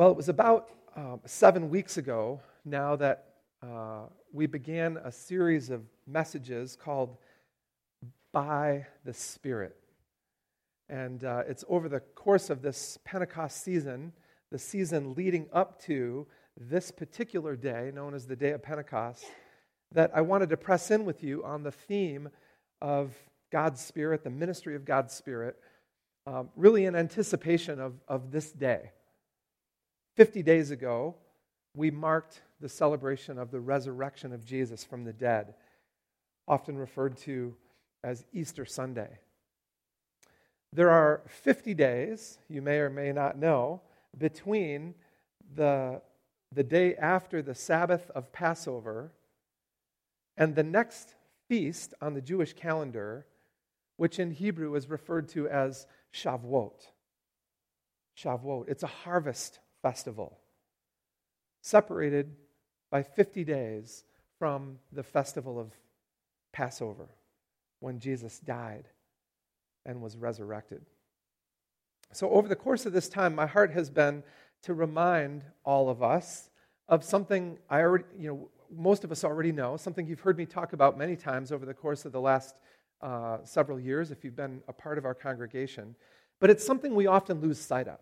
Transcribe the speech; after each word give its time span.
Well, 0.00 0.10
it 0.10 0.16
was 0.16 0.30
about 0.30 0.70
um, 0.96 1.20
seven 1.26 1.68
weeks 1.68 1.98
ago 1.98 2.40
now 2.64 2.96
that 2.96 3.34
uh, 3.62 4.04
we 4.32 4.46
began 4.46 4.96
a 4.96 5.12
series 5.12 5.68
of 5.68 5.82
messages 6.06 6.74
called 6.74 7.18
By 8.32 8.86
the 9.04 9.12
Spirit. 9.12 9.76
And 10.88 11.22
uh, 11.22 11.42
it's 11.46 11.66
over 11.68 11.86
the 11.90 12.00
course 12.00 12.48
of 12.48 12.62
this 12.62 12.98
Pentecost 13.04 13.62
season, 13.62 14.14
the 14.50 14.58
season 14.58 15.12
leading 15.12 15.50
up 15.52 15.82
to 15.82 16.26
this 16.56 16.90
particular 16.90 17.54
day, 17.54 17.90
known 17.94 18.14
as 18.14 18.26
the 18.26 18.36
Day 18.36 18.52
of 18.52 18.62
Pentecost, 18.62 19.26
that 19.92 20.12
I 20.14 20.22
wanted 20.22 20.48
to 20.48 20.56
press 20.56 20.90
in 20.90 21.04
with 21.04 21.22
you 21.22 21.44
on 21.44 21.62
the 21.62 21.72
theme 21.72 22.30
of 22.80 23.14
God's 23.52 23.82
Spirit, 23.82 24.24
the 24.24 24.30
ministry 24.30 24.74
of 24.76 24.86
God's 24.86 25.12
Spirit, 25.12 25.58
um, 26.26 26.48
really 26.56 26.86
in 26.86 26.96
anticipation 26.96 27.78
of, 27.78 28.00
of 28.08 28.30
this 28.30 28.50
day. 28.50 28.92
50 30.20 30.42
days 30.42 30.70
ago, 30.70 31.14
we 31.74 31.90
marked 31.90 32.42
the 32.60 32.68
celebration 32.68 33.38
of 33.38 33.50
the 33.50 33.58
resurrection 33.58 34.34
of 34.34 34.44
Jesus 34.44 34.84
from 34.84 35.02
the 35.02 35.14
dead, 35.14 35.54
often 36.46 36.76
referred 36.76 37.16
to 37.16 37.54
as 38.04 38.26
Easter 38.30 38.66
Sunday. 38.66 39.18
There 40.74 40.90
are 40.90 41.22
50 41.26 41.72
days, 41.72 42.36
you 42.50 42.60
may 42.60 42.80
or 42.80 42.90
may 42.90 43.12
not 43.12 43.38
know, 43.38 43.80
between 44.18 44.94
the, 45.54 46.02
the 46.52 46.64
day 46.64 46.96
after 46.96 47.40
the 47.40 47.54
Sabbath 47.54 48.10
of 48.10 48.30
Passover 48.30 49.12
and 50.36 50.54
the 50.54 50.62
next 50.62 51.14
feast 51.48 51.94
on 52.02 52.12
the 52.12 52.20
Jewish 52.20 52.52
calendar, 52.52 53.24
which 53.96 54.18
in 54.18 54.32
Hebrew 54.32 54.74
is 54.74 54.90
referred 54.90 55.30
to 55.30 55.48
as 55.48 55.86
Shavuot. 56.12 56.88
Shavuot. 58.22 58.68
It's 58.68 58.82
a 58.82 58.86
harvest 58.86 59.60
festival, 59.82 60.38
separated 61.62 62.34
by 62.90 63.02
50 63.02 63.44
days 63.44 64.04
from 64.38 64.78
the 64.92 65.02
festival 65.02 65.58
of 65.58 65.72
Passover, 66.52 67.08
when 67.80 67.98
Jesus 67.98 68.38
died 68.38 68.88
and 69.86 70.02
was 70.02 70.16
resurrected. 70.16 70.84
So, 72.12 72.30
over 72.30 72.48
the 72.48 72.56
course 72.56 72.86
of 72.86 72.92
this 72.92 73.08
time, 73.08 73.34
my 73.34 73.46
heart 73.46 73.70
has 73.72 73.88
been 73.88 74.22
to 74.62 74.74
remind 74.74 75.44
all 75.64 75.88
of 75.88 76.02
us 76.02 76.50
of 76.88 77.04
something 77.04 77.58
I 77.68 77.80
already, 77.80 78.04
you 78.18 78.28
know, 78.28 78.48
most 78.70 79.04
of 79.04 79.12
us 79.12 79.24
already 79.24 79.52
know, 79.52 79.76
something 79.76 80.06
you've 80.06 80.20
heard 80.20 80.36
me 80.36 80.46
talk 80.46 80.72
about 80.72 80.98
many 80.98 81.16
times 81.16 81.52
over 81.52 81.64
the 81.64 81.74
course 81.74 82.04
of 82.04 82.12
the 82.12 82.20
last 82.20 82.56
uh, 83.00 83.38
several 83.44 83.80
years 83.80 84.10
if 84.10 84.24
you've 84.24 84.36
been 84.36 84.60
a 84.68 84.72
part 84.72 84.98
of 84.98 85.04
our 85.04 85.14
congregation. 85.14 85.94
But 86.40 86.50
it's 86.50 86.64
something 86.64 86.94
we 86.94 87.06
often 87.06 87.40
lose 87.40 87.58
sight 87.58 87.88
of. 87.88 87.98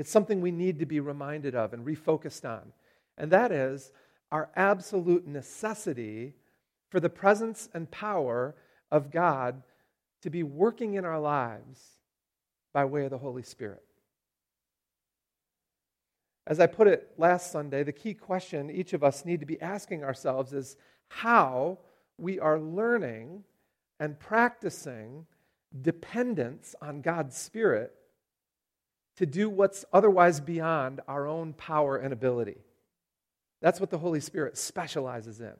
It's 0.00 0.10
something 0.10 0.40
we 0.40 0.50
need 0.50 0.78
to 0.78 0.86
be 0.86 0.98
reminded 0.98 1.54
of 1.54 1.74
and 1.74 1.84
refocused 1.84 2.48
on. 2.48 2.72
And 3.18 3.30
that 3.32 3.52
is 3.52 3.92
our 4.32 4.48
absolute 4.56 5.26
necessity 5.26 6.36
for 6.88 7.00
the 7.00 7.10
presence 7.10 7.68
and 7.74 7.90
power 7.90 8.54
of 8.90 9.10
God 9.10 9.62
to 10.22 10.30
be 10.30 10.42
working 10.42 10.94
in 10.94 11.04
our 11.04 11.20
lives 11.20 11.98
by 12.72 12.86
way 12.86 13.04
of 13.04 13.10
the 13.10 13.18
Holy 13.18 13.42
Spirit. 13.42 13.82
As 16.46 16.60
I 16.60 16.66
put 16.66 16.88
it 16.88 17.12
last 17.18 17.52
Sunday, 17.52 17.82
the 17.82 17.92
key 17.92 18.14
question 18.14 18.70
each 18.70 18.94
of 18.94 19.04
us 19.04 19.26
need 19.26 19.40
to 19.40 19.46
be 19.46 19.60
asking 19.60 20.02
ourselves 20.02 20.54
is 20.54 20.76
how 21.08 21.76
we 22.16 22.40
are 22.40 22.58
learning 22.58 23.44
and 23.98 24.18
practicing 24.18 25.26
dependence 25.82 26.74
on 26.80 27.02
God's 27.02 27.36
Spirit 27.36 27.94
to 29.20 29.26
do 29.26 29.50
what's 29.50 29.84
otherwise 29.92 30.40
beyond 30.40 31.02
our 31.06 31.26
own 31.26 31.52
power 31.52 31.98
and 31.98 32.10
ability. 32.10 32.56
That's 33.60 33.78
what 33.78 33.90
the 33.90 33.98
Holy 33.98 34.20
Spirit 34.20 34.56
specializes 34.56 35.42
in 35.42 35.52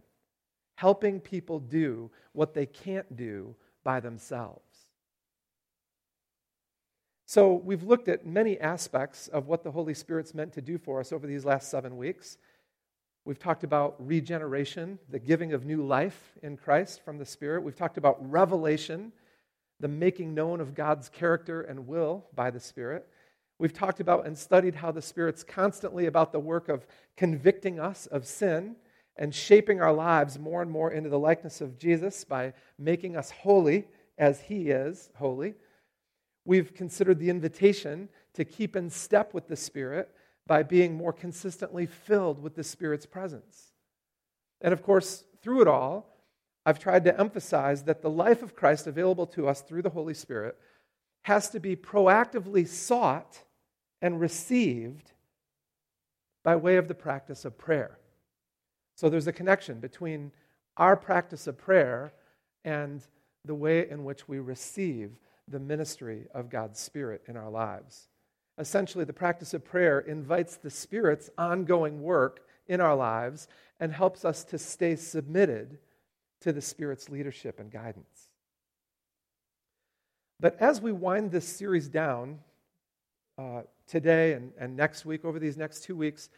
helping 0.76 1.20
people 1.20 1.60
do 1.60 2.10
what 2.32 2.54
they 2.54 2.64
can't 2.64 3.14
do 3.14 3.54
by 3.84 4.00
themselves. 4.00 4.64
So, 7.26 7.52
we've 7.52 7.82
looked 7.82 8.08
at 8.08 8.24
many 8.24 8.58
aspects 8.58 9.28
of 9.28 9.46
what 9.46 9.62
the 9.62 9.70
Holy 9.70 9.92
Spirit's 9.92 10.32
meant 10.32 10.54
to 10.54 10.62
do 10.62 10.78
for 10.78 10.98
us 10.98 11.12
over 11.12 11.26
these 11.26 11.44
last 11.44 11.70
seven 11.70 11.98
weeks. 11.98 12.38
We've 13.26 13.38
talked 13.38 13.62
about 13.62 13.94
regeneration, 13.98 14.98
the 15.10 15.18
giving 15.18 15.52
of 15.52 15.66
new 15.66 15.82
life 15.82 16.32
in 16.42 16.56
Christ 16.56 17.04
from 17.04 17.18
the 17.18 17.26
Spirit. 17.26 17.62
We've 17.62 17.76
talked 17.76 17.98
about 17.98 18.16
revelation, 18.30 19.12
the 19.80 19.88
making 19.88 20.32
known 20.32 20.62
of 20.62 20.74
God's 20.74 21.10
character 21.10 21.60
and 21.60 21.86
will 21.86 22.24
by 22.34 22.50
the 22.50 22.58
Spirit. 22.58 23.06
We've 23.60 23.74
talked 23.74 24.00
about 24.00 24.26
and 24.26 24.38
studied 24.38 24.76
how 24.76 24.90
the 24.90 25.02
Spirit's 25.02 25.44
constantly 25.44 26.06
about 26.06 26.32
the 26.32 26.40
work 26.40 26.70
of 26.70 26.86
convicting 27.18 27.78
us 27.78 28.06
of 28.06 28.26
sin 28.26 28.76
and 29.16 29.34
shaping 29.34 29.82
our 29.82 29.92
lives 29.92 30.38
more 30.38 30.62
and 30.62 30.70
more 30.70 30.90
into 30.90 31.10
the 31.10 31.18
likeness 31.18 31.60
of 31.60 31.78
Jesus 31.78 32.24
by 32.24 32.54
making 32.78 33.18
us 33.18 33.30
holy 33.30 33.86
as 34.16 34.40
He 34.40 34.70
is 34.70 35.10
holy. 35.16 35.56
We've 36.46 36.72
considered 36.72 37.18
the 37.18 37.28
invitation 37.28 38.08
to 38.32 38.46
keep 38.46 38.76
in 38.76 38.88
step 38.88 39.34
with 39.34 39.46
the 39.46 39.56
Spirit 39.56 40.08
by 40.46 40.62
being 40.62 40.94
more 40.94 41.12
consistently 41.12 41.84
filled 41.84 42.42
with 42.42 42.54
the 42.54 42.64
Spirit's 42.64 43.04
presence. 43.04 43.72
And 44.62 44.72
of 44.72 44.82
course, 44.82 45.24
through 45.42 45.60
it 45.60 45.68
all, 45.68 46.16
I've 46.64 46.78
tried 46.78 47.04
to 47.04 47.20
emphasize 47.20 47.82
that 47.82 48.00
the 48.00 48.08
life 48.08 48.42
of 48.42 48.56
Christ 48.56 48.86
available 48.86 49.26
to 49.26 49.48
us 49.48 49.60
through 49.60 49.82
the 49.82 49.90
Holy 49.90 50.14
Spirit 50.14 50.56
has 51.24 51.50
to 51.50 51.60
be 51.60 51.76
proactively 51.76 52.66
sought 52.66 53.42
and 54.02 54.20
received 54.20 55.12
by 56.42 56.56
way 56.56 56.76
of 56.76 56.88
the 56.88 56.94
practice 56.94 57.44
of 57.44 57.58
prayer. 57.58 57.98
So 58.96 59.08
there's 59.08 59.26
a 59.26 59.32
connection 59.32 59.80
between 59.80 60.32
our 60.76 60.96
practice 60.96 61.46
of 61.46 61.58
prayer 61.58 62.12
and 62.64 63.02
the 63.44 63.54
way 63.54 63.88
in 63.88 64.04
which 64.04 64.28
we 64.28 64.38
receive 64.38 65.12
the 65.48 65.58
ministry 65.58 66.26
of 66.34 66.50
God's 66.50 66.78
Spirit 66.78 67.22
in 67.26 67.36
our 67.36 67.50
lives. 67.50 68.08
Essentially, 68.58 69.04
the 69.04 69.12
practice 69.12 69.54
of 69.54 69.64
prayer 69.64 70.00
invites 70.00 70.56
the 70.56 70.70
Spirit's 70.70 71.30
ongoing 71.38 72.02
work 72.02 72.40
in 72.68 72.80
our 72.80 72.94
lives 72.94 73.48
and 73.80 73.92
helps 73.92 74.24
us 74.24 74.44
to 74.44 74.58
stay 74.58 74.96
submitted 74.96 75.78
to 76.40 76.52
the 76.52 76.60
Spirit's 76.60 77.08
leadership 77.08 77.58
and 77.58 77.70
guidance. 77.70 78.28
But 80.38 80.60
as 80.60 80.80
we 80.80 80.92
wind 80.92 81.30
this 81.30 81.46
series 81.46 81.88
down 81.88 82.38
uh, 83.38 83.62
today 83.90 84.32
and, 84.32 84.52
and 84.58 84.76
next 84.76 85.04
week, 85.04 85.24
over 85.24 85.38
these 85.38 85.56
next 85.56 85.84
two 85.84 85.96
weeks, 85.96 86.30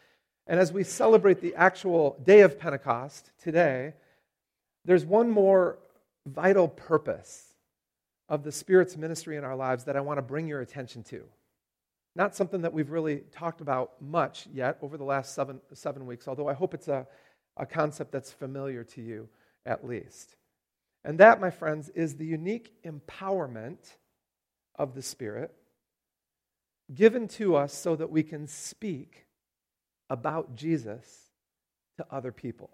and 0.47 0.59
as 0.59 0.73
we 0.73 0.83
celebrate 0.83 1.41
the 1.41 1.55
actual 1.55 2.19
day 2.25 2.41
of 2.41 2.59
Pentecost 2.59 3.31
today, 3.43 3.95
there's 4.85 5.05
one 5.05 5.31
more 5.31 5.79
vital 6.27 6.67
purpose 6.67 7.47
of 8.29 8.43
the 8.43 8.53
Spirit's 8.53 8.97
ministry 8.97 9.37
in 9.37 9.45
our 9.45 9.55
lives 9.55 9.85
that 9.85 9.97
I 9.97 10.01
want 10.01 10.19
to 10.19 10.23
bring 10.23 10.49
your 10.49 10.61
attention 10.61 11.03
to. 11.05 11.23
Not 12.15 12.35
something 12.35 12.63
that 12.63 12.73
we've 12.73 12.91
really 12.91 13.23
talked 13.33 13.61
about 13.61 13.93
much 14.01 14.47
yet 14.53 14.79
over 14.83 14.97
the 14.97 15.05
last 15.05 15.35
seven, 15.35 15.61
seven 15.75 16.07
weeks, 16.07 16.27
although 16.27 16.49
I 16.49 16.55
hope 16.55 16.75
it's 16.75 16.89
a, 16.89 17.07
a 17.57 17.67
concept 17.67 18.13
that's 18.13 18.33
familiar 18.33 18.85
to 18.85 19.03
you 19.03 19.29
at 19.65 19.87
least. 19.87 20.35
And 21.05 21.19
that, 21.19 21.41
my 21.41 21.51
friends, 21.51 21.89
is 21.91 22.17
the 22.17 22.27
unique 22.27 22.73
empowerment 22.85 23.97
of 24.77 24.95
the 24.95 25.03
Spirit 25.03 25.55
given 26.95 27.29
to 27.29 27.57
us 27.57 27.73
so 27.73 27.97
that 27.97 28.11
we 28.11 28.23
can 28.23 28.47
speak 28.47 29.27
about 30.11 30.55
Jesus 30.55 31.31
to 31.97 32.07
other 32.11 32.33
people. 32.33 32.71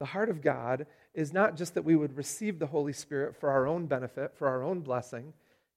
The 0.00 0.06
heart 0.06 0.28
of 0.28 0.42
God 0.42 0.86
is 1.14 1.32
not 1.32 1.56
just 1.56 1.74
that 1.74 1.84
we 1.84 1.96
would 1.96 2.16
receive 2.16 2.58
the 2.58 2.66
Holy 2.66 2.92
Spirit 2.92 3.36
for 3.36 3.50
our 3.50 3.66
own 3.66 3.86
benefit, 3.86 4.34
for 4.36 4.48
our 4.48 4.62
own 4.62 4.80
blessing, 4.80 5.32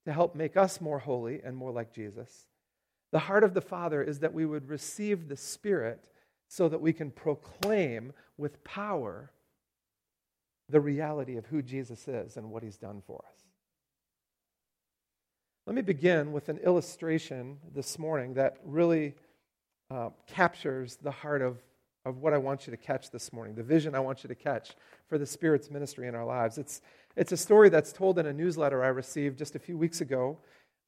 to 0.06 0.12
help 0.12 0.36
make 0.36 0.58
us 0.58 0.81
more 0.81 1.00
holy 1.00 1.42
and 1.44 1.56
more 1.56 1.72
like 1.72 1.94
Jesus. 1.94 2.48
The 3.12 3.19
heart 3.19 3.44
of 3.44 3.54
the 3.54 3.62
Father 3.62 4.01
is 4.01 4.19
that 4.19 4.33
we 4.33 4.45
would 4.45 4.68
receive 4.68 5.28
the 5.28 5.38
Spirit 5.38 6.04
so 6.48 6.68
that 6.69 6.81
we 6.81 6.94
can 6.94 7.12
proclaim 7.12 8.13
with 8.38 8.63
power 8.63 9.31
the 10.69 10.81
reality 10.81 11.38
of 11.38 11.45
who 11.45 11.62
Jesus 11.62 12.07
is 12.07 12.38
and 12.38 12.50
what 12.50 12.63
he's 12.63 12.78
done 12.78 13.01
for 13.06 13.24
us. 13.31 13.37
Let 15.68 15.75
me 15.75 15.81
begin 15.81 16.31
with 16.31 16.48
an 16.48 16.60
illustration 16.60 17.58
this 17.75 18.00
morning 18.00 18.36
that 18.36 18.56
really 18.64 19.16
uh, 19.92 20.12
captures 20.25 20.96
the 20.96 21.12
heart 21.12 21.42
of, 21.42 21.58
of 22.06 22.19
what 22.19 22.34
I 22.34 22.38
want 22.38 22.66
you 22.66 22.72
to 22.72 22.78
catch 22.78 23.12
this 23.12 23.34
morning, 23.34 23.54
the 23.54 23.64
vision 23.64 23.94
I 23.94 24.00
want 24.00 24.24
you 24.24 24.30
to 24.30 24.34
catch 24.34 24.75
for 25.10 25.18
the 25.18 25.25
Spirit's 25.25 25.69
ministry 25.69 26.08
in 26.08 26.16
our 26.16 26.24
lives. 26.24 26.58
It's, 26.58 26.80
it's 27.18 27.34
a 27.34 27.38
story 27.38 27.68
that's 27.68 27.92
told 27.92 28.18
in 28.18 28.28
a 28.28 28.31
newsletter 28.31 28.81
I 28.81 28.88
received 28.88 29.38
just 29.38 29.58
a 29.58 29.60
few 29.60 29.78
weeks 29.78 30.00
ago 30.00 30.38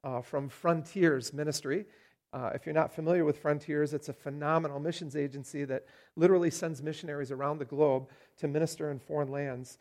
uh, 0.05 0.21
from 0.21 0.47
Frontiers 0.47 1.33
Ministry. 1.33 1.83
Uh, 2.31 2.51
if 2.55 2.65
you're 2.65 2.73
not 2.73 2.95
familiar 2.95 3.25
with 3.25 3.37
Frontiers, 3.37 3.93
it's 3.93 4.07
a 4.07 4.13
phenomenal 4.13 4.79
missions 4.79 5.17
agency 5.17 5.65
that 5.65 5.87
literally 6.15 6.49
sends 6.49 6.81
missionaries 6.81 7.31
around 7.31 7.57
the 7.57 7.65
globe 7.65 8.07
to 8.37 8.47
minister 8.47 8.91
in 8.91 8.99
foreign 8.99 9.29
lands. 9.29 9.77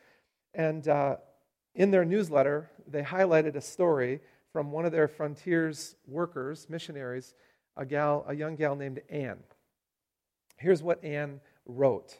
And 0.55 0.89
uh, 0.89 1.19
in 1.77 1.93
their 1.93 2.05
newsletter, 2.05 2.69
they 2.89 3.03
highlighted 3.03 3.55
a 3.55 3.61
story 3.61 4.23
from 4.53 4.73
one 4.73 4.85
of 4.85 4.93
their 4.93 5.09
Frontiers 5.09 5.97
workers, 6.07 6.67
missionaries, 6.69 7.35
a 7.77 7.85
gal, 7.85 8.25
a 8.29 8.35
young 8.35 8.57
gal 8.57 8.77
named 8.77 9.01
Anne. 9.09 9.43
Here's 10.57 10.83
what 10.83 11.05
Anne 11.05 11.41
wrote 11.67 12.17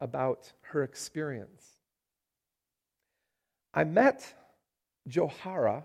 about 0.00 0.52
her 0.62 0.82
experience. 0.82 1.64
I 3.72 3.84
met 3.84 4.34
Johara 5.08 5.84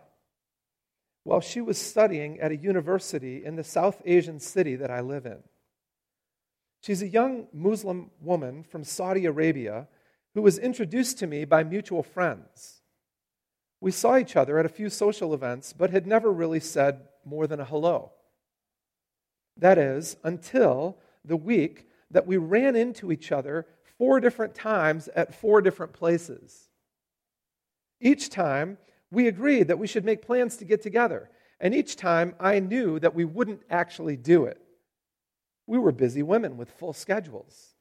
while 1.23 1.41
she 1.41 1.61
was 1.61 1.77
studying 1.77 2.39
at 2.39 2.51
a 2.51 2.55
university 2.55 3.45
in 3.45 3.55
the 3.55 3.63
South 3.63 4.01
Asian 4.05 4.39
city 4.39 4.75
that 4.77 4.89
I 4.89 5.01
live 5.01 5.25
in. 5.25 5.39
She's 6.81 7.03
a 7.03 7.07
young 7.07 7.47
Muslim 7.53 8.09
woman 8.19 8.63
from 8.63 8.83
Saudi 8.83 9.25
Arabia 9.25 9.87
who 10.33 10.41
was 10.41 10.57
introduced 10.57 11.19
to 11.19 11.27
me 11.27 11.45
by 11.45 11.63
mutual 11.63 12.01
friends. 12.01 12.80
We 13.81 13.91
saw 13.91 14.17
each 14.17 14.35
other 14.35 14.59
at 14.59 14.65
a 14.65 14.69
few 14.69 14.89
social 14.89 15.33
events, 15.33 15.73
but 15.73 15.89
had 15.89 16.05
never 16.05 16.31
really 16.31 16.59
said 16.59 17.01
more 17.25 17.47
than 17.47 17.59
a 17.59 17.65
hello. 17.65 18.11
That 19.57 19.77
is, 19.77 20.15
until 20.23 20.97
the 21.25 21.35
week 21.35 21.87
that 22.11 22.27
we 22.27 22.37
ran 22.37 22.75
into 22.75 23.11
each 23.11 23.31
other 23.31 23.65
four 23.97 24.19
different 24.19 24.53
times 24.53 25.09
at 25.15 25.33
four 25.33 25.61
different 25.61 25.93
places. 25.93 26.69
Each 27.99 28.29
time, 28.29 28.77
we 29.11 29.27
agreed 29.27 29.67
that 29.67 29.79
we 29.79 29.87
should 29.87 30.05
make 30.05 30.25
plans 30.25 30.57
to 30.57 30.65
get 30.65 30.81
together, 30.81 31.29
and 31.59 31.73
each 31.73 31.95
time 31.95 32.35
I 32.39 32.59
knew 32.59 32.99
that 32.99 33.15
we 33.15 33.25
wouldn't 33.25 33.61
actually 33.69 34.15
do 34.15 34.45
it. 34.45 34.61
We 35.67 35.79
were 35.79 35.91
busy 35.91 36.23
women 36.23 36.57
with 36.57 36.71
full 36.71 36.93
schedules. 36.93 37.75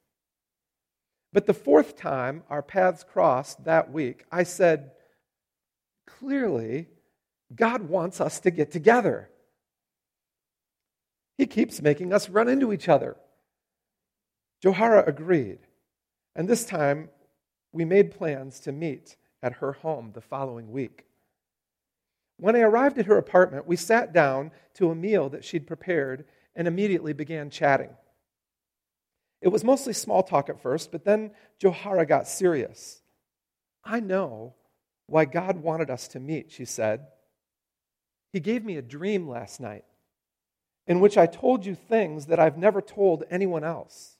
But 1.32 1.46
the 1.46 1.54
fourth 1.54 1.96
time 1.96 2.42
our 2.50 2.62
paths 2.62 3.04
crossed 3.04 3.64
that 3.64 3.92
week, 3.92 4.24
I 4.32 4.42
said, 4.42 4.92
Clearly, 6.18 6.88
God 7.54 7.82
wants 7.88 8.20
us 8.20 8.40
to 8.40 8.50
get 8.50 8.70
together. 8.70 9.30
He 11.36 11.46
keeps 11.46 11.80
making 11.80 12.12
us 12.12 12.28
run 12.28 12.48
into 12.48 12.72
each 12.72 12.88
other. 12.88 13.16
Johara 14.62 15.06
agreed, 15.06 15.60
and 16.36 16.48
this 16.48 16.64
time 16.64 17.08
we 17.72 17.84
made 17.84 18.10
plans 18.10 18.60
to 18.60 18.72
meet 18.72 19.16
at 19.42 19.54
her 19.54 19.72
home 19.72 20.12
the 20.12 20.20
following 20.20 20.70
week. 20.70 21.06
When 22.36 22.56
I 22.56 22.60
arrived 22.60 22.98
at 22.98 23.06
her 23.06 23.16
apartment, 23.16 23.66
we 23.66 23.76
sat 23.76 24.12
down 24.12 24.50
to 24.74 24.90
a 24.90 24.94
meal 24.94 25.28
that 25.30 25.44
she'd 25.44 25.66
prepared 25.66 26.24
and 26.54 26.68
immediately 26.68 27.12
began 27.12 27.50
chatting. 27.50 27.90
It 29.40 29.48
was 29.48 29.64
mostly 29.64 29.92
small 29.92 30.22
talk 30.22 30.50
at 30.50 30.62
first, 30.62 30.92
but 30.92 31.04
then 31.04 31.32
Johara 31.58 32.06
got 32.06 32.28
serious. 32.28 33.00
I 33.84 34.00
know 34.00 34.54
why 35.10 35.24
God 35.24 35.58
wanted 35.58 35.90
us 35.90 36.06
to 36.08 36.20
meet, 36.20 36.52
she 36.52 36.64
said. 36.64 37.06
He 38.32 38.38
gave 38.38 38.64
me 38.64 38.76
a 38.76 38.82
dream 38.82 39.28
last 39.28 39.60
night 39.60 39.84
in 40.86 41.00
which 41.00 41.18
I 41.18 41.26
told 41.26 41.66
you 41.66 41.74
things 41.74 42.26
that 42.26 42.38
I've 42.38 42.56
never 42.56 42.80
told 42.80 43.24
anyone 43.28 43.64
else. 43.64 44.16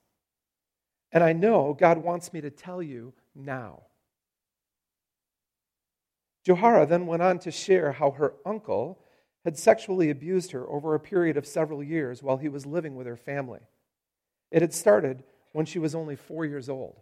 And 1.13 1.23
I 1.23 1.33
know 1.33 1.75
God 1.79 1.99
wants 1.99 2.33
me 2.33 2.41
to 2.41 2.51
tell 2.51 2.83
you 2.83 3.13
now. 3.35 3.83
Johara 6.47 6.89
then 6.89 7.07
went 7.07 7.23
on 7.23 7.39
to 7.41 7.51
share 7.53 7.93
how 7.93 8.11
her 8.13 8.35
uncle 8.45 8.99
had 9.45 9.57
sexually 9.57 10.11
abused 10.11 10.51
her 10.53 10.69
over 10.69 10.95
a 10.95 11.01
period 11.01 11.37
of 11.37 11.47
several 11.47 11.83
years 11.83 12.23
while 12.23 12.37
he 12.37 12.49
was 12.49 12.67
living 12.67 12.97
with 12.97 13.07
her 13.07 13.17
family. 13.17 13.61
It 14.51 14.63
had 14.63 14.75
started 14.75 15.23
when 15.53 15.67
she 15.67 15.79
was 15.79 15.95
only 15.95 16.17
four 16.17 16.45
years 16.45 16.69
old. 16.69 17.01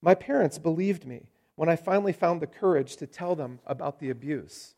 My 0.00 0.14
parents 0.14 0.58
believed 0.58 1.04
me 1.04 1.26
when 1.56 1.68
I 1.68 1.76
finally 1.76 2.12
found 2.12 2.40
the 2.40 2.46
courage 2.46 2.96
to 2.96 3.06
tell 3.06 3.34
them 3.34 3.60
about 3.66 3.98
the 4.00 4.10
abuse, 4.10 4.74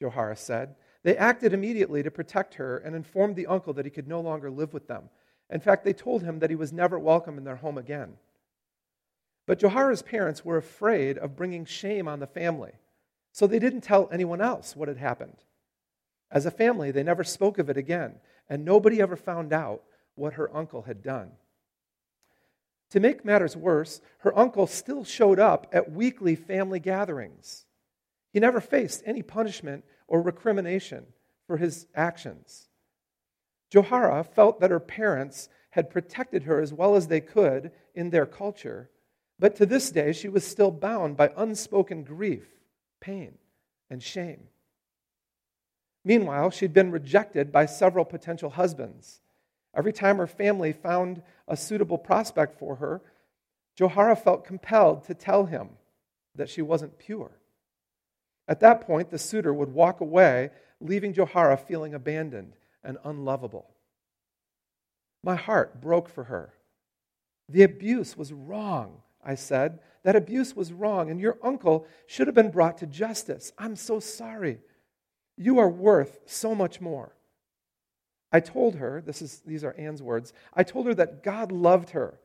Johara 0.00 0.36
said. 0.36 0.74
They 1.02 1.16
acted 1.16 1.52
immediately 1.52 2.02
to 2.02 2.10
protect 2.10 2.54
her 2.54 2.78
and 2.78 2.94
informed 2.94 3.36
the 3.36 3.46
uncle 3.46 3.72
that 3.74 3.84
he 3.84 3.90
could 3.90 4.08
no 4.08 4.20
longer 4.20 4.50
live 4.50 4.72
with 4.72 4.86
them. 4.88 5.10
In 5.50 5.60
fact, 5.60 5.84
they 5.84 5.92
told 5.92 6.22
him 6.22 6.38
that 6.38 6.50
he 6.50 6.56
was 6.56 6.72
never 6.72 6.98
welcome 6.98 7.36
in 7.36 7.44
their 7.44 7.56
home 7.56 7.76
again. 7.76 8.14
But 9.46 9.58
Johara's 9.58 10.02
parents 10.02 10.44
were 10.44 10.56
afraid 10.56 11.18
of 11.18 11.36
bringing 11.36 11.64
shame 11.64 12.06
on 12.06 12.20
the 12.20 12.26
family, 12.26 12.72
so 13.32 13.46
they 13.46 13.58
didn't 13.58 13.80
tell 13.80 14.08
anyone 14.12 14.40
else 14.40 14.76
what 14.76 14.88
had 14.88 14.98
happened. 14.98 15.36
As 16.30 16.46
a 16.46 16.50
family, 16.50 16.90
they 16.90 17.02
never 17.02 17.24
spoke 17.24 17.58
of 17.58 17.68
it 17.68 17.76
again, 17.76 18.14
and 18.48 18.64
nobody 18.64 19.02
ever 19.02 19.16
found 19.16 19.52
out 19.52 19.82
what 20.14 20.34
her 20.34 20.54
uncle 20.56 20.82
had 20.82 21.02
done. 21.02 21.32
To 22.92 23.00
make 23.00 23.24
matters 23.24 23.56
worse, 23.56 24.00
her 24.20 24.36
uncle 24.38 24.66
still 24.66 25.04
showed 25.04 25.38
up 25.38 25.66
at 25.72 25.92
weekly 25.92 26.34
family 26.34 26.80
gatherings. 26.80 27.66
He 28.32 28.40
never 28.40 28.60
faced 28.60 29.02
any 29.04 29.22
punishment 29.22 29.84
or 30.06 30.22
recrimination 30.22 31.06
for 31.46 31.58
his 31.58 31.86
actions. 31.94 32.68
Johara 33.70 34.24
felt 34.24 34.60
that 34.60 34.70
her 34.70 34.80
parents 34.80 35.48
had 35.70 35.90
protected 35.90 36.44
her 36.44 36.60
as 36.60 36.72
well 36.72 36.96
as 36.96 37.08
they 37.08 37.20
could 37.20 37.72
in 37.94 38.10
their 38.10 38.26
culture 38.26 38.90
but 39.42 39.56
to 39.56 39.66
this 39.66 39.90
day, 39.90 40.12
she 40.12 40.28
was 40.28 40.46
still 40.46 40.70
bound 40.70 41.16
by 41.16 41.32
unspoken 41.36 42.04
grief, 42.04 42.46
pain, 43.00 43.38
and 43.90 44.00
shame. 44.00 44.44
Meanwhile, 46.04 46.50
she'd 46.50 46.72
been 46.72 46.92
rejected 46.92 47.50
by 47.50 47.66
several 47.66 48.04
potential 48.04 48.50
husbands. 48.50 49.20
Every 49.74 49.92
time 49.92 50.18
her 50.18 50.26
family 50.26 50.72
found 50.72 51.22
a 51.48 51.56
suitable 51.56 51.98
prospect 51.98 52.58
for 52.58 52.76
her, 52.76 53.00
Johara 53.78 54.18
felt 54.18 54.44
compelled 54.44 55.04
to 55.04 55.14
tell 55.14 55.46
him 55.46 55.70
that 56.34 56.50
she 56.50 56.62
wasn't 56.62 56.98
pure. 56.98 57.32
At 58.48 58.60
that 58.60 58.82
point, 58.82 59.10
the 59.10 59.18
suitor 59.18 59.54
would 59.54 59.72
walk 59.72 60.00
away, 60.00 60.50
leaving 60.80 61.14
Johara 61.14 61.58
feeling 61.58 61.94
abandoned 61.94 62.54
and 62.84 62.98
unlovable. 63.04 63.70
My 65.22 65.36
heart 65.36 65.80
broke 65.80 66.08
for 66.08 66.24
her. 66.24 66.52
The 67.48 67.62
abuse 67.62 68.16
was 68.16 68.32
wrong 68.32 69.02
I 69.24 69.34
said. 69.34 69.78
That 70.02 70.16
abuse 70.16 70.56
was 70.56 70.72
wrong, 70.72 71.10
and 71.10 71.20
your 71.20 71.38
uncle 71.42 71.86
should 72.06 72.26
have 72.26 72.34
been 72.34 72.50
brought 72.50 72.78
to 72.78 72.86
justice. 72.86 73.52
I'm 73.56 73.76
so 73.76 74.00
sorry. 74.00 74.58
You 75.36 75.58
are 75.58 75.68
worth 75.68 76.18
so 76.26 76.54
much 76.54 76.80
more. 76.80 77.14
I 78.32 78.40
told 78.40 78.76
her, 78.76 79.02
this 79.04 79.20
is, 79.20 79.42
these 79.46 79.62
are 79.62 79.74
Anne's 79.78 80.02
words, 80.02 80.32
I 80.54 80.62
told 80.62 80.86
her 80.86 80.94
that 80.94 81.22
God 81.22 81.52
loved 81.52 81.90
her 81.90 82.18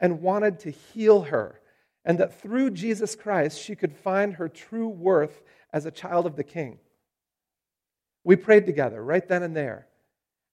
and 0.00 0.20
wanted 0.20 0.58
to 0.60 0.70
heal 0.70 1.22
her, 1.22 1.60
and 2.04 2.18
that 2.18 2.40
through 2.40 2.70
Jesus 2.70 3.14
Christ 3.14 3.60
she 3.60 3.76
could 3.76 3.94
find 3.94 4.34
her 4.34 4.48
true 4.48 4.88
worth 4.88 5.42
as 5.72 5.86
a 5.86 5.92
child 5.92 6.26
of 6.26 6.34
the 6.34 6.44
King. 6.44 6.78
We 8.24 8.36
prayed 8.36 8.66
together 8.66 9.02
right 9.02 9.26
then 9.26 9.42
and 9.44 9.56
there, 9.56 9.86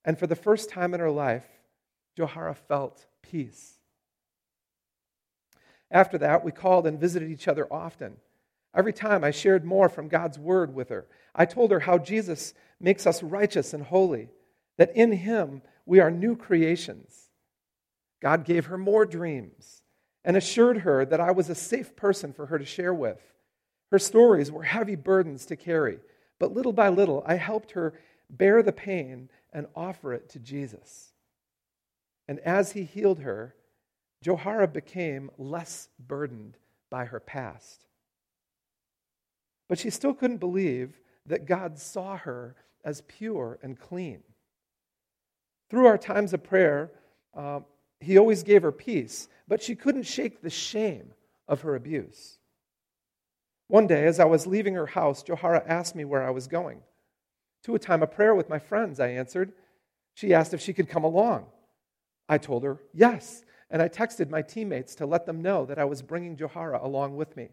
and 0.06 0.18
for 0.18 0.28
the 0.28 0.36
first 0.36 0.70
time 0.70 0.94
in 0.94 1.00
her 1.00 1.12
life, 1.12 1.46
Johara 2.18 2.56
felt 2.56 3.06
peace. 3.24 3.80
After 5.92 6.20
that, 6.20 6.44
we 6.44 6.52
called 6.52 6.86
and 6.86 7.00
visited 7.00 7.32
each 7.32 7.48
other 7.48 7.68
often. 7.72 8.18
Every 8.76 8.94
time 8.94 9.24
I 9.24 9.32
shared 9.32 9.66
more 9.66 9.90
from 9.90 10.08
God's 10.08 10.38
word 10.38 10.76
with 10.76 10.90
her. 10.90 11.08
I 11.34 11.46
told 11.46 11.72
her 11.72 11.80
how 11.80 11.98
Jesus 11.98 12.54
makes 12.80 13.08
us 13.08 13.24
righteous 13.24 13.74
and 13.74 13.84
holy, 13.84 14.30
that 14.80 14.96
in 14.96 15.12
him 15.12 15.62
we 15.86 16.00
are 16.00 16.10
new 16.10 16.36
creations. 16.36 17.30
God 18.22 18.46
gave 18.46 18.68
her 18.68 18.78
more 18.78 19.06
dreams 19.06 19.84
and 20.24 20.38
assured 20.38 20.80
her 20.80 21.06
that 21.06 21.20
I 21.20 21.32
was 21.32 21.50
a 21.50 21.56
safe 21.56 21.96
person 21.96 22.32
for 22.32 22.46
her 22.48 22.58
to 22.58 22.66
share 22.66 22.94
with. 22.94 23.20
Her 23.92 24.00
stories 24.00 24.52
were 24.52 24.64
heavy 24.64 24.96
burdens 24.96 25.46
to 25.48 25.58
carry, 25.58 26.00
but 26.40 26.54
little 26.54 26.72
by 26.72 26.88
little 26.90 27.24
I 27.26 27.36
helped 27.36 27.72
her 27.72 27.94
bear 28.30 28.64
the 28.64 28.72
pain 28.72 29.30
and 29.52 29.68
offer 29.76 30.14
it 30.14 30.30
to 30.30 30.40
Jesus. 30.40 31.12
And 32.30 32.40
as 32.40 32.72
he 32.72 32.84
healed 32.84 33.20
her, 33.20 33.56
Johara 34.24 34.72
became 34.72 35.30
less 35.38 35.90
burdened 36.00 36.56
by 36.90 37.06
her 37.06 37.20
past. 37.20 37.86
But 39.68 39.80
she 39.80 39.90
still 39.90 40.14
couldn't 40.14 40.38
believe 40.38 41.00
that 41.26 41.46
God 41.46 41.78
saw 41.78 42.16
her 42.18 42.56
as 42.86 43.02
pure 43.02 43.60
and 43.62 43.78
clean. 43.78 44.24
Through 45.70 45.88
our 45.88 45.98
times 45.98 46.34
of 46.34 46.44
prayer, 46.44 46.92
uh, 47.36 47.62
He 48.00 48.18
always 48.18 48.44
gave 48.44 48.64
her 48.64 48.72
peace, 48.72 49.28
but 49.48 49.62
she 49.62 49.76
couldn't 49.76 50.04
shake 50.04 50.42
the 50.42 50.50
shame 50.50 51.14
of 51.48 51.62
her 51.62 51.76
abuse. 51.76 52.38
One 53.68 53.88
day, 53.88 54.06
as 54.06 54.20
I 54.20 54.26
was 54.26 54.48
leaving 54.48 54.74
her 54.76 54.88
house, 54.88 55.24
Johara 55.24 55.64
asked 55.68 55.96
me 55.96 56.06
where 56.06 56.26
I 56.26 56.32
was 56.32 56.48
going. 56.48 56.82
To 57.64 57.76
a 57.76 57.80
time 57.80 58.02
of 58.02 58.12
prayer 58.12 58.34
with 58.34 58.50
my 58.50 58.58
friends, 58.58 59.00
I 59.00 59.10
answered. 59.10 59.52
She 60.16 60.34
asked 60.34 60.54
if 60.54 60.62
she 60.62 60.74
could 60.74 60.90
come 60.90 61.04
along. 61.04 61.46
I 62.28 62.38
told 62.38 62.64
her 62.64 62.80
yes, 62.94 63.44
and 63.70 63.82
I 63.82 63.90
texted 63.90 64.30
my 64.30 64.42
teammates 64.42 64.96
to 64.96 65.06
let 65.06 65.26
them 65.26 65.42
know 65.42 65.66
that 65.66 65.78
I 65.78 65.86
was 65.86 66.02
bringing 66.02 66.36
Johara 66.36 66.84
along 66.84 67.16
with 67.16 67.36
me. 67.36 67.50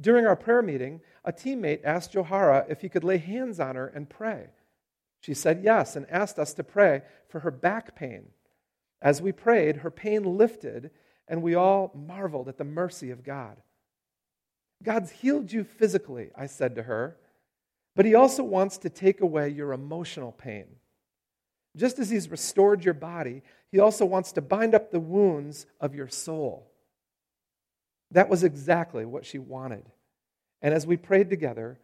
During 0.00 0.26
our 0.26 0.36
prayer 0.36 0.62
meeting, 0.62 1.00
a 1.24 1.32
teammate 1.32 1.84
asked 1.84 2.12
Johara 2.12 2.64
if 2.68 2.80
he 2.80 2.88
could 2.88 3.04
lay 3.04 3.18
hands 3.18 3.60
on 3.60 3.76
her 3.76 3.86
and 3.86 4.08
pray. 4.08 4.48
She 5.20 5.34
said 5.34 5.62
yes 5.62 5.96
and 5.96 6.08
asked 6.10 6.38
us 6.38 6.54
to 6.54 6.64
pray 6.64 7.02
for 7.28 7.40
her 7.40 7.50
back 7.50 7.94
pain. 7.94 8.26
As 9.02 9.22
we 9.22 9.32
prayed, 9.32 9.78
her 9.78 9.90
pain 9.90 10.24
lifted, 10.24 10.90
and 11.28 11.42
we 11.42 11.54
all 11.54 11.92
marveled 11.94 12.48
at 12.48 12.58
the 12.58 12.64
mercy 12.64 13.10
of 13.10 13.22
God. 13.22 13.56
God's 14.82 15.10
healed 15.10 15.52
you 15.52 15.64
physically, 15.64 16.30
I 16.36 16.46
said 16.46 16.74
to 16.74 16.82
her, 16.82 17.16
but 17.94 18.06
He 18.06 18.14
also 18.14 18.42
wants 18.42 18.78
to 18.78 18.90
take 18.90 19.20
away 19.20 19.50
your 19.50 19.72
emotional 19.72 20.32
pain. 20.32 20.66
Just 21.76 21.98
as 21.98 22.10
He's 22.10 22.30
restored 22.30 22.84
your 22.84 22.94
body, 22.94 23.42
He 23.70 23.78
also 23.78 24.06
wants 24.06 24.32
to 24.32 24.40
bind 24.40 24.74
up 24.74 24.90
the 24.90 25.00
wounds 25.00 25.66
of 25.80 25.94
your 25.94 26.08
soul. 26.08 26.70
That 28.10 28.28
was 28.28 28.42
exactly 28.42 29.04
what 29.04 29.26
she 29.26 29.38
wanted. 29.38 29.84
And 30.62 30.74
as 30.74 30.86
we 30.86 30.96
prayed 30.96 31.30
together, 31.30 31.78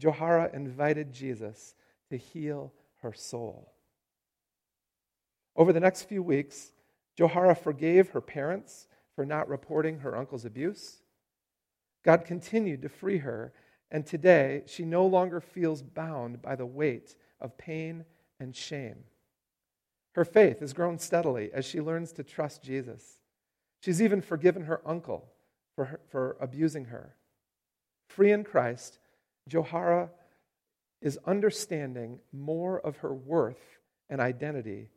Johara 0.00 0.52
invited 0.54 1.12
Jesus 1.12 1.74
to 2.14 2.18
heal 2.18 2.72
her 3.02 3.12
soul. 3.12 3.72
Over 5.56 5.72
the 5.72 5.80
next 5.80 6.02
few 6.02 6.22
weeks, 6.22 6.70
Johara 7.18 7.58
forgave 7.58 8.10
her 8.10 8.20
parents 8.20 8.86
for 9.16 9.26
not 9.26 9.48
reporting 9.48 9.98
her 9.98 10.16
uncle's 10.16 10.44
abuse. 10.44 11.02
God 12.04 12.24
continued 12.24 12.82
to 12.82 12.88
free 12.88 13.18
her, 13.18 13.52
and 13.90 14.06
today 14.06 14.62
she 14.66 14.84
no 14.84 15.04
longer 15.06 15.40
feels 15.40 15.82
bound 15.82 16.40
by 16.40 16.54
the 16.54 16.66
weight 16.66 17.16
of 17.40 17.58
pain 17.58 18.04
and 18.38 18.54
shame. 18.54 19.04
Her 20.14 20.24
faith 20.24 20.60
has 20.60 20.72
grown 20.72 21.00
steadily 21.00 21.50
as 21.52 21.64
she 21.64 21.80
learns 21.80 22.12
to 22.12 22.22
trust 22.22 22.62
Jesus. 22.62 23.18
She's 23.80 24.00
even 24.00 24.20
forgiven 24.20 24.62
her 24.62 24.80
uncle 24.86 25.32
for, 25.74 25.86
her, 25.86 26.00
for 26.08 26.36
abusing 26.40 26.86
her. 26.86 27.16
Free 28.08 28.30
in 28.30 28.44
Christ, 28.44 29.00
Johara 29.50 30.10
is 31.04 31.18
understanding 31.26 32.18
more 32.32 32.80
of 32.80 32.96
her 32.96 33.14
worth 33.14 33.78
and 34.08 34.20
identity 34.20 34.88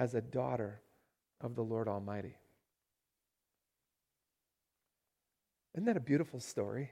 as 0.00 0.14
a 0.14 0.22
daughter 0.22 0.80
of 1.42 1.54
the 1.54 1.62
Lord 1.62 1.86
Almighty. 1.86 2.34
Isn't 5.74 5.84
that 5.84 5.98
a 5.98 6.00
beautiful 6.00 6.40
story? 6.40 6.90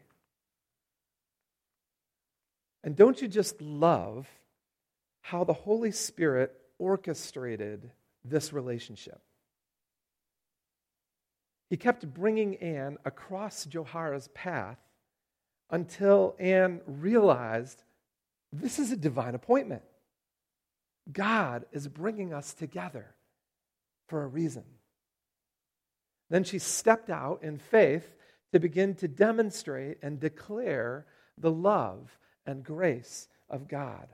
And 2.85 2.95
don't 2.95 3.21
you 3.21 3.27
just 3.27 3.61
love 3.61 4.29
how 5.23 5.43
the 5.43 5.55
Holy 5.55 5.91
Spirit 5.91 6.55
orchestrated 6.79 7.91
this 8.23 8.53
relationship? 8.53 9.21
He 11.71 11.79
kept 11.79 12.13
bringing 12.13 12.57
Anne 12.57 12.99
across 13.05 13.65
Johara's 13.65 14.29
path 14.35 14.79
until 15.71 16.37
Anne 16.39 16.81
realized 16.87 17.83
this 18.61 18.79
is 18.79 18.93
a 18.93 18.97
divine 18.97 19.35
appointment. 19.35 19.83
God 21.13 21.65
is 21.73 21.89
bringing 21.89 22.33
us 22.33 22.53
together 22.53 23.15
for 24.09 24.23
a 24.23 24.27
reason. 24.27 24.65
Then 26.31 26.45
she 26.45 26.59
stepped 26.59 27.11
out 27.11 27.43
in 27.43 27.59
faith 27.59 28.15
to 28.53 28.61
begin 28.61 28.95
to 28.97 29.09
demonstrate 29.09 29.99
and 30.03 30.19
declare 30.19 31.07
the 31.39 31.51
love 31.51 32.19
and 32.47 32.65
grace 32.65 33.29
of 33.49 33.69
God 33.69 34.09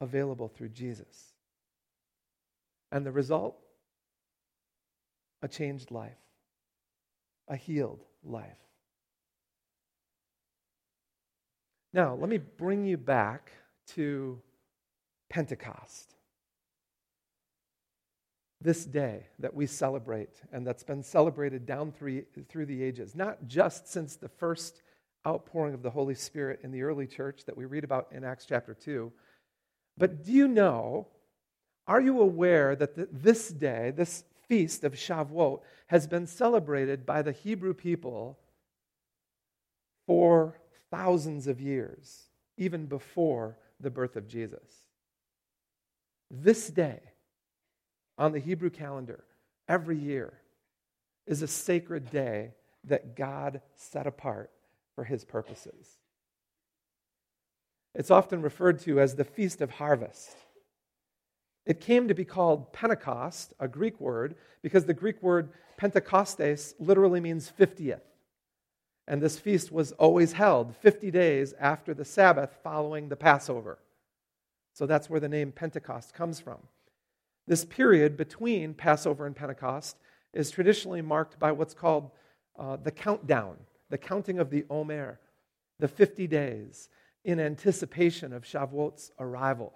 available 0.00 0.48
through 0.48 0.70
Jesus. 0.70 1.34
And 2.90 3.04
the 3.04 3.12
result? 3.12 3.56
A 5.42 5.48
changed 5.48 5.90
life, 5.90 6.18
a 7.48 7.56
healed 7.56 8.04
life. 8.22 8.58
Now, 11.92 12.14
let 12.14 12.28
me 12.28 12.38
bring 12.38 12.84
you 12.84 12.96
back 12.96 13.50
to 13.94 14.40
Pentecost. 15.28 16.14
This 18.60 18.84
day 18.84 19.26
that 19.38 19.54
we 19.54 19.66
celebrate 19.66 20.40
and 20.52 20.66
that's 20.66 20.84
been 20.84 21.02
celebrated 21.02 21.66
down 21.66 21.92
through, 21.92 22.24
through 22.48 22.66
the 22.66 22.82
ages, 22.82 23.14
not 23.16 23.48
just 23.48 23.88
since 23.88 24.16
the 24.16 24.28
first 24.28 24.82
outpouring 25.26 25.74
of 25.74 25.82
the 25.82 25.90
Holy 25.90 26.14
Spirit 26.14 26.60
in 26.62 26.70
the 26.70 26.82
early 26.82 27.06
church 27.06 27.44
that 27.46 27.56
we 27.56 27.64
read 27.64 27.84
about 27.84 28.08
in 28.12 28.22
Acts 28.22 28.46
chapter 28.46 28.74
2, 28.74 29.10
but 29.96 30.24
do 30.24 30.32
you 30.32 30.46
know, 30.46 31.08
are 31.86 32.00
you 32.00 32.20
aware 32.20 32.76
that 32.76 32.94
the, 32.94 33.08
this 33.10 33.48
day, 33.48 33.92
this 33.94 34.24
feast 34.48 34.84
of 34.84 34.94
Shavuot, 34.94 35.60
has 35.88 36.06
been 36.06 36.26
celebrated 36.26 37.04
by 37.04 37.22
the 37.22 37.32
Hebrew 37.32 37.74
people 37.74 38.38
for 40.06 40.59
thousands 40.90 41.46
of 41.46 41.60
years, 41.60 42.24
even 42.56 42.86
before 42.86 43.56
the 43.80 43.90
birth 43.90 44.16
of 44.16 44.28
Jesus. 44.28 44.88
This 46.30 46.68
day, 46.68 47.00
on 48.18 48.32
the 48.32 48.38
Hebrew 48.38 48.70
calendar, 48.70 49.24
every 49.68 49.98
year, 49.98 50.34
is 51.26 51.42
a 51.42 51.48
sacred 51.48 52.10
day 52.10 52.52
that 52.84 53.16
God 53.16 53.60
set 53.74 54.06
apart 54.06 54.50
for 54.94 55.04
his 55.04 55.24
purposes. 55.24 55.98
It's 57.94 58.10
often 58.10 58.42
referred 58.42 58.80
to 58.80 59.00
as 59.00 59.14
the 59.14 59.24
Feast 59.24 59.60
of 59.60 59.70
Harvest. 59.70 60.36
It 61.66 61.80
came 61.80 62.08
to 62.08 62.14
be 62.14 62.24
called 62.24 62.72
Pentecost, 62.72 63.52
a 63.58 63.68
Greek 63.68 64.00
word, 64.00 64.36
because 64.62 64.84
the 64.84 64.94
Greek 64.94 65.22
word 65.22 65.50
Pentecostes 65.76 66.74
literally 66.78 67.20
means 67.20 67.52
50th. 67.58 68.00
And 69.10 69.20
this 69.20 69.40
feast 69.40 69.72
was 69.72 69.90
always 69.90 70.34
held 70.34 70.76
50 70.76 71.10
days 71.10 71.52
after 71.58 71.92
the 71.94 72.04
Sabbath 72.04 72.56
following 72.62 73.08
the 73.08 73.16
Passover. 73.16 73.80
So 74.72 74.86
that's 74.86 75.10
where 75.10 75.18
the 75.18 75.28
name 75.28 75.50
Pentecost 75.50 76.14
comes 76.14 76.38
from. 76.38 76.58
This 77.44 77.64
period 77.64 78.16
between 78.16 78.72
Passover 78.72 79.26
and 79.26 79.34
Pentecost 79.34 79.96
is 80.32 80.52
traditionally 80.52 81.02
marked 81.02 81.40
by 81.40 81.50
what's 81.50 81.74
called 81.74 82.12
uh, 82.56 82.76
the 82.76 82.92
countdown, 82.92 83.56
the 83.88 83.98
counting 83.98 84.38
of 84.38 84.48
the 84.48 84.64
Omer, 84.70 85.18
the 85.80 85.88
50 85.88 86.28
days 86.28 86.88
in 87.24 87.40
anticipation 87.40 88.32
of 88.32 88.44
Shavuot's 88.44 89.10
arrival. 89.18 89.72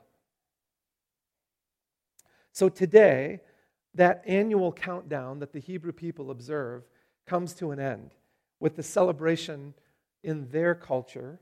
So 2.52 2.68
today, 2.68 3.40
that 3.96 4.22
annual 4.28 4.72
countdown 4.72 5.40
that 5.40 5.52
the 5.52 5.58
Hebrew 5.58 5.90
people 5.92 6.30
observe 6.30 6.84
comes 7.26 7.52
to 7.54 7.72
an 7.72 7.80
end 7.80 8.14
with 8.64 8.76
the 8.76 8.82
celebration 8.82 9.74
in 10.22 10.48
their 10.48 10.74
culture 10.74 11.38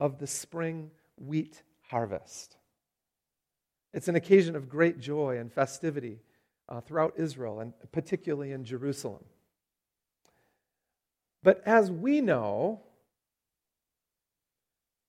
of 0.00 0.18
the 0.18 0.26
spring 0.26 0.90
wheat 1.18 1.62
harvest. 1.90 2.56
It's 3.92 4.08
an 4.08 4.16
occasion 4.16 4.56
of 4.56 4.66
great 4.66 4.98
joy 4.98 5.36
and 5.36 5.52
festivity 5.52 6.22
uh, 6.66 6.80
throughout 6.80 7.12
Israel 7.18 7.60
and 7.60 7.74
particularly 7.92 8.52
in 8.52 8.64
Jerusalem. 8.64 9.26
But 11.42 11.62
as 11.66 11.90
we 11.90 12.22
know, 12.22 12.80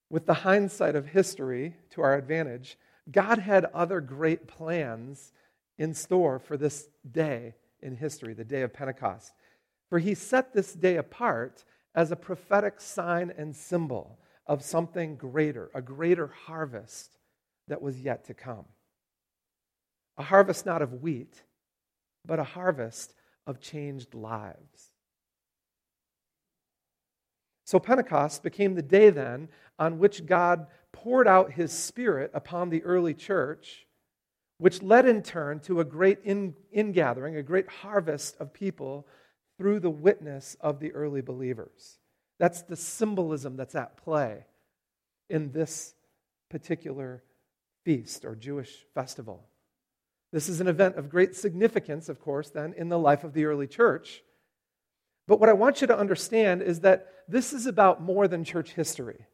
with 0.09 0.25
the 0.25 0.33
hindsight 0.33 0.97
of 0.97 1.05
history 1.05 1.73
to 1.91 2.01
our 2.01 2.15
advantage, 2.15 2.77
God 3.09 3.39
had 3.39 3.63
other 3.73 4.01
great 4.01 4.45
plans 4.45 5.31
in 5.77 5.93
store 5.93 6.37
for 6.37 6.57
this 6.57 6.89
day 7.09 7.55
in 7.81 7.95
history, 7.95 8.33
the 8.33 8.43
day 8.43 8.63
of 8.63 8.73
Pentecost. 8.73 9.31
For 9.89 9.99
he 9.99 10.13
set 10.13 10.53
this 10.53 10.73
day 10.73 10.97
apart 10.97 11.65
as 11.95 12.11
a 12.11 12.15
prophetic 12.15 12.79
sign 12.79 13.33
and 13.35 13.55
symbol 13.55 14.19
of 14.45 14.63
something 14.63 15.15
greater, 15.15 15.71
a 15.73 15.81
greater 15.81 16.27
harvest 16.27 17.17
that 17.67 17.81
was 17.81 17.99
yet 17.99 18.25
to 18.25 18.33
come. 18.33 18.65
A 20.17 20.23
harvest 20.23 20.65
not 20.65 20.81
of 20.81 21.01
wheat, 21.01 21.43
but 22.25 22.39
a 22.39 22.43
harvest 22.43 23.13
of 23.47 23.59
changed 23.59 24.13
lives. 24.13 24.91
So 27.65 27.79
Pentecost 27.79 28.43
became 28.43 28.75
the 28.75 28.81
day 28.81 29.09
then 29.09 29.49
on 29.77 29.99
which 29.99 30.25
God 30.25 30.67
poured 30.91 31.27
out 31.27 31.53
his 31.53 31.71
Spirit 31.71 32.31
upon 32.33 32.69
the 32.69 32.83
early 32.83 33.13
church, 33.13 33.85
which 34.57 34.81
led 34.81 35.07
in 35.07 35.21
turn 35.21 35.59
to 35.61 35.79
a 35.79 35.85
great 35.85 36.19
ingathering, 36.25 37.35
a 37.35 37.43
great 37.43 37.69
harvest 37.69 38.35
of 38.39 38.53
people 38.53 39.07
through 39.59 39.81
the 39.81 39.89
witness 39.89 40.55
of 40.61 40.79
the 40.79 40.93
early 40.93 41.19
believers. 41.19 41.99
That's 42.39 42.61
the 42.61 42.77
symbolism 42.77 43.57
that's 43.57 43.75
at 43.75 43.97
play 43.97 44.45
in 45.29 45.51
this 45.51 45.93
particular 46.49 47.21
feast 47.83 48.23
or 48.23 48.35
Jewish 48.35 48.85
festival. 48.95 49.43
This 50.31 50.47
is 50.47 50.61
an 50.61 50.67
event 50.67 50.95
of 50.95 51.09
great 51.09 51.35
significance, 51.35 52.07
of 52.07 52.21
course, 52.21 52.49
then, 52.49 52.73
in 52.77 52.87
the 52.87 52.97
life 52.97 53.25
of 53.25 53.33
the 53.33 53.43
early 53.43 53.67
church. 53.67 54.23
But 55.27 55.41
what 55.41 55.49
I 55.49 55.53
want 55.53 55.81
you 55.81 55.87
to 55.87 55.97
understand 55.97 56.61
is 56.61 56.79
that 56.79 57.07
this 57.27 57.51
is 57.51 57.65
about 57.65 58.01
more 58.01 58.29
than 58.29 58.45
church 58.45 58.71
history. 58.71 59.25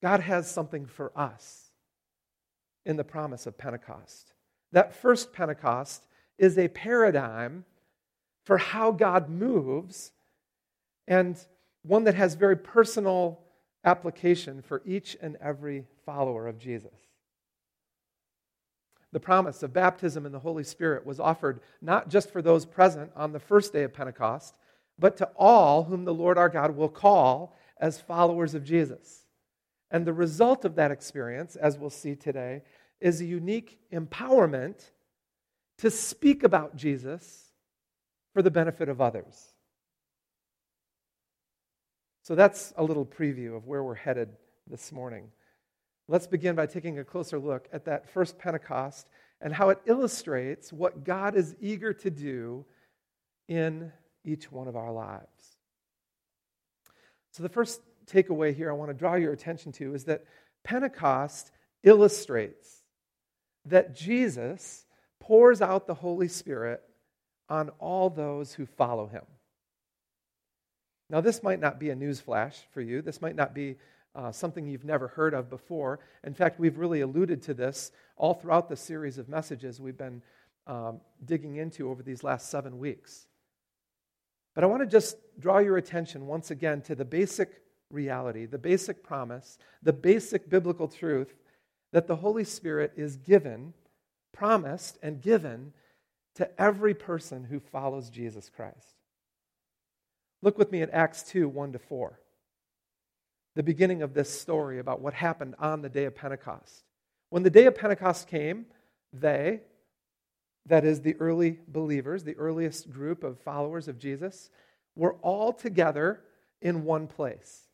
God 0.00 0.20
has 0.20 0.48
something 0.48 0.86
for 0.86 1.10
us 1.18 1.72
in 2.86 2.96
the 2.96 3.02
promise 3.02 3.44
of 3.48 3.58
Pentecost. 3.58 4.32
That 4.70 4.94
first 4.94 5.32
Pentecost 5.32 6.06
is 6.38 6.56
a 6.56 6.68
paradigm 6.68 7.64
for 8.48 8.56
how 8.56 8.90
God 8.90 9.28
moves 9.28 10.10
and 11.06 11.36
one 11.82 12.04
that 12.04 12.14
has 12.14 12.34
very 12.34 12.56
personal 12.56 13.40
application 13.84 14.62
for 14.62 14.80
each 14.86 15.18
and 15.20 15.36
every 15.42 15.84
follower 16.06 16.48
of 16.48 16.58
Jesus. 16.58 16.94
The 19.12 19.20
promise 19.20 19.62
of 19.62 19.74
baptism 19.74 20.24
in 20.24 20.32
the 20.32 20.38
Holy 20.38 20.64
Spirit 20.64 21.04
was 21.04 21.20
offered 21.20 21.60
not 21.82 22.08
just 22.08 22.30
for 22.30 22.40
those 22.40 22.64
present 22.64 23.10
on 23.14 23.32
the 23.32 23.38
first 23.38 23.74
day 23.74 23.82
of 23.82 23.92
Pentecost, 23.92 24.56
but 24.98 25.18
to 25.18 25.28
all 25.36 25.84
whom 25.84 26.06
the 26.06 26.14
Lord 26.14 26.38
our 26.38 26.48
God 26.48 26.74
will 26.74 26.88
call 26.88 27.54
as 27.78 28.00
followers 28.00 28.54
of 28.54 28.64
Jesus. 28.64 29.26
And 29.90 30.06
the 30.06 30.14
result 30.14 30.64
of 30.64 30.74
that 30.76 30.90
experience, 30.90 31.54
as 31.54 31.76
we'll 31.76 31.90
see 31.90 32.14
today, 32.14 32.62
is 32.98 33.20
a 33.20 33.26
unique 33.26 33.78
empowerment 33.92 34.90
to 35.76 35.90
speak 35.90 36.44
about 36.44 36.76
Jesus 36.76 37.47
for 38.38 38.42
the 38.42 38.50
benefit 38.52 38.88
of 38.88 39.00
others. 39.00 39.52
So 42.22 42.36
that's 42.36 42.72
a 42.76 42.84
little 42.84 43.04
preview 43.04 43.56
of 43.56 43.66
where 43.66 43.82
we're 43.82 43.96
headed 43.96 44.28
this 44.70 44.92
morning. 44.92 45.32
Let's 46.06 46.28
begin 46.28 46.54
by 46.54 46.66
taking 46.66 47.00
a 47.00 47.04
closer 47.04 47.40
look 47.40 47.68
at 47.72 47.86
that 47.86 48.08
first 48.08 48.38
Pentecost 48.38 49.08
and 49.40 49.52
how 49.52 49.70
it 49.70 49.80
illustrates 49.86 50.72
what 50.72 51.02
God 51.02 51.34
is 51.34 51.56
eager 51.60 51.92
to 51.94 52.10
do 52.10 52.64
in 53.48 53.90
each 54.24 54.52
one 54.52 54.68
of 54.68 54.76
our 54.76 54.92
lives. 54.92 55.56
So, 57.32 57.42
the 57.42 57.48
first 57.48 57.80
takeaway 58.06 58.54
here 58.54 58.70
I 58.70 58.74
want 58.74 58.90
to 58.90 58.94
draw 58.94 59.16
your 59.16 59.32
attention 59.32 59.72
to 59.72 59.96
is 59.96 60.04
that 60.04 60.22
Pentecost 60.62 61.50
illustrates 61.82 62.84
that 63.64 63.96
Jesus 63.96 64.86
pours 65.18 65.60
out 65.60 65.88
the 65.88 65.94
Holy 65.94 66.28
Spirit 66.28 66.84
on 67.48 67.70
all 67.78 68.10
those 68.10 68.54
who 68.54 68.66
follow 68.66 69.06
him. 69.06 69.24
Now, 71.10 71.20
this 71.20 71.42
might 71.42 71.60
not 71.60 71.80
be 71.80 71.90
a 71.90 71.94
news 71.96 72.20
flash 72.20 72.58
for 72.72 72.82
you. 72.82 73.00
This 73.00 73.22
might 73.22 73.36
not 73.36 73.54
be 73.54 73.76
uh, 74.14 74.32
something 74.32 74.66
you've 74.66 74.84
never 74.84 75.08
heard 75.08 75.32
of 75.32 75.48
before. 75.48 76.00
In 76.24 76.34
fact, 76.34 76.60
we've 76.60 76.76
really 76.76 77.00
alluded 77.00 77.42
to 77.44 77.54
this 77.54 77.92
all 78.16 78.34
throughout 78.34 78.68
the 78.68 78.76
series 78.76 79.16
of 79.16 79.28
messages 79.28 79.80
we've 79.80 79.96
been 79.96 80.22
um, 80.66 81.00
digging 81.24 81.56
into 81.56 81.88
over 81.90 82.02
these 82.02 82.22
last 82.22 82.50
seven 82.50 82.78
weeks. 82.78 83.26
But 84.54 84.64
I 84.64 84.66
want 84.66 84.82
to 84.82 84.86
just 84.86 85.16
draw 85.38 85.58
your 85.58 85.76
attention 85.76 86.26
once 86.26 86.50
again 86.50 86.82
to 86.82 86.94
the 86.94 87.04
basic 87.04 87.62
reality, 87.90 88.44
the 88.44 88.58
basic 88.58 89.02
promise, 89.02 89.56
the 89.82 89.92
basic 89.92 90.50
biblical 90.50 90.88
truth 90.88 91.32
that 91.92 92.06
the 92.06 92.16
Holy 92.16 92.44
Spirit 92.44 92.92
is 92.96 93.16
given, 93.16 93.72
promised, 94.32 94.98
and 95.02 95.22
given 95.22 95.72
to 96.38 96.60
every 96.60 96.94
person 96.94 97.42
who 97.42 97.58
follows 97.58 98.10
Jesus 98.10 98.48
Christ. 98.48 98.94
Look 100.40 100.56
with 100.56 100.70
me 100.70 100.82
at 100.82 100.90
Acts 100.90 101.24
2 101.24 101.48
1 101.48 101.72
to 101.72 101.80
4. 101.80 102.20
The 103.56 103.64
beginning 103.64 104.02
of 104.02 104.14
this 104.14 104.40
story 104.40 104.78
about 104.78 105.00
what 105.00 105.14
happened 105.14 105.56
on 105.58 105.82
the 105.82 105.88
day 105.88 106.04
of 106.04 106.14
Pentecost. 106.14 106.84
When 107.30 107.42
the 107.42 107.50
day 107.50 107.66
of 107.66 107.74
Pentecost 107.74 108.28
came, 108.28 108.66
they, 109.12 109.62
that 110.66 110.84
is, 110.84 111.00
the 111.00 111.16
early 111.16 111.58
believers, 111.66 112.22
the 112.22 112.36
earliest 112.36 112.88
group 112.88 113.24
of 113.24 113.40
followers 113.40 113.88
of 113.88 113.98
Jesus, 113.98 114.48
were 114.94 115.14
all 115.14 115.52
together 115.52 116.20
in 116.62 116.84
one 116.84 117.08
place. 117.08 117.64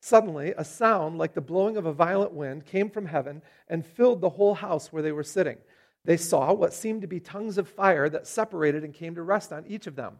Suddenly, 0.00 0.54
a 0.56 0.64
sound 0.64 1.18
like 1.18 1.34
the 1.34 1.40
blowing 1.40 1.76
of 1.76 1.86
a 1.86 1.92
violent 1.92 2.32
wind 2.32 2.66
came 2.66 2.90
from 2.90 3.06
heaven 3.06 3.42
and 3.68 3.86
filled 3.86 4.20
the 4.20 4.30
whole 4.30 4.54
house 4.54 4.92
where 4.92 5.02
they 5.02 5.12
were 5.12 5.22
sitting. 5.22 5.58
They 6.04 6.16
saw 6.16 6.52
what 6.52 6.72
seemed 6.72 7.02
to 7.02 7.06
be 7.06 7.20
tongues 7.20 7.58
of 7.58 7.68
fire 7.68 8.08
that 8.08 8.26
separated 8.26 8.84
and 8.84 8.94
came 8.94 9.14
to 9.16 9.22
rest 9.22 9.52
on 9.52 9.66
each 9.66 9.86
of 9.86 9.96
them. 9.96 10.18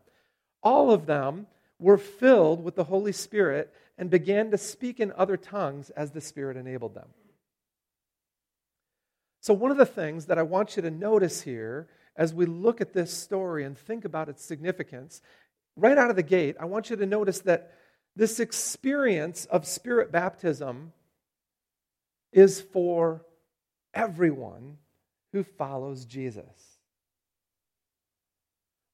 All 0.63 0.91
of 0.91 1.07
them 1.07 1.47
were 1.79 1.97
filled 1.97 2.63
with 2.63 2.75
the 2.75 2.85
Holy 2.85 3.13
Spirit 3.13 3.73
and 3.97 4.11
began 4.11 4.51
to 4.51 4.59
speak 4.59 5.01
in 5.01 5.13
other 5.13 5.37
tongues 5.37 5.91
as 5.91 6.11
the 6.11 6.21
Spirit 6.21 6.57
enabled 6.57 6.95
them. 6.95 7.09
So, 9.41 9.55
one 9.55 9.71
of 9.71 9.79
the 9.79 9.87
things 9.87 10.27
that 10.27 10.39
I 10.39 10.43
want 10.43 10.77
you 10.77 10.83
to 10.83 10.91
notice 10.91 11.41
here 11.41 11.89
as 12.15 12.35
we 12.35 12.45
look 12.45 12.83
at 12.83 12.93
this 12.93 13.11
story 13.11 13.65
and 13.65 13.79
think 13.79 14.05
about 14.05 14.29
its 14.29 14.45
significance, 14.45 15.23
right 15.77 15.97
out 15.97 16.11
of 16.11 16.17
the 16.17 16.23
gate, 16.23 16.57
I 16.61 16.67
want 16.67 16.91
you 16.91 16.97
to 16.97 17.07
notice 17.07 17.39
that 17.41 17.73
this 18.15 18.39
experience 18.39 19.47
of 19.47 19.67
Spirit 19.67 20.13
baptism 20.13 20.93
is 22.33 22.61
for 22.61 23.25
everyone 23.95 24.77
who 25.33 25.43
follows 25.43 26.05
Jesus. 26.05 26.79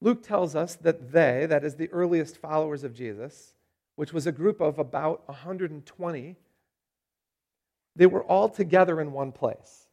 Luke 0.01 0.23
tells 0.23 0.55
us 0.55 0.75
that 0.77 1.13
they, 1.13 1.47
that 1.47 1.65
is 1.65 1.77
the 1.77 1.89
earliest 1.89 2.37
followers 2.37 2.85
of 2.85 2.95
Jesus, 2.95 3.55
which 3.97 4.13
was 4.13 4.27
a 4.27 4.33
group 4.33 4.61
of 4.61 4.79
about 4.79 5.27
120, 5.29 6.37
they 7.97 8.07
were 8.07 8.25
all 8.25 8.49
together 8.49 9.01
in 9.01 9.13
one 9.13 9.33
place. 9.33 9.87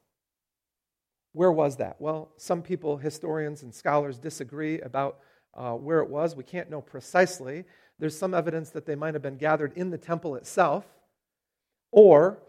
Where 1.32 1.52
was 1.52 1.78
that? 1.78 2.00
Well, 2.00 2.30
some 2.38 2.62
people, 2.62 2.98
historians 2.98 3.64
and 3.64 3.74
scholars, 3.74 4.20
disagree 4.20 4.82
about 4.82 5.20
uh, 5.56 5.74
where 5.74 6.00
it 6.00 6.10
was. 6.10 6.36
We 6.36 6.44
can't 6.44 6.70
know 6.70 6.82
precisely. 6.82 7.64
There's 7.98 8.18
some 8.18 8.34
evidence 8.34 8.72
that 8.72 8.86
they 8.86 8.96
might 8.96 9.14
have 9.14 9.24
been 9.24 9.38
gathered 9.38 9.74
in 9.76 9.90
the 9.90 9.98
temple 9.98 10.36
itself, 10.36 10.86
or 11.92 12.40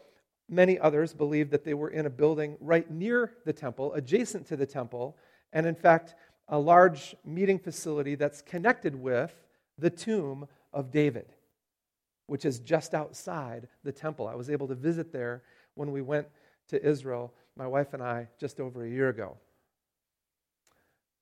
many 0.48 0.78
others 0.78 1.14
believe 1.14 1.50
that 1.50 1.64
they 1.64 1.74
were 1.74 1.90
in 1.90 2.06
a 2.06 2.10
building 2.10 2.56
right 2.60 2.90
near 2.90 3.32
the 3.44 3.52
temple, 3.52 3.92
adjacent 3.94 4.46
to 4.48 4.56
the 4.56 4.66
temple, 4.66 5.16
and 5.52 5.66
in 5.66 5.74
fact, 5.74 6.14
a 6.48 6.58
large 6.58 7.14
meeting 7.24 7.58
facility 7.58 8.14
that's 8.14 8.42
connected 8.42 8.94
with 8.94 9.34
the 9.78 9.90
tomb 9.90 10.46
of 10.72 10.90
David, 10.90 11.26
which 12.26 12.44
is 12.44 12.58
just 12.58 12.94
outside 12.94 13.68
the 13.82 13.92
temple. 13.92 14.28
I 14.28 14.34
was 14.34 14.50
able 14.50 14.68
to 14.68 14.74
visit 14.74 15.12
there 15.12 15.42
when 15.74 15.90
we 15.90 16.02
went 16.02 16.26
to 16.68 16.84
Israel, 16.84 17.32
my 17.56 17.66
wife 17.66 17.94
and 17.94 18.02
I, 18.02 18.28
just 18.38 18.60
over 18.60 18.84
a 18.84 18.90
year 18.90 19.08
ago. 19.08 19.36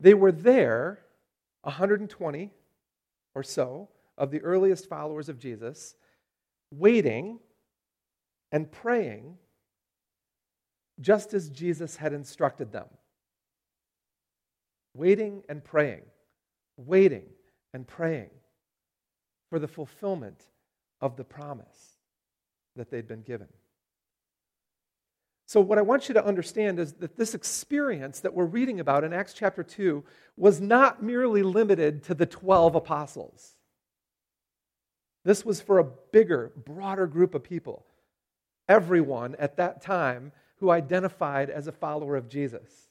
They 0.00 0.14
were 0.14 0.32
there, 0.32 0.98
120 1.62 2.50
or 3.34 3.42
so 3.42 3.88
of 4.18 4.30
the 4.30 4.40
earliest 4.40 4.88
followers 4.88 5.28
of 5.28 5.38
Jesus, 5.38 5.94
waiting 6.70 7.38
and 8.52 8.70
praying 8.70 9.36
just 11.00 11.34
as 11.34 11.48
Jesus 11.50 11.96
had 11.96 12.12
instructed 12.12 12.70
them 12.70 12.86
waiting 14.94 15.42
and 15.48 15.64
praying, 15.64 16.02
waiting 16.76 17.24
and 17.72 17.86
praying 17.86 18.30
for 19.48 19.58
the 19.58 19.68
fulfillment 19.68 20.44
of 21.00 21.16
the 21.16 21.24
promise 21.24 21.96
that 22.76 22.90
they'd 22.90 23.08
been 23.08 23.22
given. 23.22 23.48
So, 25.46 25.60
what 25.60 25.78
I 25.78 25.82
want 25.82 26.08
you 26.08 26.14
to 26.14 26.24
understand 26.24 26.78
is 26.78 26.94
that 26.94 27.16
this 27.16 27.34
experience 27.34 28.20
that 28.20 28.32
we're 28.32 28.46
reading 28.46 28.80
about 28.80 29.04
in 29.04 29.12
Acts 29.12 29.34
chapter 29.34 29.62
2 29.62 30.02
was 30.36 30.60
not 30.60 31.02
merely 31.02 31.42
limited 31.42 32.04
to 32.04 32.14
the 32.14 32.24
12 32.24 32.74
apostles. 32.74 33.56
This 35.24 35.44
was 35.44 35.60
for 35.60 35.78
a 35.78 35.84
bigger, 35.84 36.52
broader 36.64 37.06
group 37.06 37.34
of 37.34 37.42
people. 37.42 37.84
Everyone 38.68 39.34
at 39.38 39.56
that 39.56 39.82
time 39.82 40.32
who 40.56 40.70
identified 40.70 41.50
as 41.50 41.66
a 41.66 41.72
follower 41.72 42.16
of 42.16 42.28
Jesus. 42.28 42.88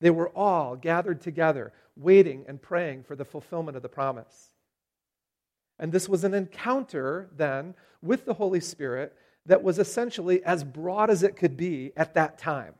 They 0.00 0.10
were 0.10 0.28
all 0.30 0.76
gathered 0.76 1.20
together, 1.20 1.72
waiting 1.96 2.44
and 2.46 2.62
praying 2.62 3.04
for 3.04 3.16
the 3.16 3.24
fulfillment 3.24 3.76
of 3.76 3.82
the 3.82 3.88
promise. 3.88 4.50
And 5.78 5.92
this 5.92 6.08
was 6.08 6.24
an 6.24 6.34
encounter 6.34 7.28
then 7.36 7.74
with 8.02 8.24
the 8.24 8.34
Holy 8.34 8.60
Spirit 8.60 9.14
that 9.46 9.62
was 9.62 9.78
essentially 9.78 10.42
as 10.44 10.64
broad 10.64 11.10
as 11.10 11.22
it 11.22 11.36
could 11.36 11.56
be 11.56 11.92
at 11.96 12.14
that 12.14 12.38
time. 12.38 12.74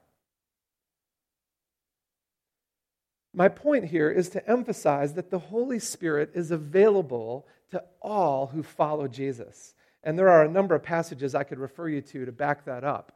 My 3.35 3.49
point 3.49 3.85
here 3.85 4.11
is 4.11 4.31
to 4.31 4.49
emphasize 4.49 5.13
that 5.15 5.31
the 5.31 5.39
Holy 5.39 5.79
Spirit 5.79 6.31
is 6.35 6.51
available 6.51 7.47
to 7.71 7.85
all 8.01 8.47
who 8.47 8.63
follow 8.63 9.09
Jesus. 9.09 9.75
And 10.07 10.19
there 10.19 10.31
are 10.31 10.43
a 10.43 10.49
number 10.49 10.75
of 10.75 10.83
passages 10.83 11.35
I 11.35 11.45
could 11.45 11.59
refer 11.59 11.89
you 11.91 12.01
to 12.01 12.25
to 12.25 12.33
back 12.33 12.65
that 12.65 12.83
up. 12.85 13.13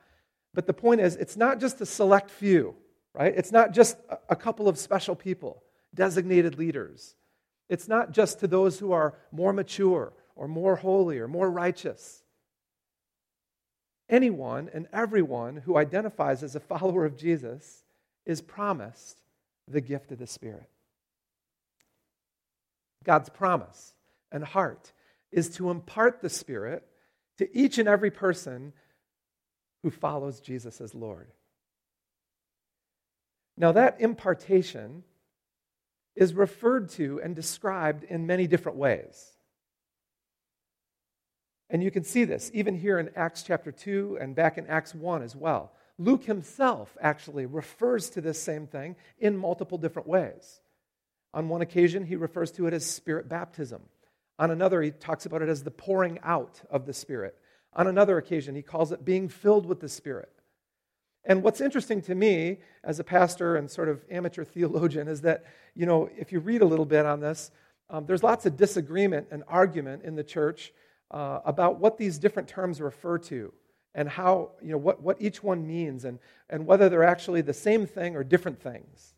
But 0.53 0.66
the 0.66 0.74
point 0.74 1.00
is, 1.00 1.16
it's 1.16 1.38
not 1.38 1.59
just 1.59 1.81
a 1.81 1.87
select 1.87 2.31
few 2.31 2.74
right? 3.14 3.35
It's 3.37 3.53
not 3.53 3.72
just 3.72 3.96
a 4.29 4.37
couple 4.37 4.68
of 4.68 4.79
special 4.79 5.14
people, 5.14 5.62
designated 5.94 6.59
leaders. 6.59 7.16
It's 7.68 7.88
not 7.88 8.12
just 8.12 8.40
to 8.40 8.46
those 8.46 8.79
who 8.79 8.92
are 8.92 9.14
more 9.33 9.53
mature 9.53 10.12
or 10.37 10.48
more 10.48 10.76
holy 10.76 11.18
or 11.18 11.29
more 11.29 11.50
righteous. 11.50 12.22
Anyone 14.09 14.70
and 14.72 14.88
everyone 14.92 15.57
who 15.57 15.76
identifies 15.76 16.42
as 16.42 16.57
a 16.57 16.61
follower 16.61 17.05
of 17.05 17.16
Jesus 17.16 17.85
is 18.26 18.40
promised 18.40 19.18
the 19.68 19.81
gift 19.81 20.11
of 20.12 20.18
the 20.18 20.26
Spirit. 20.26 20.68
God's 23.05 23.29
promise 23.29 23.94
and 24.31 24.44
heart 24.44 24.92
is 25.32 25.50
to 25.56 25.70
impart 25.70 26.20
the 26.20 26.28
Spirit 26.28 26.86
to 27.38 27.48
each 27.56 27.78
and 27.78 27.88
every 27.88 28.10
person 28.10 28.72
who 29.82 29.90
follows 29.90 30.40
Jesus 30.40 30.80
as 30.80 30.94
Lord. 30.94 31.28
Now, 33.56 33.72
that 33.72 34.00
impartation 34.00 35.04
is 36.16 36.34
referred 36.34 36.90
to 36.90 37.20
and 37.22 37.36
described 37.36 38.04
in 38.04 38.26
many 38.26 38.46
different 38.46 38.78
ways. 38.78 39.32
And 41.70 41.82
you 41.82 41.90
can 41.90 42.04
see 42.04 42.24
this 42.24 42.50
even 42.52 42.76
here 42.76 42.98
in 42.98 43.10
Acts 43.14 43.42
chapter 43.42 43.70
2 43.70 44.18
and 44.20 44.34
back 44.34 44.58
in 44.58 44.66
Acts 44.66 44.94
1 44.94 45.22
as 45.22 45.36
well. 45.36 45.72
Luke 45.98 46.24
himself 46.24 46.96
actually 47.00 47.46
refers 47.46 48.10
to 48.10 48.20
this 48.20 48.42
same 48.42 48.66
thing 48.66 48.96
in 49.18 49.36
multiple 49.36 49.78
different 49.78 50.08
ways. 50.08 50.60
On 51.32 51.48
one 51.48 51.60
occasion, 51.60 52.06
he 52.06 52.16
refers 52.16 52.50
to 52.52 52.66
it 52.66 52.74
as 52.74 52.84
spirit 52.84 53.28
baptism. 53.28 53.82
On 54.40 54.50
another, 54.50 54.81
he 54.81 54.90
talks 54.90 55.26
about 55.26 55.42
it 55.42 55.50
as 55.50 55.62
the 55.62 55.70
pouring 55.70 56.18
out 56.24 56.62
of 56.70 56.87
the 56.87 56.94
Spirit. 56.94 57.37
On 57.74 57.87
another 57.87 58.16
occasion, 58.16 58.55
he 58.55 58.62
calls 58.62 58.90
it 58.90 59.05
being 59.05 59.29
filled 59.29 59.66
with 59.66 59.81
the 59.81 59.88
Spirit. 59.88 60.33
And 61.26 61.42
what's 61.42 61.61
interesting 61.61 62.00
to 62.03 62.14
me 62.14 62.61
as 62.83 62.98
a 62.98 63.05
pastor 63.05 63.57
and 63.57 63.70
sort 63.70 63.90
of 63.90 64.03
amateur 64.11 64.42
theologian 64.55 65.09
is 65.09 65.20
that, 65.20 65.44
you 65.74 65.85
know, 65.85 66.09
if 66.16 66.33
you 66.33 66.40
read 66.40 66.62
a 66.62 66.64
little 66.64 66.87
bit 66.87 67.05
on 67.05 67.20
this, 67.20 67.50
um, 67.90 68.07
there's 68.07 68.22
lots 68.22 68.46
of 68.46 68.57
disagreement 68.57 69.26
and 69.31 69.44
argument 69.46 70.05
in 70.05 70.16
the 70.16 70.24
church 70.24 70.72
uh, 71.11 71.40
about 71.44 71.79
what 71.79 71.98
these 71.98 72.18
different 72.18 72.48
terms 72.48 72.81
refer 72.81 73.18
to 73.18 73.53
and 73.94 74.09
how, 74.09 74.53
you 74.62 74.70
know, 74.70 74.79
what, 74.79 75.03
what 75.03 75.20
each 75.20 75.42
one 75.42 75.66
means 75.66 76.07
and, 76.07 76.18
and 76.48 76.64
whether 76.64 76.88
they're 76.88 77.05
actually 77.05 77.42
the 77.42 77.53
same 77.53 77.87
thing 77.87 78.16
or 78.16 78.24
different 78.24 78.59
things. 78.59 79.12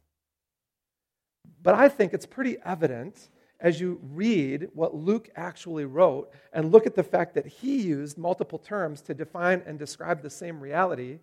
But 1.62 1.76
I 1.76 1.88
think 1.88 2.12
it's 2.12 2.26
pretty 2.26 2.56
evident 2.64 3.28
as 3.62 3.80
you 3.80 4.00
read 4.02 4.68
what 4.74 4.94
Luke 4.94 5.30
actually 5.36 5.84
wrote 5.84 6.30
and 6.52 6.72
look 6.72 6.84
at 6.84 6.96
the 6.96 7.04
fact 7.04 7.34
that 7.36 7.46
he 7.46 7.80
used 7.80 8.18
multiple 8.18 8.58
terms 8.58 9.00
to 9.02 9.14
define 9.14 9.62
and 9.64 9.78
describe 9.78 10.20
the 10.20 10.28
same 10.28 10.60
reality, 10.60 11.20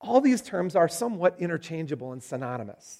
all 0.00 0.22
these 0.22 0.40
terms 0.40 0.74
are 0.74 0.88
somewhat 0.88 1.36
interchangeable 1.38 2.12
and 2.12 2.22
synonymous. 2.22 2.98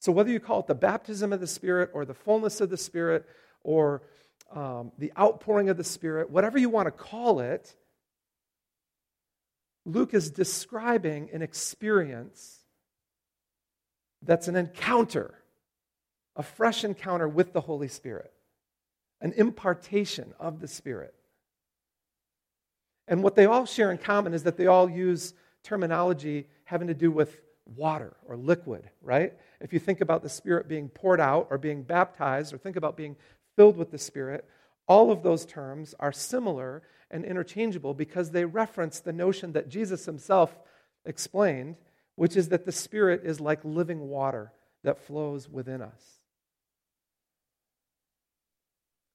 So, 0.00 0.12
whether 0.12 0.30
you 0.30 0.38
call 0.38 0.60
it 0.60 0.66
the 0.66 0.74
baptism 0.74 1.32
of 1.32 1.40
the 1.40 1.46
Spirit 1.46 1.90
or 1.94 2.04
the 2.04 2.14
fullness 2.14 2.60
of 2.60 2.68
the 2.68 2.76
Spirit 2.76 3.26
or 3.64 4.02
um, 4.54 4.92
the 4.98 5.10
outpouring 5.18 5.70
of 5.70 5.78
the 5.78 5.84
Spirit, 5.84 6.30
whatever 6.30 6.58
you 6.58 6.68
want 6.68 6.86
to 6.86 6.92
call 6.92 7.40
it, 7.40 7.74
Luke 9.86 10.12
is 10.12 10.30
describing 10.30 11.30
an 11.32 11.40
experience 11.40 12.58
that's 14.22 14.46
an 14.46 14.56
encounter, 14.56 15.34
a 16.38 16.42
fresh 16.42 16.84
encounter 16.84 17.28
with 17.28 17.52
the 17.52 17.60
Holy 17.60 17.88
Spirit, 17.88 18.32
an 19.20 19.34
impartation 19.36 20.32
of 20.38 20.60
the 20.60 20.68
Spirit. 20.68 21.12
And 23.08 23.22
what 23.22 23.34
they 23.34 23.46
all 23.46 23.66
share 23.66 23.90
in 23.90 23.98
common 23.98 24.32
is 24.32 24.44
that 24.44 24.56
they 24.56 24.66
all 24.66 24.88
use 24.88 25.34
terminology 25.64 26.46
having 26.64 26.88
to 26.88 26.94
do 26.94 27.10
with 27.10 27.40
water 27.76 28.16
or 28.26 28.36
liquid, 28.36 28.88
right? 29.02 29.34
If 29.60 29.72
you 29.72 29.80
think 29.80 30.00
about 30.00 30.22
the 30.22 30.28
Spirit 30.28 30.68
being 30.68 30.88
poured 30.88 31.20
out 31.20 31.48
or 31.50 31.58
being 31.58 31.82
baptized 31.82 32.54
or 32.54 32.58
think 32.58 32.76
about 32.76 32.96
being 32.96 33.16
filled 33.56 33.76
with 33.76 33.90
the 33.90 33.98
Spirit, 33.98 34.48
all 34.86 35.10
of 35.10 35.22
those 35.24 35.44
terms 35.44 35.94
are 35.98 36.12
similar 36.12 36.82
and 37.10 37.24
interchangeable 37.24 37.94
because 37.94 38.30
they 38.30 38.44
reference 38.44 39.00
the 39.00 39.12
notion 39.12 39.52
that 39.52 39.68
Jesus 39.68 40.06
himself 40.06 40.56
explained, 41.04 41.76
which 42.14 42.36
is 42.36 42.50
that 42.50 42.64
the 42.64 42.72
Spirit 42.72 43.22
is 43.24 43.40
like 43.40 43.64
living 43.64 44.08
water 44.08 44.52
that 44.84 45.00
flows 45.00 45.48
within 45.48 45.82
us. 45.82 46.17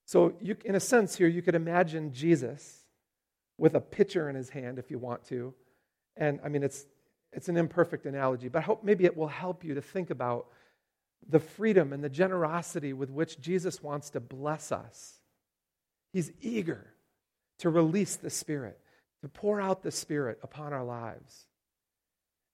So, 0.05 0.33
you, 0.41 0.57
in 0.65 0.75
a 0.75 0.79
sense, 0.79 1.15
here, 1.15 1.27
you 1.27 1.41
could 1.41 1.55
imagine 1.55 2.11
Jesus 2.11 2.83
with 3.57 3.75
a 3.75 3.79
pitcher 3.79 4.29
in 4.29 4.35
his 4.35 4.49
hand, 4.49 4.79
if 4.79 4.91
you 4.91 4.99
want 4.99 5.25
to. 5.27 5.53
And 6.17 6.39
I 6.43 6.49
mean, 6.49 6.63
it's, 6.63 6.85
it's 7.31 7.49
an 7.49 7.57
imperfect 7.57 8.05
analogy, 8.05 8.49
but 8.49 8.59
I 8.59 8.61
hope 8.63 8.83
maybe 8.83 9.05
it 9.05 9.15
will 9.15 9.27
help 9.27 9.63
you 9.63 9.73
to 9.75 9.81
think 9.81 10.09
about 10.09 10.47
the 11.29 11.39
freedom 11.39 11.93
and 11.93 12.03
the 12.03 12.09
generosity 12.09 12.93
with 12.93 13.09
which 13.09 13.39
Jesus 13.39 13.81
wants 13.81 14.09
to 14.11 14.19
bless 14.19 14.71
us. 14.71 15.19
He's 16.11 16.31
eager 16.41 16.93
to 17.59 17.69
release 17.69 18.17
the 18.17 18.29
Spirit, 18.29 18.79
to 19.21 19.29
pour 19.29 19.61
out 19.61 19.83
the 19.83 19.91
Spirit 19.91 20.39
upon 20.43 20.73
our 20.73 20.83
lives. 20.83 21.45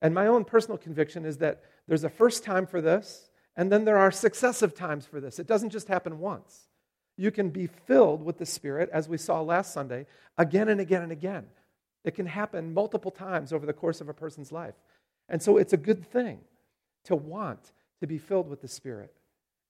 And 0.02 0.14
my 0.14 0.28
own 0.28 0.46
personal 0.46 0.78
conviction 0.78 1.26
is 1.26 1.38
that 1.38 1.64
there's 1.88 2.04
a 2.04 2.10
first 2.10 2.44
time 2.44 2.68
for 2.68 2.80
this, 2.80 3.30
and 3.56 3.72
then 3.72 3.84
there 3.84 3.98
are 3.98 4.12
successive 4.12 4.76
times 4.76 5.06
for 5.06 5.20
this. 5.20 5.40
It 5.40 5.48
doesn't 5.48 5.72
just 5.72 5.88
happen 5.88 6.20
once. 6.20 6.69
You 7.20 7.32
can 7.32 7.50
be 7.50 7.68
filled 7.68 8.24
with 8.24 8.38
the 8.38 8.46
Spirit, 8.46 8.90
as 8.94 9.10
we 9.10 9.18
saw 9.18 9.42
last 9.42 9.74
Sunday, 9.74 10.06
again 10.38 10.70
and 10.70 10.80
again 10.80 11.02
and 11.02 11.12
again. 11.12 11.48
It 12.06 12.16
can 12.16 12.26
happen 12.26 12.74
multiple 12.74 13.12
times 13.12 13.52
over 13.52 13.66
the 13.66 13.74
course 13.74 14.00
of 14.00 14.08
a 14.08 14.14
person's 14.14 14.54
life. 14.54 14.76
And 15.28 15.44
so 15.44 15.58
it's 15.58 15.74
a 15.74 15.78
good 15.78 16.10
thing 16.10 16.40
to 17.04 17.18
want 17.18 17.74
to 18.00 18.08
be 18.08 18.18
filled 18.18 18.48
with 18.50 18.62
the 18.62 18.70
Spirit 18.70 19.14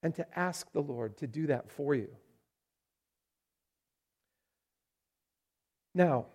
and 0.04 0.14
to 0.14 0.40
ask 0.40 0.72
the 0.74 0.80
Lord 0.80 1.18
to 1.18 1.26
do 1.26 1.48
that 1.48 1.72
for 1.72 1.96
you. 1.96 2.10
Now, 5.96 6.28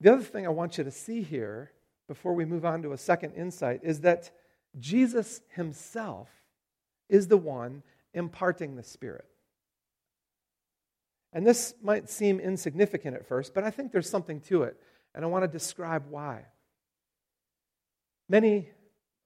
the 0.00 0.12
other 0.12 0.22
thing 0.22 0.46
I 0.46 0.50
want 0.50 0.78
you 0.78 0.84
to 0.84 0.92
see 0.92 1.22
here 1.22 1.72
before 2.06 2.34
we 2.34 2.44
move 2.44 2.64
on 2.64 2.82
to 2.82 2.92
a 2.92 2.98
second 2.98 3.32
insight 3.32 3.80
is 3.82 4.02
that 4.02 4.30
Jesus 4.78 5.40
himself 5.56 6.28
is 7.08 7.26
the 7.26 7.36
one 7.36 7.82
imparting 8.12 8.76
the 8.76 8.84
Spirit. 8.84 9.26
And 11.34 11.44
this 11.44 11.74
might 11.82 12.08
seem 12.08 12.38
insignificant 12.38 13.16
at 13.16 13.26
first, 13.26 13.54
but 13.54 13.64
I 13.64 13.70
think 13.70 13.90
there's 13.90 14.08
something 14.08 14.40
to 14.42 14.62
it, 14.62 14.76
and 15.14 15.24
I 15.24 15.28
want 15.28 15.42
to 15.42 15.48
describe 15.48 16.04
why. 16.08 16.44
Many 18.28 18.68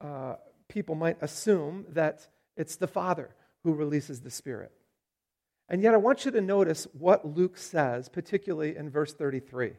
uh, 0.00 0.36
people 0.68 0.94
might 0.94 1.18
assume 1.20 1.84
that 1.90 2.26
it's 2.56 2.76
the 2.76 2.86
Father 2.86 3.28
who 3.62 3.74
releases 3.74 4.22
the 4.22 4.30
Spirit. 4.30 4.72
And 5.68 5.82
yet, 5.82 5.92
I 5.92 5.98
want 5.98 6.24
you 6.24 6.30
to 6.30 6.40
notice 6.40 6.86
what 6.94 7.26
Luke 7.26 7.58
says, 7.58 8.08
particularly 8.08 8.74
in 8.74 8.88
verse 8.88 9.12
33. 9.12 9.72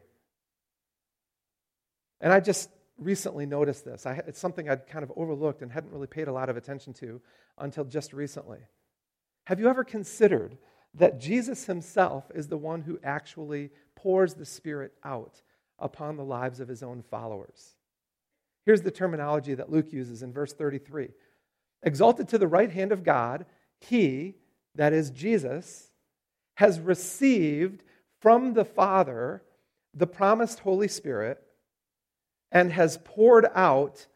And 2.20 2.32
I 2.32 2.38
just 2.38 2.70
recently 2.96 3.44
noticed 3.44 3.84
this. 3.84 4.06
I, 4.06 4.22
it's 4.26 4.38
something 4.38 4.68
I'd 4.68 4.86
kind 4.86 5.02
of 5.02 5.10
overlooked 5.16 5.62
and 5.62 5.72
hadn't 5.72 5.92
really 5.92 6.06
paid 6.06 6.28
a 6.28 6.32
lot 6.32 6.48
of 6.48 6.56
attention 6.56 6.92
to 6.94 7.20
until 7.58 7.84
just 7.84 8.12
recently. 8.12 8.60
Have 9.44 9.58
you 9.58 9.68
ever 9.68 9.82
considered 9.82 10.56
that 10.94 11.20
Jesus 11.20 11.66
himself 11.66 12.30
is 12.34 12.48
the 12.48 12.56
one 12.56 12.82
who 12.82 12.98
actually 13.02 13.70
pours 13.94 14.34
the 14.34 14.44
Spirit 14.44 14.92
out 15.04 15.42
upon 15.78 16.16
the 16.16 16.24
lives 16.24 16.60
of 16.60 16.68
his 16.68 16.82
own 16.82 17.02
followers? 17.02 17.76
Here's 18.66 18.82
the 18.82 18.90
terminology 18.90 19.54
that 19.54 19.70
Luke 19.70 19.92
uses 19.92 20.22
in 20.22 20.32
verse 20.32 20.52
33 20.52 21.08
Exalted 21.82 22.28
to 22.28 22.38
the 22.38 22.48
right 22.48 22.70
hand 22.70 22.92
of 22.92 23.04
God, 23.04 23.46
he, 23.80 24.34
that 24.74 24.92
is 24.92 25.10
Jesus, 25.10 25.90
has 26.54 26.78
received 26.78 27.82
from 28.20 28.52
the 28.52 28.64
Father 28.64 29.42
the 29.94 30.06
promised 30.06 30.60
Holy 30.60 30.88
Spirit 30.88 31.42
and 32.52 32.72
has 32.72 32.98
poured 33.04 33.46
out 33.54 34.06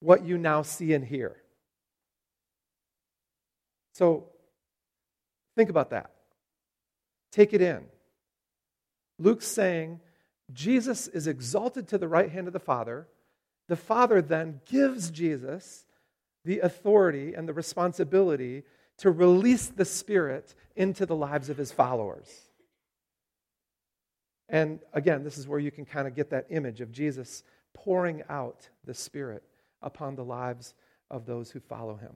what 0.00 0.24
you 0.24 0.38
now 0.38 0.62
see 0.62 0.94
and 0.94 1.04
hear. 1.04 1.36
So, 3.94 4.28
think 5.56 5.70
about 5.70 5.90
that. 5.90 6.12
Take 7.30 7.52
it 7.52 7.60
in. 7.60 7.84
Luke's 9.18 9.46
saying 9.46 10.00
Jesus 10.52 11.08
is 11.08 11.26
exalted 11.26 11.88
to 11.88 11.98
the 11.98 12.08
right 12.08 12.30
hand 12.30 12.46
of 12.46 12.52
the 12.52 12.58
Father. 12.58 13.08
The 13.68 13.76
Father 13.76 14.22
then 14.22 14.60
gives 14.66 15.10
Jesus 15.10 15.84
the 16.44 16.60
authority 16.60 17.34
and 17.34 17.48
the 17.48 17.52
responsibility 17.52 18.64
to 18.98 19.10
release 19.10 19.66
the 19.66 19.84
Spirit 19.84 20.54
into 20.76 21.04
the 21.04 21.16
lives 21.16 21.50
of 21.50 21.56
his 21.56 21.72
followers. 21.72 22.28
And 24.48 24.80
again, 24.94 25.24
this 25.24 25.36
is 25.36 25.46
where 25.46 25.58
you 25.58 25.70
can 25.70 25.84
kind 25.84 26.08
of 26.08 26.14
get 26.14 26.30
that 26.30 26.46
image 26.50 26.80
of 26.80 26.90
Jesus 26.90 27.42
pouring 27.74 28.22
out 28.30 28.68
the 28.84 28.94
Spirit 28.94 29.42
upon 29.82 30.16
the 30.16 30.24
lives 30.24 30.74
of 31.10 31.26
those 31.26 31.50
who 31.50 31.60
follow 31.60 31.96
him. 31.96 32.14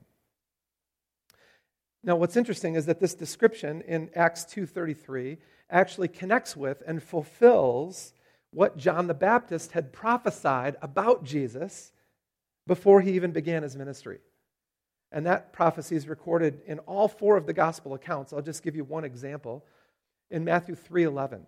Now, 2.05 2.17
what's 2.17 2.37
interesting 2.37 2.75
is 2.75 2.87
that 2.87 3.01
this 3.01 3.15
description 3.15 3.83
in 3.83 4.11
Acts 4.15 4.45
2:33 4.45 5.39
actually 5.71 6.09
connects 6.09 6.57
with 6.57 6.83
and 6.87 7.03
fulfills 7.03 8.13
what 8.51 8.77
John 8.77 9.07
the 9.07 9.15
Baptist 9.15 9.73
had 9.73 9.93
prophesied 9.93 10.77
about 10.83 11.25
Jesus 11.25 11.93
before 12.67 13.01
he 13.01 13.13
even 13.13 13.33
began 13.33 13.63
his 13.63 13.77
ministry. 13.77 14.21
And 15.11 15.27
that 15.27 15.53
prophecy 15.53 15.97
is 15.97 16.09
recorded 16.09 16.63
in 16.67 16.79
all 16.81 17.09
four 17.09 17.37
of 17.37 17.47
the 17.47 17.53
gospel 17.53 17.95
accounts. 17.95 18.33
I'll 18.33 18.43
just 18.43 18.63
give 18.63 18.77
you 18.77 18.85
one 18.85 19.05
example. 19.05 19.65
In 20.31 20.45
Matthew 20.45 20.75
3:11, 20.75 21.47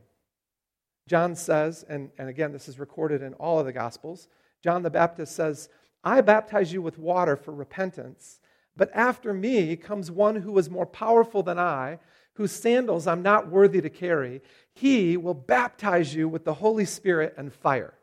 John 1.09 1.35
says, 1.35 1.85
and, 1.89 2.11
and 2.19 2.29
again, 2.29 2.53
this 2.53 2.69
is 2.69 2.79
recorded 2.79 3.23
in 3.23 3.35
all 3.35 3.59
of 3.59 3.67
the 3.67 3.73
gospels, 3.73 4.29
John 4.63 4.83
the 4.83 4.91
Baptist 4.91 5.35
says, 5.35 5.69
I 6.03 6.21
baptize 6.21 6.73
you 6.73 6.81
with 6.81 6.99
water 6.99 7.37
for 7.37 7.53
repentance, 7.53 8.41
but 8.77 8.91
after 8.95 9.33
me 9.33 9.77
comes 9.77 10.11
one 10.11 10.37
who 10.37 10.57
is 10.59 10.69
more 10.69 10.87
powerful 10.87 11.43
than 11.43 11.59
I, 11.59 11.99
whose 12.35 12.53
sandals 12.53 13.07
I'm 13.07 13.23
not 13.23 13.49
worthy 13.49 13.81
to 13.81 13.91
carry. 13.91 14.43
He 14.75 15.17
will 15.17 15.35
baptize 15.35 16.15
you 16.15 16.29
with 16.29 16.45
the 16.45 16.55
Holy 16.55 16.85
Spirit 16.85 17.35
and 17.37 17.53
fire. 17.53 17.95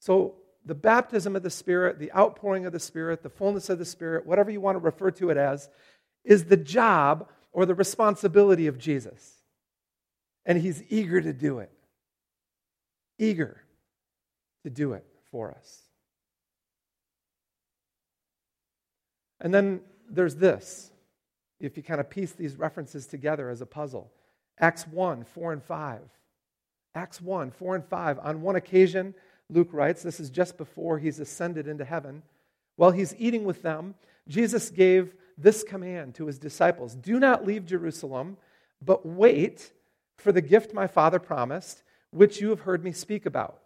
So 0.00 0.36
the 0.64 0.74
baptism 0.74 1.34
of 1.34 1.42
the 1.42 1.50
Spirit, 1.50 1.98
the 1.98 2.12
outpouring 2.12 2.66
of 2.66 2.72
the 2.72 2.80
Spirit, 2.80 3.22
the 3.22 3.30
fullness 3.30 3.70
of 3.70 3.78
the 3.78 3.84
Spirit, 3.84 4.26
whatever 4.26 4.50
you 4.50 4.60
want 4.60 4.76
to 4.76 4.84
refer 4.84 5.10
to 5.12 5.30
it 5.30 5.36
as, 5.36 5.68
is 6.24 6.44
the 6.44 6.56
job 6.56 7.28
or 7.52 7.64
the 7.64 7.74
responsibility 7.74 8.66
of 8.66 8.78
Jesus. 8.78 9.36
And 10.44 10.58
he's 10.58 10.82
eager 10.90 11.20
to 11.20 11.32
do 11.32 11.60
it. 11.60 11.72
Eager 13.18 13.62
to 14.64 14.70
do 14.70 14.92
it 14.92 15.06
for 15.30 15.50
us. 15.52 15.85
And 19.46 19.54
then 19.54 19.80
there's 20.10 20.34
this, 20.34 20.90
if 21.60 21.76
you 21.76 21.82
kind 21.84 22.00
of 22.00 22.10
piece 22.10 22.32
these 22.32 22.56
references 22.56 23.06
together 23.06 23.48
as 23.48 23.60
a 23.60 23.66
puzzle 23.66 24.10
Acts 24.58 24.88
1, 24.88 25.22
4, 25.22 25.52
and 25.52 25.62
5. 25.62 26.00
Acts 26.96 27.20
1 27.20 27.52
4 27.52 27.74
and 27.76 27.84
5. 27.84 28.18
On 28.18 28.42
one 28.42 28.56
occasion, 28.56 29.14
Luke 29.48 29.68
writes, 29.70 30.02
this 30.02 30.18
is 30.18 30.30
just 30.30 30.58
before 30.58 30.98
he's 30.98 31.20
ascended 31.20 31.68
into 31.68 31.84
heaven. 31.84 32.24
While 32.74 32.90
he's 32.90 33.14
eating 33.18 33.44
with 33.44 33.62
them, 33.62 33.94
Jesus 34.26 34.68
gave 34.68 35.14
this 35.38 35.62
command 35.62 36.16
to 36.16 36.26
his 36.26 36.40
disciples 36.40 36.96
Do 36.96 37.20
not 37.20 37.46
leave 37.46 37.66
Jerusalem, 37.66 38.38
but 38.84 39.06
wait 39.06 39.70
for 40.16 40.32
the 40.32 40.42
gift 40.42 40.74
my 40.74 40.88
Father 40.88 41.20
promised, 41.20 41.84
which 42.10 42.40
you 42.40 42.48
have 42.48 42.62
heard 42.62 42.82
me 42.82 42.90
speak 42.90 43.24
about. 43.24 43.60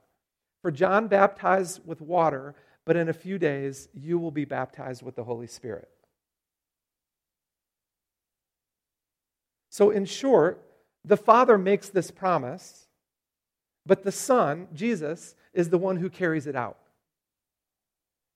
For 0.61 0.71
John 0.71 1.09
baptized 1.09 1.81
with 1.87 2.03
water, 2.03 2.55
but 2.91 2.97
in 2.97 3.09
a 3.09 3.13
few 3.13 3.39
days 3.39 3.89
you 3.95 4.19
will 4.19 4.33
be 4.33 4.45
baptized 4.45 5.01
with 5.01 5.15
the 5.15 5.23
Holy 5.23 5.47
Spirit. 5.47 5.89
So, 9.69 9.91
in 9.91 10.05
short, 10.05 10.61
the 11.05 11.17
Father 11.17 11.57
makes 11.57 11.89
this 11.89 12.11
promise, 12.11 12.89
but 13.87 14.03
the 14.03 14.11
Son, 14.11 14.67
Jesus, 14.75 15.37
is 15.55 15.69
the 15.69 15.79
one 15.79 15.99
who 15.99 16.11
carries 16.11 16.49
it 16.49 16.57
out. 16.57 16.79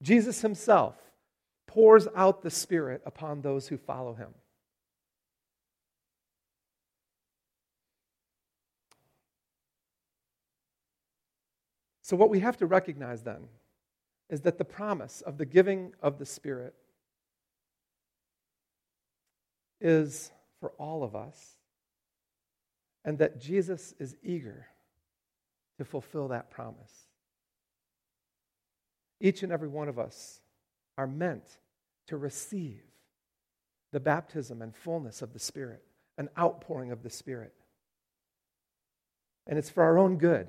Jesus 0.01 0.39
himself 0.39 0.95
pours 1.67 2.07
out 2.15 2.41
the 2.41 2.49
Spirit 2.49 3.01
upon 3.05 3.41
those 3.41 3.67
who 3.67 3.75
follow 3.75 4.13
him. 4.13 4.33
So, 12.01 12.15
what 12.15 12.29
we 12.29 12.39
have 12.39 12.55
to 12.59 12.65
recognize 12.65 13.21
then 13.21 13.49
is 14.29 14.41
that 14.41 14.57
the 14.57 14.65
promise 14.65 15.21
of 15.21 15.37
the 15.37 15.45
giving 15.45 15.93
of 16.01 16.17
the 16.17 16.25
Spirit 16.25 16.73
is 19.79 20.31
for 20.59 20.71
all 20.79 21.03
of 21.03 21.15
us, 21.15 21.57
and 23.03 23.17
that 23.19 23.39
Jesus 23.39 23.93
is 23.99 24.15
eager 24.23 24.67
to 25.77 25.85
fulfill 25.85 26.29
that 26.29 26.49
promise. 26.49 27.07
Each 29.19 29.43
and 29.43 29.51
every 29.51 29.67
one 29.67 29.89
of 29.89 29.99
us 29.99 30.41
are 30.97 31.07
meant 31.07 31.59
to 32.07 32.17
receive 32.17 32.81
the 33.91 33.99
baptism 33.99 34.61
and 34.61 34.75
fullness 34.75 35.21
of 35.21 35.33
the 35.33 35.39
Spirit, 35.39 35.83
an 36.17 36.29
outpouring 36.37 36.91
of 36.91 37.03
the 37.03 37.09
Spirit. 37.09 37.53
And 39.47 39.59
it's 39.59 39.69
for 39.69 39.83
our 39.83 39.97
own 39.97 40.17
good 40.17 40.47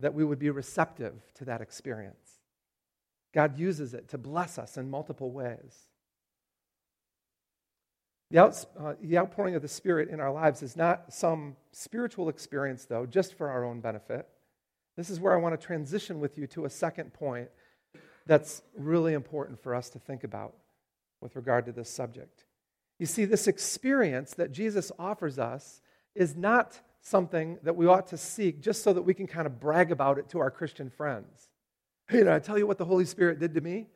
that 0.00 0.14
we 0.14 0.24
would 0.24 0.38
be 0.38 0.50
receptive 0.50 1.14
to 1.34 1.44
that 1.44 1.60
experience. 1.60 2.25
God 3.36 3.58
uses 3.58 3.92
it 3.92 4.08
to 4.08 4.18
bless 4.18 4.58
us 4.58 4.78
in 4.78 4.88
multiple 4.88 5.30
ways. 5.30 5.88
The, 8.30 8.42
uh, 8.42 8.94
the 9.02 9.18
outpouring 9.18 9.54
of 9.54 9.60
the 9.60 9.68
Spirit 9.68 10.08
in 10.08 10.20
our 10.20 10.32
lives 10.32 10.62
is 10.62 10.74
not 10.74 11.12
some 11.12 11.54
spiritual 11.70 12.30
experience, 12.30 12.86
though, 12.86 13.04
just 13.04 13.34
for 13.34 13.50
our 13.50 13.62
own 13.62 13.80
benefit. 13.80 14.26
This 14.96 15.10
is 15.10 15.20
where 15.20 15.34
I 15.34 15.36
want 15.36 15.60
to 15.60 15.66
transition 15.66 16.18
with 16.18 16.38
you 16.38 16.46
to 16.46 16.64
a 16.64 16.70
second 16.70 17.12
point 17.12 17.50
that's 18.24 18.62
really 18.74 19.12
important 19.12 19.62
for 19.62 19.74
us 19.74 19.90
to 19.90 19.98
think 19.98 20.24
about 20.24 20.54
with 21.20 21.36
regard 21.36 21.66
to 21.66 21.72
this 21.72 21.90
subject. 21.90 22.46
You 22.98 23.04
see, 23.04 23.26
this 23.26 23.46
experience 23.46 24.32
that 24.36 24.50
Jesus 24.50 24.90
offers 24.98 25.38
us 25.38 25.82
is 26.14 26.34
not 26.34 26.80
something 27.02 27.58
that 27.64 27.76
we 27.76 27.86
ought 27.86 28.06
to 28.06 28.16
seek 28.16 28.62
just 28.62 28.82
so 28.82 28.94
that 28.94 29.02
we 29.02 29.12
can 29.12 29.26
kind 29.26 29.46
of 29.46 29.60
brag 29.60 29.92
about 29.92 30.16
it 30.16 30.30
to 30.30 30.38
our 30.38 30.50
Christian 30.50 30.88
friends. 30.88 31.50
Hey, 32.08 32.18
did 32.18 32.28
I 32.28 32.38
tell 32.38 32.56
you 32.56 32.66
what 32.66 32.78
the 32.78 32.84
Holy 32.84 33.04
Spirit 33.04 33.40
did 33.40 33.54
to 33.54 33.60
me? 33.60 33.88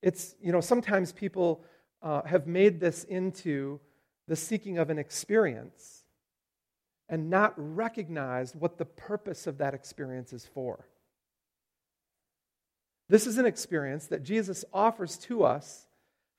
It's, 0.00 0.34
you 0.40 0.52
know, 0.52 0.60
sometimes 0.60 1.12
people 1.12 1.64
uh, 2.02 2.22
have 2.22 2.46
made 2.46 2.78
this 2.78 3.04
into 3.04 3.80
the 4.28 4.36
seeking 4.36 4.78
of 4.78 4.90
an 4.90 4.98
experience 4.98 6.04
and 7.08 7.30
not 7.30 7.54
recognized 7.56 8.54
what 8.54 8.78
the 8.78 8.84
purpose 8.84 9.46
of 9.46 9.58
that 9.58 9.74
experience 9.74 10.32
is 10.32 10.46
for. 10.46 10.86
This 13.08 13.26
is 13.26 13.38
an 13.38 13.46
experience 13.46 14.06
that 14.06 14.22
Jesus 14.22 14.64
offers 14.72 15.18
to 15.18 15.44
us 15.44 15.86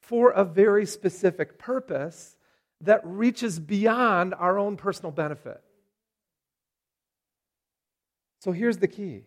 for 0.01 0.31
a 0.31 0.43
very 0.43 0.85
specific 0.85 1.59
purpose 1.59 2.37
that 2.81 3.01
reaches 3.03 3.59
beyond 3.59 4.33
our 4.33 4.57
own 4.57 4.77
personal 4.77 5.11
benefit. 5.11 5.61
So 8.41 8.51
here's 8.51 8.77
the 8.77 8.87
key. 8.87 9.23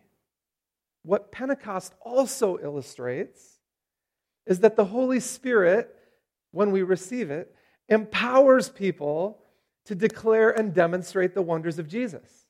What 1.09 1.31
Pentecost 1.31 1.95
also 2.01 2.59
illustrates 2.59 3.57
is 4.45 4.59
that 4.59 4.75
the 4.75 4.85
Holy 4.85 5.19
Spirit, 5.19 5.89
when 6.51 6.69
we 6.69 6.83
receive 6.83 7.31
it, 7.31 7.51
empowers 7.87 8.69
people 8.69 9.39
to 9.85 9.95
declare 9.95 10.51
and 10.51 10.71
demonstrate 10.71 11.33
the 11.33 11.41
wonders 11.41 11.79
of 11.79 11.87
Jesus. 11.87 12.45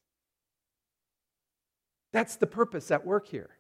That's 2.12 2.36
the 2.36 2.48
purpose 2.48 2.92
at 2.92 3.06
work 3.06 3.30
here. 3.30 3.52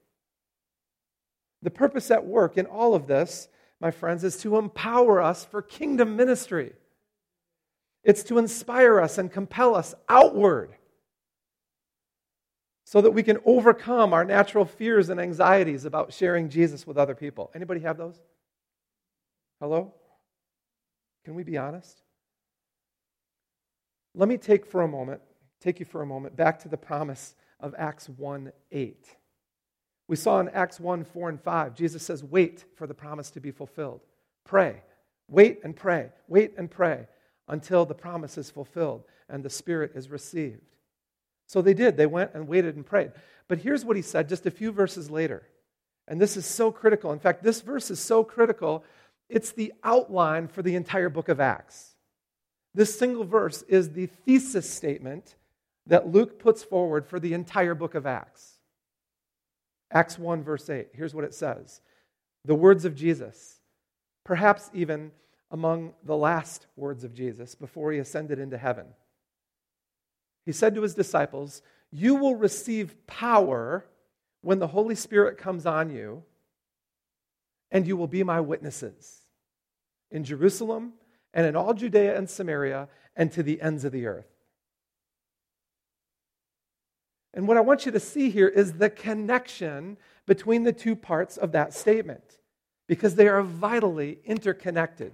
The 1.61 1.71
purpose 1.71 2.11
at 2.11 2.25
work 2.25 2.57
in 2.57 2.65
all 2.65 2.93
of 2.93 3.07
this, 3.07 3.47
my 3.79 3.91
friends, 3.91 4.25
is 4.25 4.35
to 4.41 4.57
empower 4.57 5.21
us 5.21 5.45
for 5.45 5.61
kingdom 5.61 6.17
ministry. 6.17 6.73
It's 8.03 8.23
to 8.23 8.37
inspire 8.37 8.99
us 8.99 9.17
and 9.17 9.31
compel 9.31 9.75
us 9.75 9.95
outward 10.09 10.75
so 12.89 13.01
that 13.01 13.11
we 13.11 13.21
can 13.21 13.37
overcome 13.45 14.13
our 14.13 14.25
natural 14.25 14.65
fears 14.65 15.09
and 15.09 15.19
anxieties 15.19 15.85
about 15.85 16.11
sharing 16.11 16.49
Jesus 16.49 16.87
with 16.87 16.97
other 16.97 17.13
people. 17.13 17.51
Anybody 17.53 17.81
have 17.81 17.99
those? 17.99 18.19
Hello? 19.59 19.93
Can 21.23 21.35
we 21.35 21.43
be 21.43 21.55
honest? 21.55 22.01
Let 24.15 24.27
me 24.27 24.37
take 24.37 24.65
for 24.65 24.81
a 24.81 24.87
moment, 24.87 25.21
take 25.61 25.79
you 25.79 25.85
for 25.85 26.01
a 26.01 26.05
moment 26.07 26.35
back 26.35 26.57
to 26.61 26.67
the 26.67 26.77
promise 26.77 27.35
of 27.59 27.75
Acts 27.77 28.09
1 28.09 28.51
8. 28.71 29.07
We 30.07 30.15
saw 30.15 30.39
in 30.39 30.49
Acts 30.49 30.79
1 30.79 31.03
4 31.03 31.29
and 31.29 31.39
5, 31.39 31.75
Jesus 31.75 32.01
says, 32.01 32.23
Wait 32.23 32.65
for 32.75 32.87
the 32.87 32.95
promise 32.95 33.29
to 33.31 33.39
be 33.39 33.51
fulfilled. 33.51 34.01
Pray. 34.45 34.81
Wait 35.27 35.59
and 35.63 35.75
pray. 35.75 36.09
Wait 36.27 36.55
and 36.57 36.71
pray 36.71 37.05
until 37.47 37.85
the 37.85 37.93
promise 37.93 38.35
is 38.35 38.49
fulfilled 38.49 39.03
and 39.29 39.43
the 39.43 39.49
Spirit 39.51 39.91
is 39.93 40.09
received. 40.09 40.78
So 41.49 41.63
they 41.63 41.73
did. 41.73 41.97
They 41.97 42.05
went 42.05 42.35
and 42.35 42.47
waited 42.47 42.75
and 42.75 42.85
prayed. 42.85 43.11
But 43.47 43.57
here's 43.57 43.83
what 43.83 43.95
he 43.95 44.03
said 44.03 44.29
just 44.29 44.45
a 44.45 44.51
few 44.51 44.71
verses 44.71 45.09
later. 45.09 45.41
And 46.07 46.21
this 46.21 46.37
is 46.37 46.45
so 46.45 46.71
critical. 46.71 47.11
In 47.11 47.17
fact, 47.17 47.43
this 47.43 47.61
verse 47.61 47.89
is 47.89 47.99
so 47.99 48.23
critical, 48.23 48.83
it's 49.29 49.51
the 49.51 49.73
outline 49.83 50.47
for 50.47 50.61
the 50.61 50.75
entire 50.75 51.09
book 51.09 51.27
of 51.27 51.39
Acts. 51.39 51.95
This 52.75 52.97
single 52.97 53.23
verse 53.23 53.63
is 53.63 53.91
the 53.91 54.05
thesis 54.05 54.69
statement 54.69 55.35
that 55.87 56.07
Luke 56.07 56.37
puts 56.37 56.63
forward 56.63 57.07
for 57.07 57.19
the 57.19 57.33
entire 57.33 57.73
book 57.73 57.95
of 57.95 58.05
Acts. 58.05 58.59
Acts 59.91 60.19
1, 60.19 60.43
verse 60.43 60.69
8. 60.69 60.89
Here's 60.93 61.15
what 61.15 61.23
it 61.23 61.33
says 61.33 61.81
The 62.45 62.53
words 62.53 62.85
of 62.85 62.93
Jesus, 62.93 63.59
perhaps 64.23 64.69
even 64.71 65.11
among 65.49 65.93
the 66.03 66.15
last 66.15 66.67
words 66.75 67.03
of 67.03 67.15
Jesus 67.15 67.55
before 67.55 67.91
he 67.91 67.97
ascended 67.97 68.37
into 68.37 68.57
heaven. 68.59 68.85
He 70.49 70.53
said 70.53 70.73
to 70.73 70.81
his 70.81 70.95
disciples, 70.95 71.61
You 71.91 72.15
will 72.15 72.33
receive 72.33 73.05
power 73.05 73.85
when 74.41 74.57
the 74.57 74.65
Holy 74.65 74.95
Spirit 74.95 75.37
comes 75.37 75.67
on 75.67 75.91
you, 75.91 76.23
and 77.69 77.85
you 77.85 77.95
will 77.95 78.07
be 78.07 78.23
my 78.23 78.41
witnesses 78.41 79.27
in 80.09 80.23
Jerusalem 80.23 80.93
and 81.35 81.45
in 81.45 81.55
all 81.55 81.75
Judea 81.75 82.17
and 82.17 82.27
Samaria 82.27 82.87
and 83.15 83.31
to 83.31 83.43
the 83.43 83.61
ends 83.61 83.85
of 83.85 83.91
the 83.91 84.07
earth. 84.07 84.25
And 87.35 87.47
what 87.47 87.57
I 87.57 87.61
want 87.61 87.85
you 87.85 87.91
to 87.91 87.99
see 87.99 88.31
here 88.31 88.47
is 88.47 88.73
the 88.73 88.89
connection 88.89 89.97
between 90.25 90.63
the 90.63 90.73
two 90.73 90.95
parts 90.95 91.37
of 91.37 91.51
that 91.51 91.75
statement 91.75 92.39
because 92.87 93.13
they 93.13 93.27
are 93.27 93.43
vitally 93.43 94.17
interconnected. 94.25 95.13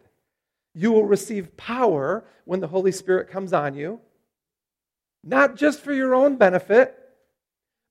You 0.73 0.93
will 0.93 1.03
receive 1.03 1.57
power 1.57 2.23
when 2.45 2.61
the 2.61 2.67
Holy 2.67 2.93
Spirit 2.93 3.29
comes 3.29 3.51
on 3.51 3.75
you, 3.75 3.99
not 5.25 5.55
just 5.55 5.81
for 5.81 5.91
your 5.91 6.13
own 6.13 6.37
benefit, 6.37 6.95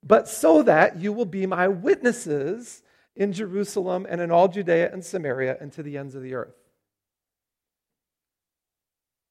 but 0.02 0.28
so 0.28 0.62
that 0.62 0.98
you 0.98 1.12
will 1.12 1.26
be 1.26 1.46
my 1.46 1.66
witnesses 1.66 2.82
in 3.16 3.32
Jerusalem 3.32 4.06
and 4.08 4.20
in 4.20 4.30
all 4.30 4.48
Judea 4.48 4.92
and 4.92 5.04
Samaria 5.04 5.56
and 5.60 5.72
to 5.72 5.82
the 5.82 5.98
ends 5.98 6.14
of 6.14 6.22
the 6.22 6.34
earth. 6.34 6.54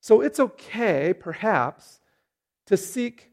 So 0.01 0.19
it's 0.19 0.39
okay, 0.39 1.13
perhaps, 1.17 2.01
to 2.65 2.75
seek 2.75 3.31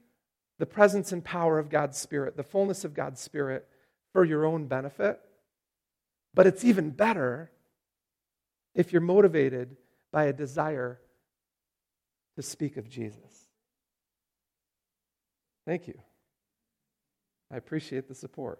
the 0.59 0.67
presence 0.67 1.11
and 1.11 1.25
power 1.25 1.59
of 1.59 1.69
God's 1.69 1.99
Spirit, 1.99 2.37
the 2.37 2.45
fullness 2.45 2.85
of 2.85 2.95
God's 2.95 3.21
Spirit 3.21 3.67
for 4.13 4.25
your 4.25 4.47
own 4.47 4.67
benefit. 4.67 5.19
But 6.33 6.47
it's 6.47 6.65
even 6.65 6.91
better 6.91 7.51
if 8.75 8.93
you're 8.93 9.01
motivated 9.01 9.77
by 10.13 10.25
a 10.25 10.33
desire 10.33 11.01
to 12.37 12.43
speak 12.43 12.77
of 12.77 12.89
Jesus. 12.89 13.40
Thank 15.71 15.87
you. 15.87 16.01
I 17.49 17.57
appreciate 17.57 18.09
the 18.09 18.15
support. 18.17 18.59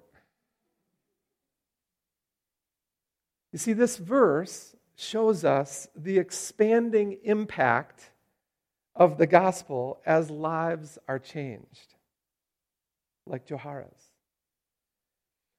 You 3.53 3.59
see, 3.59 3.73
this 3.73 3.97
verse 3.97 4.77
shows 4.95 5.45
us 5.45 5.89
the 5.97 6.19
expanding 6.19 7.19
impact 7.25 8.13
of 8.95 9.19
the 9.19 9.27
gospel 9.27 10.01
as 10.07 10.31
lives 10.31 11.01
are 11.09 11.19
changed. 11.19 11.97
like 13.27 13.45
Joharas. 13.45 14.13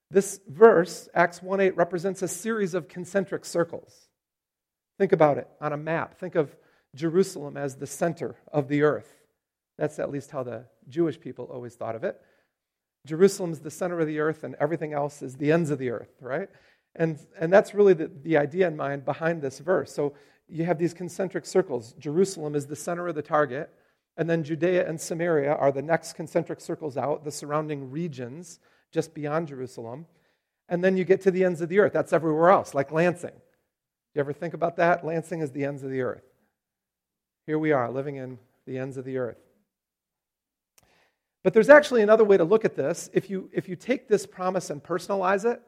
This 0.09 0.39
verse, 0.47 1.09
Acts 1.13 1.43
1 1.43 1.59
8, 1.59 1.75
represents 1.75 2.21
a 2.21 2.29
series 2.29 2.73
of 2.73 2.87
concentric 2.87 3.43
circles. 3.43 4.07
Think 4.97 5.11
about 5.11 5.37
it 5.37 5.49
on 5.59 5.73
a 5.73 5.77
map. 5.77 6.17
Think 6.17 6.35
of 6.35 6.55
Jerusalem 6.95 7.57
as 7.57 7.75
the 7.75 7.87
center 7.87 8.37
of 8.53 8.69
the 8.69 8.83
earth. 8.83 9.20
That's 9.81 9.97
at 9.97 10.11
least 10.11 10.29
how 10.29 10.43
the 10.43 10.65
Jewish 10.89 11.19
people 11.19 11.45
always 11.45 11.73
thought 11.73 11.95
of 11.95 12.03
it. 12.03 12.21
Jerusalem's 13.07 13.61
the 13.61 13.71
center 13.71 13.99
of 13.99 14.05
the 14.05 14.19
earth, 14.19 14.43
and 14.43 14.55
everything 14.59 14.93
else 14.93 15.23
is 15.23 15.35
the 15.35 15.51
ends 15.51 15.71
of 15.71 15.79
the 15.79 15.89
earth, 15.89 16.13
right? 16.21 16.49
And, 16.95 17.17
and 17.39 17.51
that's 17.51 17.73
really 17.73 17.95
the, 17.95 18.11
the 18.21 18.37
idea 18.37 18.67
in 18.67 18.77
mind 18.77 19.05
behind 19.05 19.41
this 19.41 19.57
verse. 19.57 19.91
So 19.91 20.13
you 20.47 20.65
have 20.65 20.77
these 20.77 20.93
concentric 20.93 21.47
circles. 21.47 21.95
Jerusalem 21.97 22.53
is 22.53 22.67
the 22.67 22.75
center 22.75 23.07
of 23.07 23.15
the 23.15 23.23
target, 23.23 23.71
and 24.17 24.29
then 24.29 24.43
Judea 24.43 24.87
and 24.87 25.01
Samaria 25.01 25.53
are 25.53 25.71
the 25.71 25.81
next 25.81 26.13
concentric 26.13 26.61
circles 26.61 26.95
out, 26.95 27.23
the 27.23 27.31
surrounding 27.31 27.89
regions 27.89 28.59
just 28.91 29.15
beyond 29.15 29.47
Jerusalem. 29.47 30.05
And 30.69 30.83
then 30.83 30.95
you 30.95 31.05
get 31.05 31.21
to 31.21 31.31
the 31.31 31.43
ends 31.43 31.59
of 31.59 31.69
the 31.69 31.79
earth. 31.79 31.93
That's 31.93 32.13
everywhere 32.13 32.51
else, 32.51 32.75
like 32.75 32.91
Lansing. 32.91 33.41
You 34.13 34.19
ever 34.19 34.31
think 34.31 34.53
about 34.53 34.75
that? 34.75 35.03
Lansing 35.03 35.41
is 35.41 35.51
the 35.51 35.65
ends 35.65 35.81
of 35.81 35.89
the 35.89 36.01
earth. 36.01 36.27
Here 37.47 37.57
we 37.57 37.71
are, 37.71 37.89
living 37.89 38.17
in 38.17 38.37
the 38.67 38.77
ends 38.77 38.97
of 38.97 39.05
the 39.05 39.17
earth. 39.17 39.39
But 41.43 41.53
there's 41.53 41.69
actually 41.69 42.03
another 42.03 42.23
way 42.23 42.37
to 42.37 42.43
look 42.43 42.65
at 42.65 42.75
this. 42.75 43.09
If 43.13 43.29
you, 43.29 43.49
if 43.51 43.67
you 43.67 43.75
take 43.75 44.07
this 44.07 44.25
promise 44.25 44.69
and 44.69 44.83
personalize 44.83 45.51
it, 45.51 45.61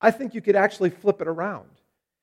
I 0.00 0.10
think 0.10 0.34
you 0.34 0.40
could 0.40 0.56
actually 0.56 0.90
flip 0.90 1.20
it 1.20 1.28
around. 1.28 1.68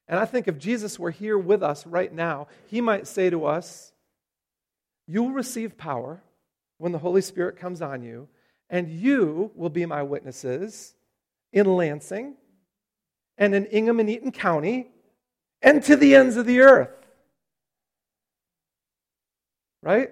And 0.08 0.20
I 0.20 0.26
think 0.26 0.48
if 0.48 0.58
Jesus 0.58 0.98
were 0.98 1.12
here 1.12 1.38
with 1.38 1.62
us 1.62 1.86
right 1.86 2.12
now, 2.12 2.48
he 2.66 2.82
might 2.82 3.08
say 3.08 3.30
to 3.30 3.46
us, 3.46 3.94
You 5.08 5.24
will 5.24 5.32
receive 5.32 5.78
power 5.78 6.22
when 6.78 6.92
the 6.92 6.98
Holy 6.98 7.22
Spirit 7.22 7.58
comes 7.58 7.82
on 7.82 8.02
you, 8.02 8.28
and 8.70 8.90
you 8.90 9.52
will 9.56 9.70
be 9.70 9.86
my 9.86 10.02
witnesses 10.02 10.96
in 11.54 11.68
Lansing 11.68 12.36
and 13.38 13.54
in 13.54 13.66
Ingham 13.68 14.00
and 14.00 14.10
Eaton 14.10 14.32
County 14.32 14.88
and 15.62 15.84
to 15.84 15.96
the 15.96 16.16
ends 16.16 16.38
of 16.38 16.46
the 16.46 16.62
earth. 16.62 16.90
Right? 19.84 20.12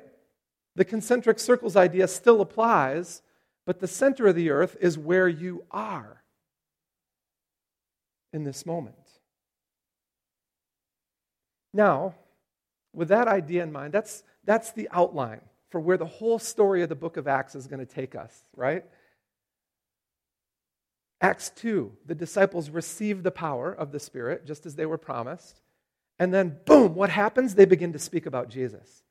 The 0.77 0.85
concentric 0.85 1.39
circles 1.39 1.75
idea 1.75 2.07
still 2.07 2.39
applies, 2.39 3.23
but 3.65 3.79
the 3.79 3.87
center 3.87 4.27
of 4.27 4.35
the 4.35 4.51
earth 4.51 4.77
is 4.79 4.95
where 4.95 5.27
you 5.27 5.63
are 5.71 6.21
in 8.31 8.43
this 8.43 8.63
moment. 8.63 8.95
Now, 11.73 12.13
with 12.93 13.07
that 13.07 13.27
idea 13.27 13.63
in 13.63 13.71
mind, 13.71 13.91
that's, 13.91 14.21
that's 14.45 14.71
the 14.71 14.87
outline 14.91 15.41
for 15.71 15.81
where 15.81 15.97
the 15.97 16.05
whole 16.05 16.37
story 16.37 16.83
of 16.83 16.89
the 16.89 16.95
book 16.95 17.17
of 17.17 17.27
Acts 17.27 17.55
is 17.55 17.65
going 17.65 17.83
to 17.83 17.91
take 17.91 18.13
us, 18.13 18.43
right? 18.55 18.85
Acts 21.21 21.49
2, 21.55 21.91
the 22.05 22.13
disciples 22.13 22.69
receive 22.69 23.23
the 23.23 23.31
power 23.31 23.73
of 23.73 23.91
the 23.91 23.99
Spirit 23.99 24.45
just 24.45 24.67
as 24.67 24.75
they 24.75 24.85
were 24.85 24.99
promised. 24.99 25.59
And 26.19 26.31
then, 26.31 26.59
boom, 26.65 26.93
what 26.93 27.09
happens? 27.09 27.55
They 27.55 27.65
begin 27.65 27.93
to 27.93 27.99
speak 27.99 28.27
about 28.27 28.49
Jesus 28.49 29.01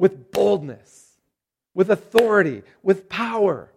with 0.00 0.32
boldness, 0.32 1.18
with 1.74 1.90
authority, 1.90 2.62
with 2.82 3.10
power, 3.10 3.70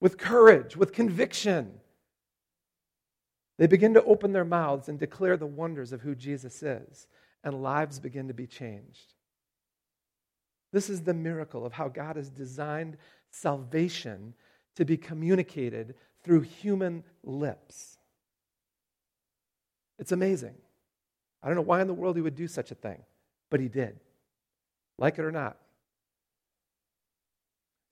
with 0.00 0.18
courage, 0.18 0.76
with 0.76 0.92
conviction. 0.92 1.72
They 3.56 3.66
begin 3.66 3.94
to 3.94 4.04
open 4.04 4.32
their 4.32 4.44
mouths 4.44 4.90
and 4.90 4.98
declare 4.98 5.38
the 5.38 5.46
wonders 5.46 5.92
of 5.92 6.02
who 6.02 6.14
Jesus 6.14 6.62
is, 6.62 7.06
and 7.42 7.62
lives 7.62 7.98
begin 7.98 8.28
to 8.28 8.34
be 8.34 8.46
changed. 8.46 9.14
This 10.74 10.90
is 10.90 11.02
the 11.02 11.14
miracle 11.14 11.64
of 11.64 11.72
how 11.72 11.88
God 11.88 12.16
has 12.16 12.28
designed 12.28 12.98
salvation 13.30 14.34
to 14.74 14.84
be 14.84 14.98
communicated 14.98 15.94
through 16.22 16.42
human 16.42 17.02
lips. 17.24 17.96
It's 19.98 20.12
amazing. 20.12 20.54
I 21.42 21.46
don't 21.46 21.56
know 21.56 21.62
why 21.62 21.80
in 21.80 21.86
the 21.86 21.94
world 21.94 22.16
he 22.16 22.22
would 22.22 22.36
do 22.36 22.46
such 22.46 22.70
a 22.72 22.74
thing, 22.74 23.00
but 23.48 23.60
he 23.60 23.68
did. 23.68 23.98
Like 24.98 25.18
it 25.18 25.24
or 25.24 25.32
not. 25.32 25.56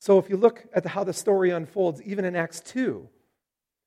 So 0.00 0.18
if 0.18 0.28
you 0.28 0.36
look 0.36 0.64
at 0.74 0.84
how 0.84 1.04
the 1.04 1.12
story 1.12 1.50
unfolds, 1.50 2.02
even 2.02 2.24
in 2.24 2.36
Acts 2.36 2.60
2, 2.60 3.08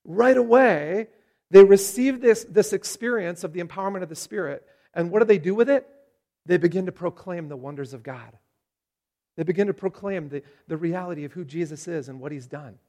right 0.03 0.37
away, 0.37 1.07
they 1.51 1.63
receive 1.63 2.21
this, 2.21 2.45
this 2.49 2.73
experience 2.73 3.43
of 3.43 3.53
the 3.53 3.63
empowerment 3.63 4.03
of 4.03 4.09
the 4.09 4.15
Spirit. 4.15 4.65
And 4.93 5.11
what 5.11 5.19
do 5.19 5.25
they 5.25 5.37
do 5.37 5.53
with 5.53 5.69
it? 5.69 5.87
They 6.45 6.57
begin 6.57 6.87
to 6.87 6.91
proclaim 6.91 7.49
the 7.49 7.55
wonders 7.55 7.93
of 7.93 8.03
God. 8.03 8.37
They 9.35 9.43
begin 9.43 9.67
to 9.67 9.73
proclaim 9.73 10.29
the, 10.29 10.41
the 10.67 10.77
reality 10.77 11.23
of 11.23 11.33
who 11.33 11.45
Jesus 11.45 11.87
is 11.87 12.09
and 12.09 12.19
what 12.19 12.31
he's 12.31 12.47
done. 12.47 12.79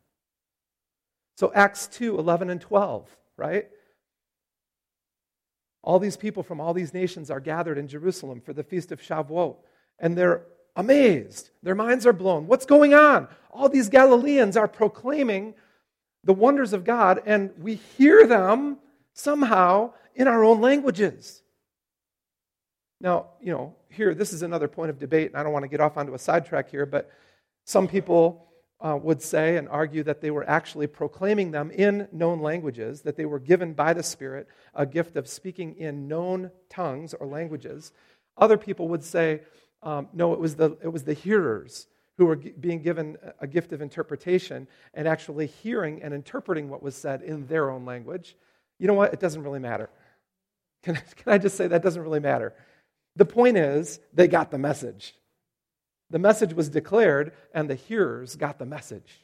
So, 1.36 1.52
Acts 1.54 1.86
2 1.88 2.18
11 2.18 2.50
and 2.50 2.60
12, 2.60 3.14
right? 3.36 3.68
All 5.82 5.98
these 5.98 6.16
people 6.16 6.42
from 6.42 6.60
all 6.60 6.74
these 6.74 6.94
nations 6.94 7.30
are 7.30 7.40
gathered 7.40 7.78
in 7.78 7.88
Jerusalem 7.88 8.40
for 8.40 8.52
the 8.52 8.64
feast 8.64 8.90
of 8.90 9.00
Shavuot, 9.00 9.56
and 9.98 10.16
they're 10.16 10.42
amazed. 10.76 11.50
Their 11.62 11.74
minds 11.74 12.06
are 12.06 12.12
blown. 12.12 12.46
What's 12.46 12.66
going 12.66 12.94
on? 12.94 13.28
All 13.50 13.68
these 13.68 13.88
Galileans 13.88 14.56
are 14.56 14.68
proclaiming 14.68 15.54
the 16.24 16.32
wonders 16.32 16.72
of 16.72 16.84
God, 16.84 17.22
and 17.26 17.52
we 17.58 17.74
hear 17.74 18.26
them 18.26 18.78
somehow 19.12 19.92
in 20.14 20.28
our 20.28 20.44
own 20.44 20.61
languages. 20.61 21.42
Now, 23.00 23.26
you 23.40 23.52
know, 23.52 23.74
here, 23.90 24.14
this 24.14 24.32
is 24.32 24.42
another 24.42 24.68
point 24.68 24.90
of 24.90 24.98
debate, 24.98 25.28
and 25.28 25.37
I 25.37 25.42
don't 25.42 25.52
want 25.52 25.64
to 25.64 25.68
get 25.68 25.80
off 25.80 25.96
onto 25.96 26.14
a 26.14 26.18
sidetrack 26.18 26.70
here, 26.70 26.87
but 26.87 27.11
some 27.64 27.88
people 27.88 28.48
uh, 28.80 28.98
would 29.00 29.22
say 29.22 29.56
and 29.56 29.68
argue 29.68 30.02
that 30.04 30.20
they 30.20 30.30
were 30.30 30.48
actually 30.48 30.87
proclaiming 30.87 31.50
them 31.50 31.70
in 31.70 32.08
known 32.12 32.40
languages, 32.40 33.02
that 33.02 33.16
they 33.16 33.24
were 33.24 33.38
given 33.38 33.72
by 33.72 33.92
the 33.92 34.02
Spirit 34.02 34.48
a 34.74 34.87
gift 34.87 35.16
of 35.16 35.28
speaking 35.28 35.76
in 35.76 36.06
known 36.06 36.50
tongues 36.68 37.14
or 37.14 37.26
languages. 37.26 37.92
Other 38.37 38.56
people 38.56 38.88
would 38.88 39.02
say, 39.02 39.40
um, 39.82 40.08
no, 40.12 40.32
it 40.32 40.40
was, 40.40 40.56
the, 40.56 40.76
it 40.82 40.88
was 40.88 41.04
the 41.04 41.14
hearers 41.14 41.86
who 42.16 42.26
were 42.26 42.36
g- 42.36 42.52
being 42.58 42.82
given 42.82 43.16
a 43.40 43.46
gift 43.46 43.72
of 43.72 43.80
interpretation 43.80 44.66
and 44.94 45.06
actually 45.06 45.46
hearing 45.46 46.02
and 46.02 46.12
interpreting 46.12 46.68
what 46.68 46.82
was 46.82 46.96
said 46.96 47.22
in 47.22 47.46
their 47.46 47.70
own 47.70 47.84
language. 47.84 48.36
You 48.78 48.86
know 48.88 48.94
what? 48.94 49.12
It 49.12 49.20
doesn't 49.20 49.42
really 49.42 49.60
matter. 49.60 49.88
Can, 50.82 50.94
can 50.94 51.32
I 51.32 51.38
just 51.38 51.56
say 51.56 51.66
that 51.68 51.82
doesn't 51.82 52.02
really 52.02 52.20
matter? 52.20 52.54
The 53.16 53.24
point 53.24 53.56
is, 53.56 54.00
they 54.12 54.28
got 54.28 54.50
the 54.50 54.58
message. 54.58 55.14
The 56.10 56.18
message 56.18 56.54
was 56.54 56.68
declared, 56.68 57.32
and 57.52 57.68
the 57.68 57.74
hearers 57.74 58.36
got 58.36 58.58
the 58.58 58.66
message. 58.66 59.20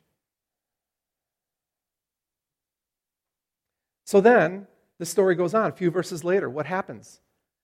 So 4.04 4.20
then, 4.20 4.66
the 4.98 5.06
story 5.06 5.34
goes 5.34 5.54
on. 5.54 5.70
A 5.70 5.72
few 5.72 5.90
verses 5.90 6.24
later, 6.24 6.50
what 6.50 6.66
happens? 6.66 7.20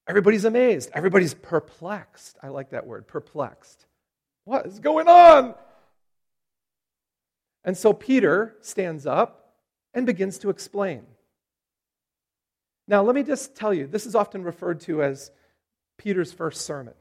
Everybody's 0.07 0.45
amazed. 0.45 0.89
Everybody's 0.93 1.33
perplexed. 1.33 2.37
I 2.41 2.49
like 2.49 2.71
that 2.71 2.85
word, 2.85 3.07
perplexed. 3.07 3.85
What 4.45 4.65
is 4.65 4.79
going 4.79 5.07
on? 5.07 5.55
And 7.63 7.77
so 7.77 7.93
Peter 7.93 8.55
stands 8.61 9.05
up 9.05 9.53
and 9.93 10.05
begins 10.05 10.39
to 10.39 10.49
explain. 10.49 11.05
Now, 12.87 13.03
let 13.03 13.15
me 13.15 13.23
just 13.23 13.55
tell 13.55 13.73
you 13.73 13.87
this 13.87 14.05
is 14.05 14.15
often 14.15 14.43
referred 14.43 14.81
to 14.81 15.03
as 15.03 15.31
Peter's 15.97 16.33
first 16.33 16.61
sermon. 16.61 16.95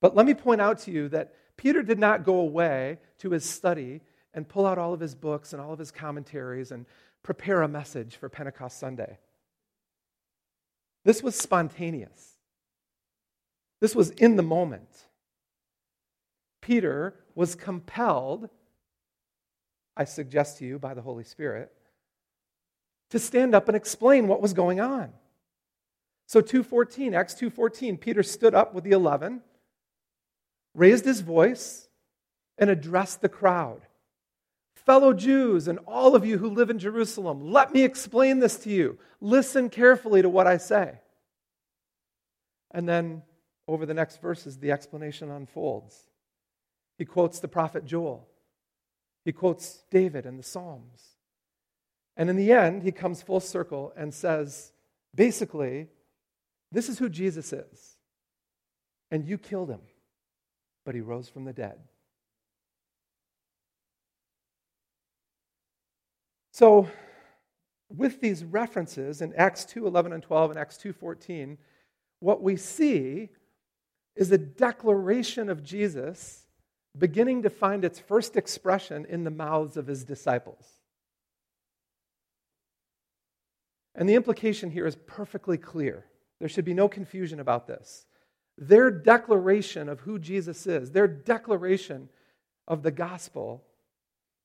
But 0.00 0.14
let 0.14 0.26
me 0.26 0.34
point 0.34 0.60
out 0.60 0.78
to 0.80 0.90
you 0.90 1.08
that 1.08 1.34
Peter 1.56 1.82
did 1.82 1.98
not 1.98 2.24
go 2.24 2.38
away 2.38 2.98
to 3.18 3.30
his 3.30 3.44
study 3.44 4.02
and 4.32 4.48
pull 4.48 4.66
out 4.66 4.78
all 4.78 4.92
of 4.92 5.00
his 5.00 5.14
books 5.14 5.52
and 5.52 5.60
all 5.60 5.72
of 5.72 5.78
his 5.78 5.90
commentaries 5.90 6.70
and 6.70 6.86
prepare 7.22 7.62
a 7.62 7.68
message 7.68 8.16
for 8.16 8.28
Pentecost 8.28 8.78
Sunday. 8.78 9.18
This 11.04 11.22
was 11.22 11.36
spontaneous. 11.36 12.38
This 13.80 13.94
was 13.94 14.10
in 14.10 14.36
the 14.36 14.42
moment. 14.42 14.88
Peter 16.60 17.14
was 17.34 17.54
compelled, 17.54 18.48
I 19.96 20.04
suggest 20.04 20.58
to 20.58 20.64
you 20.64 20.78
by 20.78 20.94
the 20.94 21.02
Holy 21.02 21.24
Spirit, 21.24 21.72
to 23.10 23.18
stand 23.18 23.54
up 23.54 23.68
and 23.68 23.76
explain 23.76 24.28
what 24.28 24.40
was 24.40 24.54
going 24.54 24.80
on. 24.80 25.12
So 26.26 26.40
2:14, 26.40 27.14
Acts 27.14 27.34
2:14, 27.34 27.98
Peter 27.98 28.22
stood 28.22 28.54
up 28.54 28.72
with 28.72 28.84
the 28.84 28.92
11 28.92 29.42
raised 30.74 31.04
his 31.04 31.20
voice, 31.20 31.88
and 32.58 32.70
addressed 32.70 33.20
the 33.20 33.28
crowd. 33.28 33.86
Fellow 34.86 35.12
Jews 35.12 35.68
and 35.68 35.78
all 35.86 36.14
of 36.14 36.26
you 36.26 36.38
who 36.38 36.50
live 36.50 36.70
in 36.70 36.78
Jerusalem, 36.78 37.50
let 37.50 37.72
me 37.72 37.82
explain 37.82 38.40
this 38.40 38.56
to 38.58 38.70
you. 38.70 38.98
Listen 39.20 39.70
carefully 39.70 40.22
to 40.22 40.28
what 40.28 40.46
I 40.46 40.58
say. 40.58 41.00
And 42.70 42.88
then 42.88 43.22
over 43.66 43.86
the 43.86 43.94
next 43.94 44.20
verses, 44.20 44.58
the 44.58 44.72
explanation 44.72 45.30
unfolds. 45.30 45.96
He 46.98 47.04
quotes 47.04 47.40
the 47.40 47.48
prophet 47.48 47.84
Joel, 47.84 48.28
he 49.24 49.32
quotes 49.32 49.84
David 49.90 50.26
and 50.26 50.38
the 50.38 50.42
Psalms. 50.42 51.00
And 52.16 52.30
in 52.30 52.36
the 52.36 52.52
end, 52.52 52.84
he 52.84 52.92
comes 52.92 53.22
full 53.22 53.40
circle 53.40 53.92
and 53.96 54.14
says, 54.14 54.72
basically, 55.14 55.88
this 56.70 56.88
is 56.88 56.98
who 56.98 57.08
Jesus 57.08 57.52
is. 57.52 57.96
And 59.10 59.26
you 59.26 59.36
killed 59.36 59.68
him 59.68 59.80
but 60.84 60.94
he 60.94 61.00
rose 61.00 61.28
from 61.28 61.44
the 61.44 61.52
dead. 61.52 61.78
So, 66.54 66.88
with 67.88 68.20
these 68.20 68.44
references 68.44 69.22
in 69.22 69.34
Acts 69.34 69.64
2 69.64 69.88
11 69.88 70.12
and 70.12 70.22
12 70.22 70.50
and 70.52 70.60
Acts 70.60 70.76
2 70.76 70.92
14, 70.92 71.58
what 72.20 72.44
we 72.44 72.54
see 72.54 73.30
is 74.14 74.30
a 74.30 74.38
declaration 74.38 75.50
of 75.50 75.64
Jesus 75.64 76.46
beginning 76.96 77.42
to 77.42 77.50
find 77.50 77.84
its 77.84 77.98
first 77.98 78.36
expression 78.36 79.04
in 79.08 79.24
the 79.24 79.32
mouths 79.32 79.76
of 79.76 79.88
his 79.88 80.04
disciples. 80.04 80.64
And 83.96 84.08
the 84.08 84.14
implication 84.14 84.70
here 84.70 84.86
is 84.86 84.94
perfectly 85.08 85.58
clear. 85.58 86.04
There 86.38 86.48
should 86.48 86.64
be 86.64 86.72
no 86.72 86.88
confusion 86.88 87.40
about 87.40 87.66
this. 87.66 88.06
Their 88.56 88.92
declaration 88.92 89.88
of 89.88 89.98
who 89.98 90.20
Jesus 90.20 90.68
is, 90.68 90.92
their 90.92 91.08
declaration 91.08 92.10
of 92.68 92.84
the 92.84 92.92
gospel, 92.92 93.64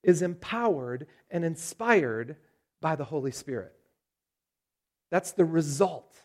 is 0.02 0.22
empowered 0.22 1.06
and 1.30 1.44
inspired 1.44 2.36
by 2.80 2.96
the 2.96 3.04
Holy 3.04 3.30
Spirit. 3.30 3.74
That's 5.10 5.32
the 5.32 5.44
result 5.44 6.16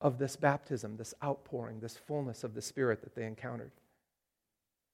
of 0.00 0.18
this 0.18 0.36
baptism, 0.36 0.96
this 0.96 1.14
outpouring, 1.22 1.80
this 1.80 1.96
fullness 1.96 2.44
of 2.44 2.54
the 2.54 2.62
Spirit 2.62 3.02
that 3.02 3.14
they 3.14 3.24
encountered. 3.24 3.70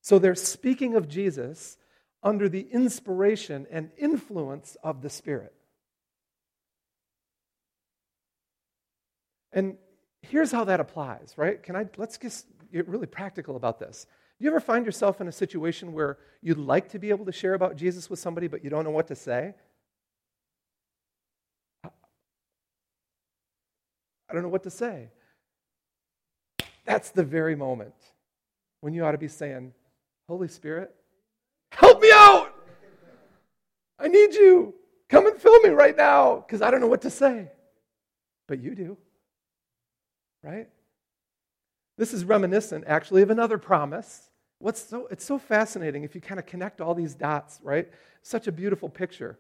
So 0.03 0.19
they're 0.19 0.35
speaking 0.35 0.95
of 0.95 1.09
Jesus 1.09 1.79
under 2.23 2.49
the 2.49 2.69
inspiration 2.73 3.67
and 3.71 3.91
influence 3.97 4.77
of 4.83 5.03
the 5.03 5.11
Spirit. 5.11 5.55
And 9.53 9.79
here's 10.23 10.53
how 10.53 10.65
that 10.65 10.79
applies, 10.79 11.35
right? 11.37 11.63
Can 11.63 11.75
I 11.75 11.87
let's 11.97 12.19
just 12.19 12.47
get 12.73 12.89
really 12.89 13.07
practical 13.07 13.57
about 13.57 13.79
this. 13.79 14.07
Do 14.39 14.45
you 14.45 14.51
ever 14.51 14.61
find 14.61 14.87
yourself 14.87 15.21
in 15.21 15.27
a 15.27 15.33
situation 15.33 15.93
where 15.93 16.19
you'd 16.43 16.59
like 16.59 16.89
to 16.91 16.99
be 16.99 17.11
able 17.11 17.25
to 17.25 17.33
share 17.33 17.55
about 17.55 17.75
Jesus 17.77 18.09
with 18.09 18.21
somebody, 18.21 18.47
but 18.47 18.63
you 18.63 18.71
don't 18.71 18.85
know 18.85 18.91
what 18.91 19.09
to 19.09 19.17
say? 19.17 19.55
I 21.85 21.91
don't 24.35 24.43
know 24.43 24.49
what 24.49 24.63
to 24.63 24.71
say. 24.71 25.09
That's 26.85 27.11
the 27.11 27.25
very 27.25 27.57
moment 27.57 27.95
when 28.81 28.95
you 28.95 29.05
ought 29.05 29.13
to 29.13 29.19
be 29.19 29.29
saying, 29.29 29.73
Holy 30.29 30.49
Spirit, 30.49 30.95
help 31.73 32.01
me 32.01 32.11
out. 32.13 32.55
I 33.99 34.07
need 34.09 34.35
you. 34.35 34.75
Come 35.09 35.27
and 35.27 35.37
fill 35.37 35.59
me 35.61 35.71
right 35.71 35.97
now 35.97 36.37
because 36.37 36.63
I 36.63 36.71
don't 36.71 36.81
know 36.81 36.87
what 36.87 37.03
to 37.03 37.11
say. 37.11 37.51
But 38.47 38.61
you 38.61 38.75
do. 38.75 38.97
Right? 40.43 40.69
This 41.99 42.15
is 42.15 42.25
reminiscent, 42.25 42.85
actually, 42.87 43.23
of 43.23 43.31
another 43.31 43.59
promise. 43.59 44.31
What's 44.61 44.81
so, 44.81 45.09
it's 45.11 45.25
so 45.25 45.39
fascinating 45.39 46.05
if 46.05 46.15
you 46.15 46.21
kind 46.21 46.39
of 46.39 46.47
connect 46.47 46.81
all 46.81 46.95
these 46.95 47.15
dots, 47.15 47.61
right? 47.63 47.89
Such 48.23 48.47
a 48.47 48.53
beautiful 48.53 48.89
picture. 48.89 49.37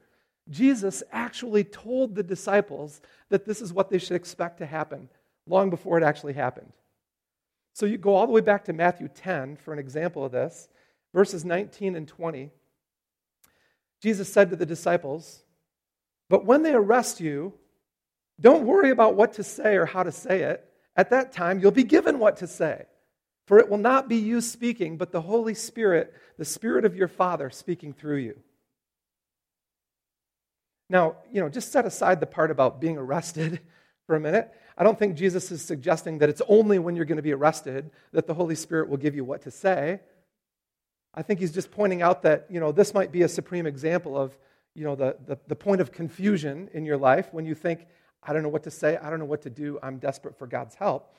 Jesus 0.50 1.02
actually 1.12 1.62
told 1.64 2.14
the 2.14 2.22
disciples 2.22 3.00
that 3.28 3.46
this 3.46 3.62
is 3.62 3.72
what 3.72 3.90
they 3.90 3.98
should 3.98 4.16
expect 4.16 4.58
to 4.58 4.66
happen 4.66 5.08
long 5.46 5.70
before 5.70 5.98
it 5.98 6.04
actually 6.04 6.32
happened. 6.32 6.72
So 7.74 7.86
you 7.86 7.96
go 7.96 8.14
all 8.14 8.26
the 8.26 8.32
way 8.32 8.40
back 8.40 8.64
to 8.64 8.72
Matthew 8.72 9.08
10 9.08 9.56
for 9.56 9.72
an 9.72 9.78
example 9.78 10.24
of 10.24 10.32
this, 10.32 10.68
verses 11.14 11.44
19 11.44 11.94
and 11.94 12.08
20. 12.08 12.50
Jesus 14.02 14.32
said 14.32 14.50
to 14.50 14.56
the 14.56 14.66
disciples, 14.66 15.44
But 16.28 16.44
when 16.44 16.64
they 16.64 16.74
arrest 16.74 17.20
you, 17.20 17.54
don't 18.40 18.66
worry 18.66 18.90
about 18.90 19.14
what 19.14 19.34
to 19.34 19.44
say 19.44 19.76
or 19.76 19.86
how 19.86 20.02
to 20.02 20.12
say 20.12 20.42
it. 20.42 20.67
At 20.98 21.10
that 21.10 21.30
time, 21.32 21.60
you'll 21.60 21.70
be 21.70 21.84
given 21.84 22.18
what 22.18 22.38
to 22.38 22.48
say. 22.48 22.84
For 23.46 23.58
it 23.60 23.70
will 23.70 23.78
not 23.78 24.08
be 24.08 24.16
you 24.16 24.40
speaking, 24.40 24.98
but 24.98 25.12
the 25.12 25.20
Holy 25.20 25.54
Spirit, 25.54 26.12
the 26.36 26.44
Spirit 26.44 26.84
of 26.84 26.96
your 26.96 27.06
Father, 27.06 27.48
speaking 27.50 27.92
through 27.92 28.16
you. 28.16 28.38
Now, 30.90 31.16
you 31.32 31.40
know, 31.40 31.48
just 31.48 31.70
set 31.70 31.86
aside 31.86 32.18
the 32.18 32.26
part 32.26 32.50
about 32.50 32.80
being 32.80 32.98
arrested 32.98 33.60
for 34.06 34.16
a 34.16 34.20
minute. 34.20 34.52
I 34.76 34.82
don't 34.82 34.98
think 34.98 35.14
Jesus 35.14 35.52
is 35.52 35.62
suggesting 35.62 36.18
that 36.18 36.28
it's 36.28 36.42
only 36.48 36.80
when 36.80 36.96
you're 36.96 37.04
going 37.04 37.16
to 37.16 37.22
be 37.22 37.32
arrested 37.32 37.90
that 38.12 38.26
the 38.26 38.34
Holy 38.34 38.56
Spirit 38.56 38.88
will 38.88 38.96
give 38.96 39.14
you 39.14 39.24
what 39.24 39.42
to 39.42 39.52
say. 39.52 40.00
I 41.14 41.22
think 41.22 41.38
he's 41.38 41.52
just 41.52 41.70
pointing 41.70 42.02
out 42.02 42.22
that, 42.22 42.46
you 42.50 42.58
know, 42.58 42.72
this 42.72 42.92
might 42.92 43.12
be 43.12 43.22
a 43.22 43.28
supreme 43.28 43.66
example 43.66 44.18
of, 44.18 44.36
you 44.74 44.84
know, 44.84 44.96
the, 44.96 45.16
the, 45.26 45.38
the 45.46 45.56
point 45.56 45.80
of 45.80 45.92
confusion 45.92 46.68
in 46.74 46.84
your 46.84 46.96
life 46.96 47.32
when 47.32 47.46
you 47.46 47.54
think, 47.54 47.86
I 48.22 48.32
don't 48.32 48.42
know 48.42 48.48
what 48.48 48.64
to 48.64 48.70
say, 48.70 48.96
I 48.96 49.10
don't 49.10 49.18
know 49.18 49.24
what 49.24 49.42
to 49.42 49.50
do, 49.50 49.78
I'm 49.82 49.98
desperate 49.98 50.38
for 50.38 50.46
God's 50.46 50.74
help. 50.74 51.14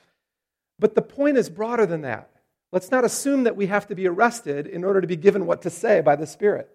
But 0.78 0.94
the 0.94 1.02
point 1.02 1.36
is 1.36 1.48
broader 1.48 1.86
than 1.86 2.02
that. 2.02 2.30
Let's 2.72 2.90
not 2.90 3.04
assume 3.04 3.44
that 3.44 3.56
we 3.56 3.66
have 3.66 3.88
to 3.88 3.94
be 3.94 4.06
arrested 4.06 4.66
in 4.66 4.84
order 4.84 5.00
to 5.00 5.06
be 5.06 5.16
given 5.16 5.46
what 5.46 5.62
to 5.62 5.70
say 5.70 6.00
by 6.00 6.16
the 6.16 6.26
Spirit. 6.26 6.70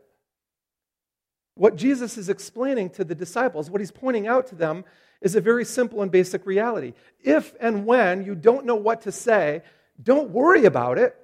What 1.56 1.78
Jesus 1.78 2.18
is 2.18 2.28
explaining 2.28 2.90
to 2.92 3.06
the 3.06 3.16
disciples, 3.16 3.70
what 3.70 3.80
he's 3.80 3.92
pointing 3.92 4.28
out 4.28 4.48
to 4.48 4.56
them, 4.56 4.84
is 5.22 5.36
a 5.36 5.42
very 5.42 5.64
simple 5.64 6.02
and 6.02 6.12
basic 6.12 6.46
reality. 6.46 6.94
If 7.24 7.56
and 7.62 7.86
when 7.86 8.26
you 8.26 8.36
don't 8.36 8.66
know 8.66 8.76
what 8.76 9.02
to 9.04 9.12
say, 9.12 9.62
don't 10.02 10.32
worry 10.32 10.66
about 10.66 10.98
it. 10.98 11.16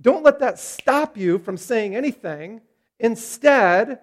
Don't 0.00 0.22
let 0.22 0.38
that 0.38 0.58
stop 0.58 1.16
you 1.16 1.38
from 1.38 1.56
saying 1.56 1.96
anything. 1.96 2.60
Instead, 3.00 3.98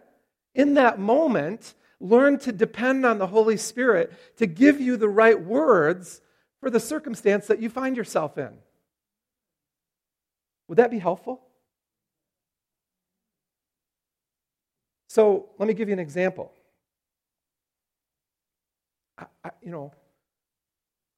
in 0.53 0.73
that 0.73 0.99
moment, 0.99 1.73
learn 2.01 2.39
to 2.39 2.51
depend 2.51 3.05
on 3.05 3.19
the 3.19 3.27
Holy 3.27 3.57
Spirit 3.57 4.11
to 4.37 4.47
give 4.47 4.81
you 4.81 4.97
the 4.97 5.07
right 5.07 5.39
words 5.39 6.19
for 6.59 6.69
the 6.69 6.79
circumstance 6.79 7.47
that 7.47 7.61
you 7.61 7.69
find 7.69 7.95
yourself 7.95 8.37
in. 8.37 8.51
Would 10.67 10.77
that 10.77 10.91
be 10.91 10.99
helpful? 10.99 11.41
So 15.09 15.49
let 15.59 15.67
me 15.67 15.73
give 15.73 15.89
you 15.89 15.93
an 15.93 15.99
example. 15.99 16.51
I, 19.17 19.25
I, 19.43 19.51
you 19.61 19.71
know, 19.71 19.93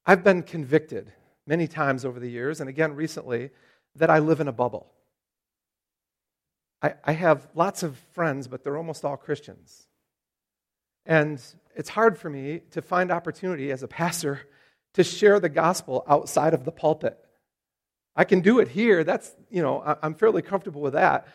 I've 0.04 0.22
been 0.22 0.42
convicted 0.42 1.12
many 1.46 1.66
times 1.66 2.04
over 2.04 2.20
the 2.20 2.28
years, 2.28 2.60
and 2.60 2.68
again 2.68 2.94
recently, 2.94 3.50
that 3.96 4.10
I 4.10 4.18
live 4.18 4.40
in 4.40 4.48
a 4.48 4.52
bubble. 4.52 4.90
I, 6.82 6.94
I 7.04 7.12
have 7.12 7.46
lots 7.54 7.82
of 7.82 7.96
friends, 8.12 8.48
but 8.48 8.64
they're 8.64 8.76
almost 8.76 9.04
all 9.04 9.16
Christians. 9.16 9.83
And 11.06 11.40
it's 11.74 11.88
hard 11.88 12.18
for 12.18 12.30
me 12.30 12.60
to 12.70 12.82
find 12.82 13.10
opportunity 13.10 13.70
as 13.70 13.82
a 13.82 13.88
pastor 13.88 14.40
to 14.94 15.04
share 15.04 15.40
the 15.40 15.48
gospel 15.48 16.04
outside 16.08 16.54
of 16.54 16.64
the 16.64 16.72
pulpit. 16.72 17.18
I 18.16 18.24
can 18.24 18.40
do 18.40 18.60
it 18.60 18.68
here. 18.68 19.04
That's, 19.04 19.30
you 19.50 19.62
know, 19.62 19.96
I'm 20.02 20.14
fairly 20.14 20.42
comfortable 20.42 20.80
with 20.80 20.92
that. 20.92 21.26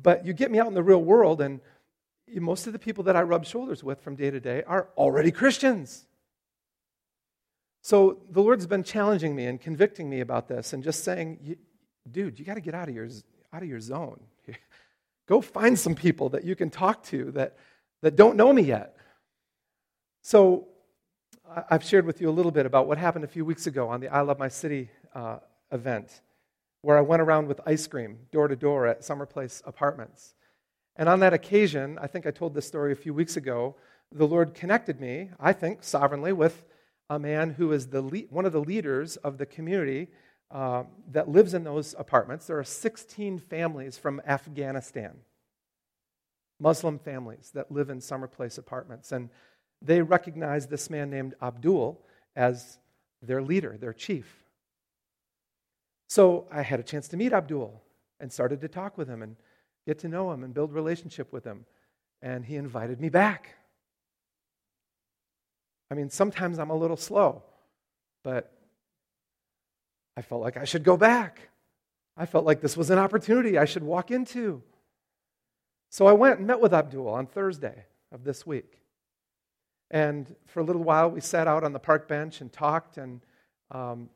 But 0.00 0.26
you 0.26 0.32
get 0.32 0.50
me 0.50 0.58
out 0.58 0.66
in 0.66 0.74
the 0.74 0.82
real 0.82 1.02
world, 1.02 1.40
and 1.40 1.60
most 2.34 2.66
of 2.66 2.72
the 2.72 2.78
people 2.78 3.04
that 3.04 3.16
I 3.16 3.22
rub 3.22 3.44
shoulders 3.44 3.84
with 3.84 4.00
from 4.00 4.16
day 4.16 4.30
to 4.30 4.40
day 4.40 4.62
are 4.66 4.88
already 4.96 5.30
Christians. 5.30 6.06
So 7.82 8.18
the 8.30 8.42
Lord's 8.42 8.66
been 8.66 8.82
challenging 8.82 9.36
me 9.36 9.46
and 9.46 9.60
convicting 9.60 10.10
me 10.10 10.20
about 10.20 10.48
this 10.48 10.72
and 10.72 10.82
just 10.82 11.04
saying, 11.04 11.56
dude, 12.10 12.38
you 12.38 12.44
got 12.44 12.54
to 12.54 12.60
get 12.60 12.74
out 12.74 12.88
of 12.88 12.94
your, 12.94 13.08
out 13.52 13.62
of 13.62 13.68
your 13.68 13.80
zone. 13.80 14.20
Go 15.28 15.40
find 15.40 15.78
some 15.78 15.94
people 15.94 16.30
that 16.30 16.44
you 16.44 16.56
can 16.56 16.70
talk 16.70 17.04
to 17.04 17.30
that, 17.32 17.56
that 18.02 18.16
don't 18.16 18.36
know 18.36 18.52
me 18.52 18.62
yet. 18.62 18.95
So 20.28 20.66
I've 21.70 21.84
shared 21.84 22.04
with 22.04 22.20
you 22.20 22.28
a 22.28 22.32
little 22.34 22.50
bit 22.50 22.66
about 22.66 22.88
what 22.88 22.98
happened 22.98 23.24
a 23.24 23.28
few 23.28 23.44
weeks 23.44 23.68
ago 23.68 23.88
on 23.88 24.00
the 24.00 24.08
I 24.08 24.22
Love 24.22 24.40
My 24.40 24.48
City 24.48 24.90
uh, 25.14 25.38
event, 25.70 26.20
where 26.82 26.98
I 26.98 27.00
went 27.00 27.22
around 27.22 27.46
with 27.46 27.60
ice 27.64 27.86
cream 27.86 28.18
door 28.32 28.48
to 28.48 28.56
door 28.56 28.88
at 28.88 29.04
Summer 29.04 29.24
Place 29.24 29.62
Apartments. 29.64 30.34
And 30.96 31.08
on 31.08 31.20
that 31.20 31.32
occasion, 31.32 31.96
I 32.02 32.08
think 32.08 32.26
I 32.26 32.32
told 32.32 32.54
this 32.54 32.66
story 32.66 32.90
a 32.90 32.96
few 32.96 33.14
weeks 33.14 33.36
ago, 33.36 33.76
the 34.10 34.26
Lord 34.26 34.52
connected 34.52 35.00
me, 35.00 35.30
I 35.38 35.52
think, 35.52 35.84
sovereignly, 35.84 36.32
with 36.32 36.64
a 37.08 37.20
man 37.20 37.50
who 37.50 37.70
is 37.70 37.86
the 37.86 38.00
lead, 38.02 38.26
one 38.28 38.46
of 38.46 38.52
the 38.52 38.60
leaders 38.60 39.14
of 39.18 39.38
the 39.38 39.46
community 39.46 40.08
uh, 40.50 40.82
that 41.12 41.28
lives 41.28 41.54
in 41.54 41.62
those 41.62 41.94
apartments. 41.96 42.48
There 42.48 42.58
are 42.58 42.64
16 42.64 43.38
families 43.38 43.96
from 43.96 44.20
Afghanistan, 44.26 45.18
Muslim 46.58 46.98
families 46.98 47.52
that 47.54 47.70
live 47.70 47.90
in 47.90 48.00
Summer 48.00 48.26
Place 48.26 48.58
apartments. 48.58 49.12
And 49.12 49.30
they 49.82 50.02
recognized 50.02 50.70
this 50.70 50.90
man 50.90 51.10
named 51.10 51.34
Abdul 51.40 52.00
as 52.34 52.78
their 53.22 53.42
leader, 53.42 53.76
their 53.78 53.92
chief. 53.92 54.44
So 56.08 56.46
I 56.50 56.62
had 56.62 56.80
a 56.80 56.84
chance 56.84 57.08
to 57.08 57.16
meet 57.16 57.32
Abdul 57.32 57.82
and 58.20 58.32
started 58.32 58.60
to 58.60 58.68
talk 58.68 58.96
with 58.96 59.08
him. 59.08 59.22
And 59.22 59.36
get 59.86 60.00
to 60.00 60.08
know 60.08 60.32
him 60.32 60.42
and 60.42 60.52
build 60.52 60.72
relationship 60.72 61.32
with 61.32 61.44
him. 61.44 61.64
And 62.20 62.44
he 62.44 62.56
invited 62.56 63.00
me 63.00 63.08
back. 63.08 63.54
I 65.90 65.94
mean, 65.94 66.10
sometimes 66.10 66.58
I'm 66.58 66.70
a 66.70 66.76
little 66.76 66.96
slow, 66.96 67.44
but 68.24 68.52
I 70.16 70.22
felt 70.22 70.42
like 70.42 70.56
I 70.56 70.64
should 70.64 70.82
go 70.82 70.96
back. 70.96 71.48
I 72.16 72.26
felt 72.26 72.44
like 72.44 72.60
this 72.60 72.76
was 72.76 72.90
an 72.90 72.98
opportunity 72.98 73.56
I 73.56 73.66
should 73.66 73.84
walk 73.84 74.10
into. 74.10 74.62
So 75.90 76.06
I 76.06 76.12
went 76.12 76.38
and 76.38 76.46
met 76.46 76.60
with 76.60 76.74
Abdul 76.74 77.08
on 77.08 77.26
Thursday 77.26 77.84
of 78.10 78.24
this 78.24 78.44
week. 78.44 78.80
And 79.90 80.34
for 80.46 80.60
a 80.60 80.64
little 80.64 80.82
while, 80.82 81.10
we 81.10 81.20
sat 81.20 81.46
out 81.46 81.64
on 81.64 81.72
the 81.72 81.78
park 81.78 82.08
bench 82.08 82.40
and 82.40 82.52
talked. 82.52 82.98
And 82.98 83.20
um, 83.70 84.08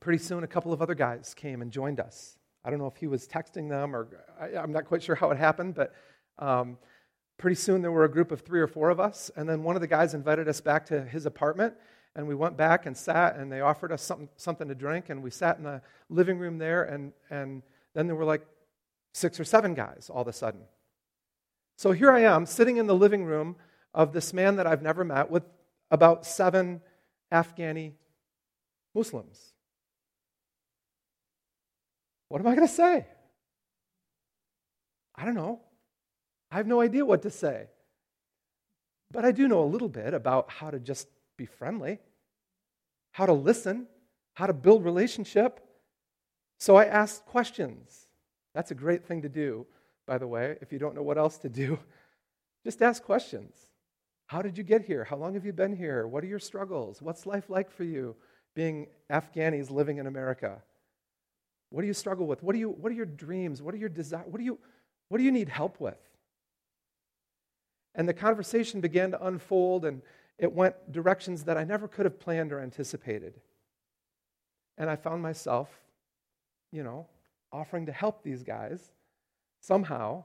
pretty 0.00 0.18
soon, 0.18 0.44
a 0.44 0.46
couple 0.46 0.72
of 0.72 0.80
other 0.80 0.94
guys 0.94 1.34
came 1.34 1.62
and 1.62 1.72
joined 1.72 2.00
us. 2.00 2.38
I 2.64 2.70
don't 2.70 2.78
know 2.78 2.86
if 2.86 2.96
he 2.96 3.06
was 3.06 3.26
texting 3.26 3.68
them 3.68 3.94
or 3.94 4.08
I, 4.40 4.62
am 4.62 4.72
not 4.72 4.84
quite 4.84 5.02
sure 5.02 5.14
how 5.14 5.30
it 5.30 5.38
happened, 5.38 5.74
but 5.74 5.94
um, 6.38 6.76
pretty 7.38 7.54
soon 7.54 7.82
there 7.82 7.92
were 7.92 8.04
a 8.04 8.10
group 8.10 8.32
of 8.32 8.40
three 8.40 8.60
or 8.60 8.66
four 8.66 8.90
of 8.90 9.00
us, 9.00 9.30
and 9.36 9.48
then 9.48 9.62
one 9.62 9.76
of 9.76 9.80
the 9.80 9.86
guys 9.86 10.14
invited 10.14 10.48
us 10.48 10.60
back 10.60 10.84
to 10.86 11.02
his 11.04 11.24
apartment, 11.24 11.74
and 12.14 12.26
we 12.26 12.34
went 12.34 12.56
back 12.56 12.86
and 12.86 12.96
sat, 12.96 13.36
and 13.36 13.50
they 13.50 13.60
offered 13.60 13.92
us 13.92 14.02
something, 14.02 14.28
something 14.36 14.68
to 14.68 14.74
drink, 14.74 15.08
and 15.08 15.22
we 15.22 15.30
sat 15.30 15.56
in 15.56 15.62
the 15.62 15.80
living 16.10 16.38
room 16.38 16.58
there, 16.58 16.84
and, 16.84 17.12
and 17.30 17.62
then 17.94 18.06
there 18.06 18.16
were 18.16 18.24
like 18.24 18.44
six 19.14 19.38
or 19.38 19.44
seven 19.44 19.72
guys 19.72 20.10
all 20.12 20.22
of 20.22 20.28
a 20.28 20.32
sudden. 20.32 20.60
So 21.76 21.92
here 21.92 22.10
I 22.10 22.20
am 22.20 22.44
sitting 22.44 22.76
in 22.76 22.86
the 22.86 22.94
living 22.94 23.24
room 23.24 23.56
of 23.98 24.12
this 24.12 24.32
man 24.32 24.56
that 24.56 24.66
I've 24.66 24.80
never 24.80 25.04
met 25.04 25.28
with 25.28 25.42
about 25.90 26.24
seven 26.24 26.80
Afghani 27.32 27.94
Muslims. 28.94 29.52
What 32.28 32.40
am 32.40 32.46
I 32.46 32.54
going 32.54 32.66
to 32.66 32.72
say? 32.72 33.06
I 35.16 35.24
don't 35.24 35.34
know. 35.34 35.60
I 36.52 36.58
have 36.58 36.68
no 36.68 36.80
idea 36.80 37.04
what 37.04 37.22
to 37.22 37.30
say. 37.30 37.66
But 39.10 39.24
I 39.24 39.32
do 39.32 39.48
know 39.48 39.64
a 39.64 39.66
little 39.66 39.88
bit 39.88 40.14
about 40.14 40.48
how 40.48 40.70
to 40.70 40.78
just 40.78 41.08
be 41.36 41.46
friendly, 41.46 41.98
how 43.12 43.26
to 43.26 43.32
listen, 43.32 43.88
how 44.34 44.46
to 44.46 44.52
build 44.52 44.84
relationship. 44.84 45.58
So 46.58 46.76
I 46.76 46.84
asked 46.84 47.26
questions. 47.26 48.06
That's 48.54 48.70
a 48.70 48.76
great 48.76 49.04
thing 49.04 49.22
to 49.22 49.28
do, 49.28 49.66
by 50.06 50.18
the 50.18 50.26
way, 50.28 50.56
if 50.60 50.72
you 50.72 50.78
don't 50.78 50.94
know 50.94 51.02
what 51.02 51.18
else 51.18 51.38
to 51.38 51.48
do. 51.48 51.80
Just 52.64 52.82
ask 52.82 53.02
questions. 53.02 53.67
How 54.28 54.42
did 54.42 54.58
you 54.58 54.62
get 54.62 54.82
here? 54.82 55.04
How 55.04 55.16
long 55.16 55.34
have 55.34 55.46
you 55.46 55.54
been 55.54 55.74
here? 55.74 56.06
What 56.06 56.22
are 56.22 56.26
your 56.26 56.38
struggles? 56.38 57.00
What's 57.00 57.24
life 57.24 57.48
like 57.48 57.70
for 57.70 57.84
you 57.84 58.14
being 58.54 58.88
Afghanis 59.10 59.70
living 59.70 59.96
in 59.96 60.06
America? 60.06 60.62
What 61.70 61.80
do 61.80 61.86
you 61.86 61.94
struggle 61.94 62.26
with? 62.26 62.42
What, 62.42 62.52
do 62.52 62.58
you, 62.58 62.68
what 62.68 62.92
are 62.92 62.94
your 62.94 63.06
dreams? 63.06 63.62
What 63.62 63.74
are 63.74 63.78
your 63.78 63.88
desires? 63.88 64.26
What, 64.28 64.38
do 64.38 64.44
you, 64.44 64.58
what 65.08 65.16
do 65.16 65.24
you 65.24 65.32
need 65.32 65.48
help 65.48 65.80
with? 65.80 65.98
And 67.94 68.06
the 68.06 68.12
conversation 68.12 68.82
began 68.82 69.12
to 69.12 69.26
unfold, 69.26 69.86
and 69.86 70.02
it 70.38 70.52
went 70.52 70.92
directions 70.92 71.44
that 71.44 71.56
I 71.56 71.64
never 71.64 71.88
could 71.88 72.04
have 72.04 72.20
planned 72.20 72.52
or 72.52 72.60
anticipated. 72.60 73.40
And 74.76 74.90
I 74.90 74.96
found 74.96 75.22
myself, 75.22 75.70
you 76.70 76.82
know, 76.82 77.06
offering 77.50 77.86
to 77.86 77.92
help 77.92 78.22
these 78.22 78.42
guys 78.42 78.92
somehow. 79.60 80.24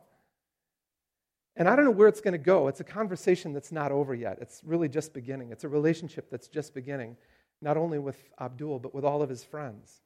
And 1.55 1.67
I 1.67 1.75
don't 1.75 1.85
know 1.85 1.91
where 1.91 2.07
it's 2.07 2.21
going 2.21 2.33
to 2.33 2.37
go. 2.39 2.67
It's 2.67 2.79
a 2.79 2.85
conversation 2.85 3.53
that's 3.53 3.71
not 3.71 3.91
over 3.91 4.15
yet. 4.15 4.39
It's 4.41 4.61
really 4.63 4.89
just 4.89 5.13
beginning. 5.13 5.51
It's 5.51 5.63
a 5.63 5.69
relationship 5.69 6.29
that's 6.31 6.47
just 6.47 6.73
beginning, 6.73 7.15
not 7.61 7.77
only 7.77 7.99
with 7.99 8.17
Abdul, 8.39 8.79
but 8.79 8.95
with 8.95 9.05
all 9.05 9.21
of 9.21 9.29
his 9.29 9.43
friends. 9.43 10.01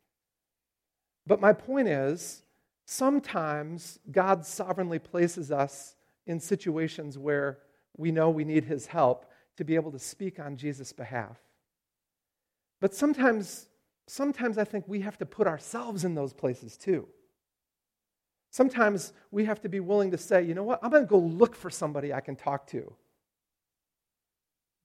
But 1.26 1.40
my 1.40 1.54
point 1.54 1.88
is, 1.88 2.44
sometimes 2.86 4.00
God 4.12 4.46
sovereignly 4.46 5.00
places 5.00 5.52
us 5.52 5.96
in 6.26 6.40
situations 6.40 7.18
where 7.18 7.60
we 7.96 8.12
know 8.12 8.30
we 8.30 8.44
need 8.44 8.66
his 8.66 8.88
help 8.88 9.26
to 9.56 9.64
be 9.64 9.76
able 9.76 9.92
to 9.92 10.00
speak 10.00 10.40
on 10.40 10.58
Jesus' 10.58 10.92
behalf. 10.92 11.38
But 12.80 12.94
sometimes, 12.94 13.68
sometimes 14.06 14.58
I 14.58 14.66
think 14.66 14.86
we 14.88 15.02
have 15.02 15.18
to 15.18 15.26
put 15.26 15.48
ourselves 15.48 16.06
in 16.06 16.14
those 16.14 16.34
places 16.34 16.78
too. 16.78 17.08
Sometimes 18.50 19.14
we 19.32 19.46
have 19.46 19.62
to 19.62 19.70
be 19.70 19.80
willing 19.80 20.12
to 20.12 20.18
say, 20.18 20.44
you 20.44 20.54
know 20.54 20.64
what, 20.64 20.80
I'm 20.82 20.92
going 20.92 21.04
to 21.04 21.10
go 21.10 21.20
look 21.20 21.56
for 21.56 21.70
somebody 21.70 22.14
I 22.14 22.22
can 22.22 22.36
talk 22.36 22.68
to. 22.68 22.94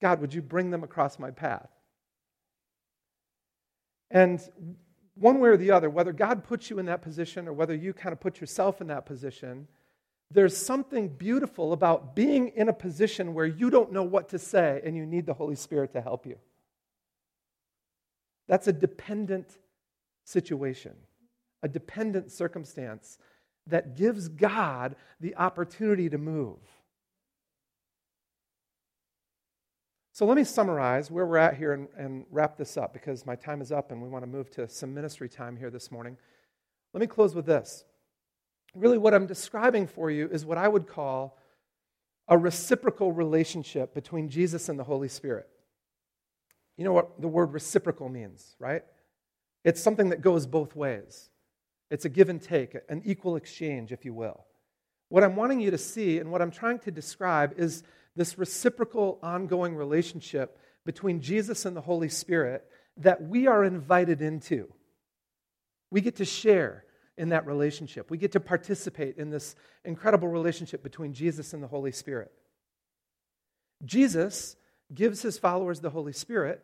God, 0.01 0.19
would 0.19 0.33
you 0.33 0.41
bring 0.41 0.69
them 0.69 0.83
across 0.83 1.17
my 1.17 1.31
path? 1.31 1.69
And 4.11 4.41
one 5.15 5.39
way 5.39 5.49
or 5.49 5.57
the 5.57 5.71
other, 5.71 5.89
whether 5.89 6.11
God 6.11 6.43
puts 6.43 6.69
you 6.69 6.79
in 6.79 6.87
that 6.87 7.01
position 7.01 7.47
or 7.47 7.53
whether 7.53 7.73
you 7.73 7.93
kind 7.93 8.13
of 8.13 8.19
put 8.19 8.41
yourself 8.41 8.81
in 8.81 8.87
that 8.87 9.05
position, 9.05 9.67
there's 10.29 10.57
something 10.57 11.07
beautiful 11.09 11.73
about 11.73 12.15
being 12.15 12.49
in 12.49 12.67
a 12.67 12.73
position 12.73 13.33
where 13.33 13.45
you 13.45 13.69
don't 13.69 13.91
know 13.91 14.03
what 14.03 14.29
to 14.29 14.39
say 14.39 14.81
and 14.83 14.95
you 14.95 15.05
need 15.05 15.25
the 15.25 15.33
Holy 15.33 15.55
Spirit 15.55 15.93
to 15.93 16.01
help 16.01 16.25
you. 16.25 16.37
That's 18.47 18.67
a 18.67 18.73
dependent 18.73 19.57
situation, 20.25 20.93
a 21.61 21.67
dependent 21.67 22.31
circumstance 22.31 23.17
that 23.67 23.95
gives 23.95 24.27
God 24.27 24.95
the 25.19 25.35
opportunity 25.35 26.09
to 26.09 26.17
move. 26.17 26.59
So 30.11 30.27
let 30.27 30.35
me 30.37 30.43
summarize 30.43 31.09
where 31.09 31.25
we're 31.25 31.37
at 31.37 31.57
here 31.57 31.73
and, 31.73 31.87
and, 31.97 32.25
wrap 32.29 32.55
this 32.55 32.77
up 32.77 32.93
because 32.93 33.25
my 33.25 33.35
time 33.35 33.61
is 33.61 33.71
up 33.71 33.91
and 33.91 33.99
we 33.99 34.07
want 34.07 34.21
to 34.21 34.29
move 34.29 34.51
to 34.51 34.69
some 34.69 34.93
ministry 34.93 35.27
time 35.27 35.57
here 35.57 35.71
this 35.71 35.91
morning. 35.91 36.17
Let 36.93 37.01
me 37.01 37.07
close 37.07 37.33
with 37.33 37.47
this. 37.47 37.83
Really, 38.75 38.99
what 38.99 39.15
I'm 39.15 39.25
describing 39.25 39.87
for 39.87 40.11
you 40.11 40.29
is 40.31 40.45
what 40.45 40.59
I 40.59 40.67
would 40.67 40.87
call 40.87 41.39
a 42.27 42.37
reciprocal 42.37 43.11
relationship 43.11 43.95
between 43.95 44.29
Jesus 44.29 44.69
and 44.69 44.77
the 44.77 44.83
Holy 44.83 45.07
Spirit. 45.07 45.47
You 46.77 46.85
know 46.85 46.93
what 46.93 47.19
the 47.19 47.27
word 47.27 47.51
reciprocal 47.51 48.07
means, 48.07 48.55
right? 48.59 48.83
It's 49.63 49.81
something 49.81 50.09
that 50.09 50.21
goes 50.21 50.45
both 50.45 50.75
ways. 50.75 51.29
It's 51.93 52.05
a 52.05 52.09
give 52.09 52.27
and 52.27 52.41
take, 52.41 52.75
an 52.89 53.03
equal 53.05 53.35
exchange, 53.35 53.91
if 53.91 54.03
you 54.03 54.15
will. 54.15 54.45
What 55.09 55.23
I'm 55.23 55.35
wanting 55.35 55.59
you 55.59 55.69
to 55.69 55.77
see 55.77 56.17
and 56.17 56.31
what 56.31 56.41
I'm 56.41 56.49
trying 56.49 56.79
to 56.79 56.91
describe 56.91 57.53
is 57.55 57.83
this 58.15 58.35
reciprocal, 58.35 59.19
ongoing 59.21 59.75
relationship 59.75 60.57
between 60.87 61.21
Jesus 61.21 61.67
and 61.67 61.77
the 61.77 61.81
Holy 61.81 62.09
Spirit 62.09 62.65
that 62.97 63.21
we 63.21 63.45
are 63.45 63.63
invited 63.63 64.23
into. 64.23 64.73
We 65.91 66.01
get 66.01 66.15
to 66.15 66.25
share 66.25 66.83
in 67.15 67.29
that 67.29 67.45
relationship, 67.45 68.09
we 68.09 68.17
get 68.17 68.31
to 68.31 68.39
participate 68.39 69.17
in 69.17 69.29
this 69.29 69.55
incredible 69.85 70.29
relationship 70.29 70.81
between 70.81 71.13
Jesus 71.13 71.53
and 71.53 71.61
the 71.61 71.67
Holy 71.67 71.91
Spirit. 71.91 72.31
Jesus 73.85 74.55
gives 74.91 75.21
his 75.21 75.37
followers 75.37 75.79
the 75.79 75.91
Holy 75.91 76.13
Spirit, 76.13 76.63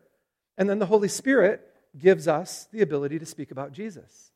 and 0.58 0.68
then 0.68 0.80
the 0.80 0.86
Holy 0.86 1.06
Spirit 1.06 1.64
gives 1.96 2.26
us 2.26 2.66
the 2.72 2.82
ability 2.82 3.20
to 3.20 3.26
speak 3.26 3.52
about 3.52 3.70
Jesus. 3.70 4.29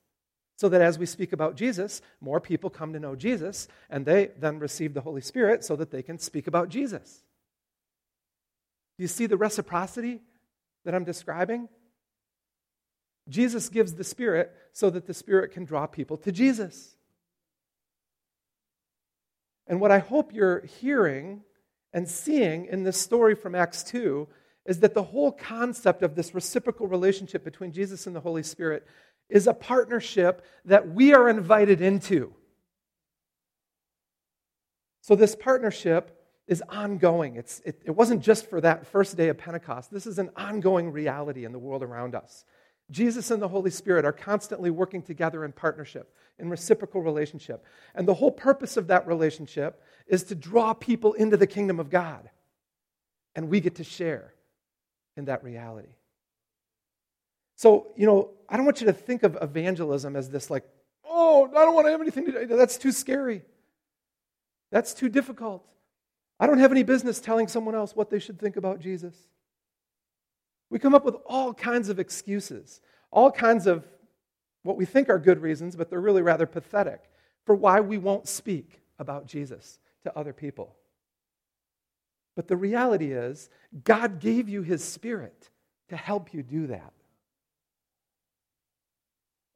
So 0.56 0.68
that 0.68 0.80
as 0.80 0.98
we 0.98 1.06
speak 1.06 1.32
about 1.32 1.56
Jesus, 1.56 2.00
more 2.20 2.40
people 2.40 2.70
come 2.70 2.92
to 2.92 3.00
know 3.00 3.16
Jesus, 3.16 3.66
and 3.90 4.06
they 4.06 4.30
then 4.38 4.58
receive 4.58 4.94
the 4.94 5.00
Holy 5.00 5.20
Spirit 5.20 5.64
so 5.64 5.74
that 5.76 5.90
they 5.90 6.02
can 6.02 6.18
speak 6.18 6.46
about 6.46 6.68
Jesus. 6.68 7.24
Do 8.96 9.02
you 9.02 9.08
see 9.08 9.26
the 9.26 9.36
reciprocity 9.36 10.20
that 10.84 10.94
I'm 10.94 11.04
describing? 11.04 11.68
Jesus 13.28 13.68
gives 13.68 13.94
the 13.94 14.04
Spirit 14.04 14.54
so 14.72 14.90
that 14.90 15.06
the 15.06 15.14
Spirit 15.14 15.52
can 15.52 15.64
draw 15.64 15.86
people 15.86 16.16
to 16.18 16.30
Jesus. 16.30 16.94
And 19.66 19.80
what 19.80 19.90
I 19.90 19.98
hope 19.98 20.32
you're 20.32 20.64
hearing 20.80 21.42
and 21.92 22.08
seeing 22.08 22.66
in 22.66 22.82
this 22.82 23.00
story 23.00 23.34
from 23.34 23.54
Acts 23.54 23.82
2 23.84 24.28
is 24.66 24.80
that 24.80 24.94
the 24.94 25.02
whole 25.02 25.32
concept 25.32 26.02
of 26.02 26.14
this 26.14 26.34
reciprocal 26.34 26.86
relationship 26.86 27.44
between 27.44 27.72
Jesus 27.72 28.06
and 28.06 28.14
the 28.14 28.20
Holy 28.20 28.42
Spirit 28.42 28.86
is 29.34 29.48
a 29.48 29.52
partnership 29.52 30.46
that 30.64 30.94
we 30.94 31.12
are 31.12 31.28
invited 31.28 31.82
into. 31.82 32.32
So, 35.02 35.16
this 35.16 35.34
partnership 35.36 36.18
is 36.46 36.62
ongoing. 36.70 37.36
It's, 37.36 37.60
it, 37.64 37.82
it 37.84 37.90
wasn't 37.90 38.22
just 38.22 38.48
for 38.48 38.60
that 38.60 38.86
first 38.86 39.16
day 39.16 39.28
of 39.28 39.36
Pentecost. 39.36 39.90
This 39.90 40.06
is 40.06 40.18
an 40.18 40.30
ongoing 40.36 40.92
reality 40.92 41.44
in 41.44 41.52
the 41.52 41.58
world 41.58 41.82
around 41.82 42.14
us. 42.14 42.44
Jesus 42.90 43.30
and 43.30 43.42
the 43.42 43.48
Holy 43.48 43.70
Spirit 43.70 44.04
are 44.04 44.12
constantly 44.12 44.70
working 44.70 45.02
together 45.02 45.44
in 45.44 45.52
partnership, 45.52 46.14
in 46.38 46.48
reciprocal 46.48 47.02
relationship. 47.02 47.64
And 47.94 48.06
the 48.06 48.14
whole 48.14 48.30
purpose 48.30 48.76
of 48.76 48.86
that 48.86 49.06
relationship 49.06 49.82
is 50.06 50.22
to 50.24 50.34
draw 50.34 50.74
people 50.74 51.14
into 51.14 51.36
the 51.36 51.46
kingdom 51.46 51.80
of 51.80 51.90
God. 51.90 52.30
And 53.34 53.48
we 53.48 53.60
get 53.60 53.76
to 53.76 53.84
share 53.84 54.34
in 55.16 55.24
that 55.24 55.42
reality. 55.42 55.88
So, 57.56 57.88
you 57.96 58.06
know, 58.06 58.30
I 58.48 58.56
don't 58.56 58.64
want 58.64 58.80
you 58.80 58.86
to 58.86 58.92
think 58.92 59.22
of 59.22 59.38
evangelism 59.40 60.16
as 60.16 60.28
this 60.28 60.50
like, 60.50 60.64
oh, 61.04 61.48
I 61.50 61.64
don't 61.64 61.74
want 61.74 61.86
to 61.86 61.92
have 61.92 62.00
anything 62.00 62.26
to 62.26 62.46
do. 62.46 62.56
That's 62.56 62.76
too 62.76 62.92
scary. 62.92 63.42
That's 64.70 64.92
too 64.92 65.08
difficult. 65.08 65.64
I 66.40 66.46
don't 66.46 66.58
have 66.58 66.72
any 66.72 66.82
business 66.82 67.20
telling 67.20 67.46
someone 67.46 67.74
else 67.74 67.94
what 67.94 68.10
they 68.10 68.18
should 68.18 68.40
think 68.40 68.56
about 68.56 68.80
Jesus. 68.80 69.14
We 70.68 70.78
come 70.78 70.94
up 70.94 71.04
with 71.04 71.14
all 71.26 71.54
kinds 71.54 71.88
of 71.88 72.00
excuses, 72.00 72.80
all 73.12 73.30
kinds 73.30 73.66
of 73.66 73.86
what 74.64 74.76
we 74.76 74.84
think 74.84 75.08
are 75.08 75.18
good 75.18 75.40
reasons, 75.40 75.76
but 75.76 75.90
they're 75.90 76.00
really 76.00 76.22
rather 76.22 76.46
pathetic 76.46 77.02
for 77.44 77.54
why 77.54 77.80
we 77.80 77.98
won't 77.98 78.26
speak 78.26 78.80
about 78.98 79.26
Jesus 79.26 79.78
to 80.02 80.18
other 80.18 80.32
people. 80.32 80.74
But 82.34 82.48
the 82.48 82.56
reality 82.56 83.12
is, 83.12 83.48
God 83.84 84.18
gave 84.18 84.48
you 84.48 84.62
His 84.62 84.82
Spirit 84.82 85.50
to 85.90 85.96
help 85.96 86.34
you 86.34 86.42
do 86.42 86.66
that. 86.68 86.92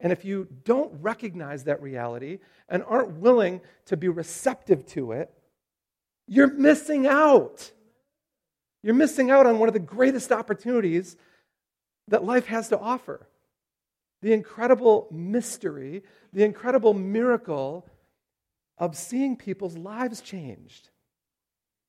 And 0.00 0.12
if 0.12 0.24
you 0.24 0.46
don't 0.64 0.92
recognize 1.00 1.64
that 1.64 1.82
reality 1.82 2.38
and 2.68 2.84
aren't 2.86 3.12
willing 3.12 3.60
to 3.86 3.96
be 3.96 4.08
receptive 4.08 4.86
to 4.88 5.12
it, 5.12 5.32
you're 6.26 6.52
missing 6.52 7.06
out. 7.06 7.72
You're 8.82 8.94
missing 8.94 9.30
out 9.30 9.46
on 9.46 9.58
one 9.58 9.68
of 9.68 9.72
the 9.72 9.80
greatest 9.80 10.30
opportunities 10.30 11.16
that 12.06 12.24
life 12.24 12.46
has 12.46 12.68
to 12.68 12.78
offer 12.78 13.26
the 14.22 14.32
incredible 14.32 15.06
mystery, 15.10 16.02
the 16.32 16.44
incredible 16.44 16.92
miracle 16.94 17.86
of 18.76 18.96
seeing 18.96 19.36
people's 19.36 19.76
lives 19.76 20.20
changed. 20.20 20.90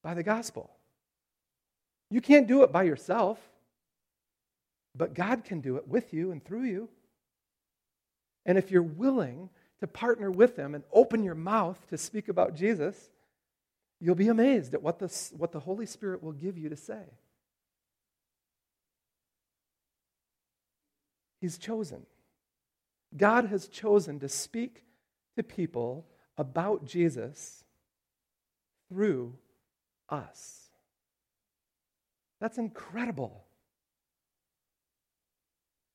by 0.01 0.13
the 0.13 0.23
gospel. 0.23 0.71
You 2.09 2.21
can't 2.21 2.47
do 2.47 2.63
it 2.63 2.71
by 2.71 2.83
yourself, 2.83 3.37
but 4.95 5.13
God 5.13 5.43
can 5.43 5.61
do 5.61 5.75
it 5.75 5.87
with 5.87 6.13
you 6.13 6.31
and 6.31 6.43
through 6.43 6.63
you. 6.63 6.89
And 8.45 8.57
if 8.57 8.71
you're 8.71 8.81
willing 8.81 9.49
to 9.79 9.87
partner 9.87 10.29
with 10.29 10.55
them 10.55 10.75
and 10.75 10.83
open 10.91 11.23
your 11.23 11.35
mouth 11.35 11.79
to 11.89 11.97
speak 11.97 12.27
about 12.27 12.55
Jesus, 12.55 13.09
you'll 13.99 14.15
be 14.15 14.27
amazed 14.27 14.73
at 14.73 14.81
what 14.81 14.99
the, 14.99 15.07
what 15.37 15.51
the 15.51 15.59
Holy 15.59 15.85
Spirit 15.85 16.23
will 16.23 16.33
give 16.33 16.57
you 16.57 16.69
to 16.69 16.75
say. 16.75 17.03
He's 21.39 21.57
chosen. 21.57 22.05
God 23.15 23.45
has 23.45 23.67
chosen 23.67 24.19
to 24.19 24.29
speak 24.29 24.83
to 25.37 25.43
people 25.43 26.05
about 26.37 26.85
Jesus 26.85 27.63
through 28.89 29.35
us. 30.09 30.69
That's 32.39 32.57
incredible. 32.57 33.45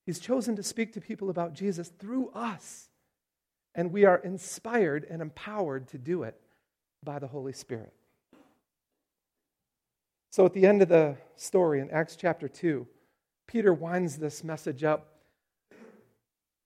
He's 0.05 0.19
chosen 0.19 0.57
to 0.57 0.63
speak 0.63 0.93
to 0.93 1.01
people 1.01 1.31
about 1.31 1.55
Jesus 1.55 1.89
through 1.89 2.31
us. 2.31 2.89
And 3.75 3.93
we 3.93 4.05
are 4.05 4.19
inspired 4.19 5.07
and 5.09 5.23
empowered 5.23 5.89
to 5.89 5.99
do 5.99 6.23
it 6.23 6.41
by 7.03 7.19
the 7.19 7.27
Holy 7.27 7.53
Spirit. 7.53 7.93
So 10.31 10.45
at 10.45 10.53
the 10.53 10.67
end 10.67 10.83
of 10.83 10.89
the 10.89 11.17
story 11.37 11.81
in 11.81 11.91
Acts 11.91 12.17
chapter 12.17 12.49
2, 12.49 12.87
Peter 13.47 13.73
winds 13.73 14.17
this 14.17 14.43
message 14.45 14.85
up 14.85 15.21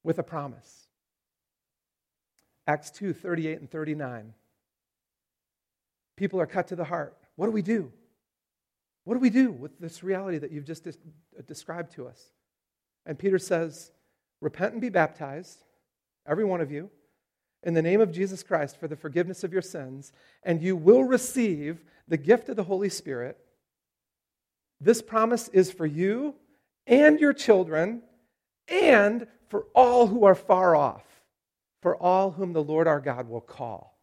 with 0.03 0.19
a 0.19 0.23
promise. 0.23 0.87
Acts 2.67 2.91
2 2.91 3.13
38 3.13 3.61
and 3.61 3.71
39. 3.71 4.35
People 6.17 6.41
are 6.41 6.47
cut 6.47 6.69
to 6.69 6.77
the 6.77 6.85
heart. 6.85 7.17
What 7.37 7.47
do 7.47 7.53
we 7.53 7.63
do? 7.63 7.93
What 9.05 9.15
do 9.15 9.21
we 9.21 9.31
do 9.31 9.53
with 9.53 9.79
this 9.79 10.03
reality 10.03 10.39
that 10.39 10.51
you've 10.51 10.67
just 10.67 10.87
described 11.47 11.93
to 11.93 12.09
us? 12.09 12.23
And 13.09 13.19
Peter 13.19 13.39
says, 13.39 13.91
Repent 14.41 14.75
and 14.75 14.81
be 14.81 14.91
baptized, 14.91 15.65
every 16.29 16.45
one 16.45 16.61
of 16.61 16.71
you, 16.71 16.91
in 17.65 17.75
the 17.75 17.83
name 17.83 18.01
of 18.01 18.13
Jesus 18.13 18.45
Christ 18.45 18.79
for 18.79 18.87
the 18.87 18.95
forgiveness 18.95 19.43
of 19.43 19.53
your 19.53 19.63
sins, 19.63 20.13
and 20.45 20.63
you 20.63 20.77
will 20.77 21.03
receive 21.03 21.83
the 22.07 22.19
gift 22.19 22.49
of 22.49 22.55
the 22.55 22.63
Holy 22.63 22.91
Spirit. 22.91 23.37
This 24.81 25.03
promise 25.03 25.49
is 25.49 25.73
for 25.73 25.87
you 25.87 26.37
and 26.87 27.19
your 27.19 27.33
children 27.33 28.03
and 28.69 29.27
for 29.49 29.65
all 29.75 30.07
who 30.07 30.25
are 30.25 30.37
far 30.37 30.77
off, 30.77 31.05
for 31.83 31.97
all 31.97 32.31
whom 32.31 32.53
the 32.53 32.63
Lord 32.63 32.87
our 32.87 33.01
God 33.01 33.29
will 33.29 33.41
call. 33.41 33.99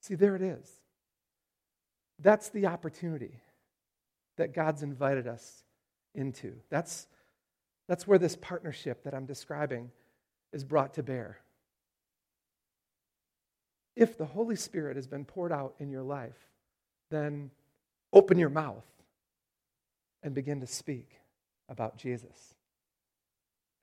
See, 0.00 0.14
there 0.14 0.36
it 0.36 0.42
is. 0.42 0.70
That's 2.20 2.48
the 2.48 2.66
opportunity 2.66 3.40
that 4.38 4.54
God's 4.54 4.82
invited 4.82 5.26
us 5.26 5.64
into. 6.14 6.54
That's, 6.70 7.06
that's 7.88 8.06
where 8.06 8.18
this 8.18 8.36
partnership 8.36 9.04
that 9.04 9.14
I'm 9.14 9.26
describing 9.26 9.90
is 10.52 10.64
brought 10.64 10.94
to 10.94 11.02
bear. 11.02 11.38
If 13.96 14.16
the 14.16 14.24
Holy 14.24 14.56
Spirit 14.56 14.96
has 14.96 15.06
been 15.06 15.24
poured 15.24 15.52
out 15.52 15.74
in 15.78 15.90
your 15.90 16.02
life, 16.02 16.48
then 17.10 17.50
open 18.12 18.38
your 18.38 18.48
mouth 18.48 18.86
and 20.22 20.34
begin 20.34 20.60
to 20.60 20.66
speak 20.66 21.20
about 21.68 21.96
Jesus 21.96 22.54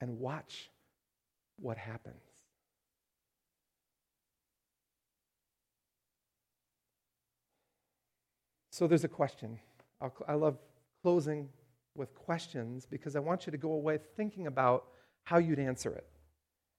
and 0.02 0.20
watch 0.20 0.70
what 1.60 1.78
happens. 1.78 2.16
So 8.72 8.86
there's 8.86 9.04
a 9.04 9.08
question. 9.10 9.58
I'll, 10.00 10.14
i 10.28 10.36
love 10.36 10.58
closing 11.02 11.50
with 11.98 12.14
questions 12.16 12.86
because 12.86 13.16
I 13.16 13.20
want 13.20 13.46
you 13.46 13.52
to 13.52 13.58
go 13.58 13.74
away 13.74 14.00
thinking 14.16 14.48
about 14.48 14.86
how 15.24 15.38
you'd 15.38 15.60
answer 15.60 15.92
it. 15.92 16.08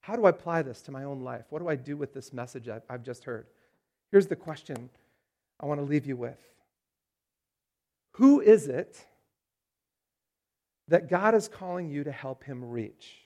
How 0.01 0.17
do 0.17 0.25
I 0.25 0.31
apply 0.31 0.63
this 0.63 0.81
to 0.83 0.91
my 0.91 1.05
own 1.05 1.21
life? 1.21 1.45
What 1.51 1.61
do 1.61 1.69
I 1.69 1.77
do 1.77 1.97
with 1.97 2.15
this 2.15 2.33
message 2.33 2.69
I've 2.89 3.03
just 3.03 3.25
heard? 3.25 3.47
Here's 4.11 4.27
the 4.27 4.37
question 4.37 4.89
I 5.61 5.67
want 5.67 5.81
to 5.81 5.85
leave 5.85 6.07
you 6.07 6.17
with 6.17 6.39
Who 8.13 8.41
is 8.41 8.69
it 8.69 9.05
that 10.89 11.09
God 11.09 11.35
is 11.35 11.49
calling 11.49 11.91
you 11.91 12.05
to 12.05 12.13
help 12.13 12.45
him 12.45 12.65
reach? 12.65 13.17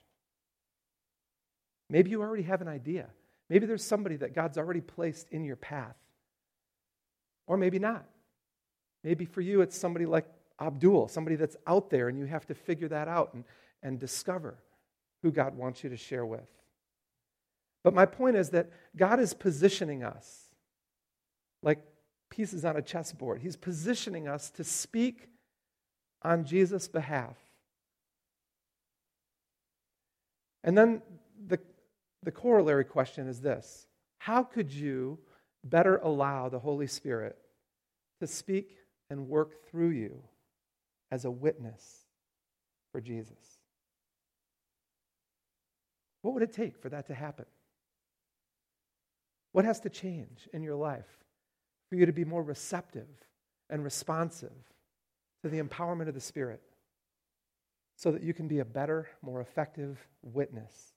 Maybe 1.88 2.10
you 2.10 2.22
already 2.22 2.44
have 2.44 2.62
an 2.62 2.68
idea. 2.68 3.08
Maybe 3.48 3.66
there's 3.66 3.84
somebody 3.84 4.16
that 4.16 4.34
God's 4.34 4.56
already 4.56 4.80
placed 4.80 5.28
in 5.30 5.44
your 5.44 5.56
path. 5.56 5.96
Or 7.46 7.58
maybe 7.58 7.78
not. 7.78 8.06
Maybe 9.04 9.26
for 9.26 9.40
you, 9.42 9.60
it's 9.60 9.76
somebody 9.76 10.06
like 10.06 10.26
Abdul, 10.62 11.08
somebody 11.08 11.36
that's 11.36 11.56
out 11.66 11.90
there, 11.90 12.08
and 12.08 12.18
you 12.18 12.24
have 12.26 12.46
to 12.46 12.54
figure 12.54 12.88
that 12.88 13.08
out 13.08 13.34
and, 13.34 13.44
and 13.82 13.98
discover 13.98 14.58
who 15.22 15.30
God 15.30 15.56
wants 15.56 15.84
you 15.84 15.90
to 15.90 15.96
share 15.96 16.26
with. 16.26 16.48
But 17.84 17.94
my 17.94 18.06
point 18.06 18.36
is 18.36 18.50
that 18.50 18.70
God 18.96 19.20
is 19.20 19.34
positioning 19.34 20.04
us 20.04 20.48
like 21.62 21.82
pieces 22.30 22.64
on 22.64 22.76
a 22.76 22.82
chessboard. 22.82 23.40
He's 23.40 23.56
positioning 23.56 24.28
us 24.28 24.50
to 24.52 24.64
speak 24.64 25.28
on 26.22 26.44
Jesus' 26.44 26.88
behalf. 26.88 27.36
And 30.64 30.78
then 30.78 31.02
the, 31.46 31.58
the 32.22 32.30
corollary 32.30 32.84
question 32.84 33.28
is 33.28 33.40
this 33.40 33.86
How 34.18 34.42
could 34.42 34.72
you 34.72 35.18
better 35.64 35.96
allow 35.98 36.48
the 36.48 36.58
Holy 36.58 36.86
Spirit 36.86 37.36
to 38.20 38.26
speak 38.26 38.76
and 39.10 39.28
work 39.28 39.68
through 39.68 39.90
you 39.90 40.22
as 41.12 41.26
a 41.26 41.30
witness 41.30 42.06
for 42.90 43.00
Jesus? 43.00 43.60
What 46.22 46.32
would 46.34 46.42
it 46.42 46.52
take 46.52 46.78
for 46.78 46.88
that 46.88 47.06
to 47.08 47.14
happen? 47.14 47.44
What 49.52 49.66
has 49.66 49.80
to 49.80 49.90
change 49.90 50.48
in 50.54 50.62
your 50.62 50.74
life 50.74 51.24
for 51.90 51.96
you 51.96 52.06
to 52.06 52.12
be 52.12 52.24
more 52.24 52.42
receptive 52.42 53.08
and 53.68 53.84
responsive 53.84 54.54
to 55.42 55.50
the 55.50 55.60
empowerment 55.60 56.08
of 56.08 56.14
the 56.14 56.20
Spirit 56.20 56.62
so 57.96 58.10
that 58.10 58.22
you 58.22 58.32
can 58.32 58.48
be 58.48 58.60
a 58.60 58.64
better, 58.64 59.08
more 59.20 59.42
effective 59.42 59.98
witness 60.22 60.94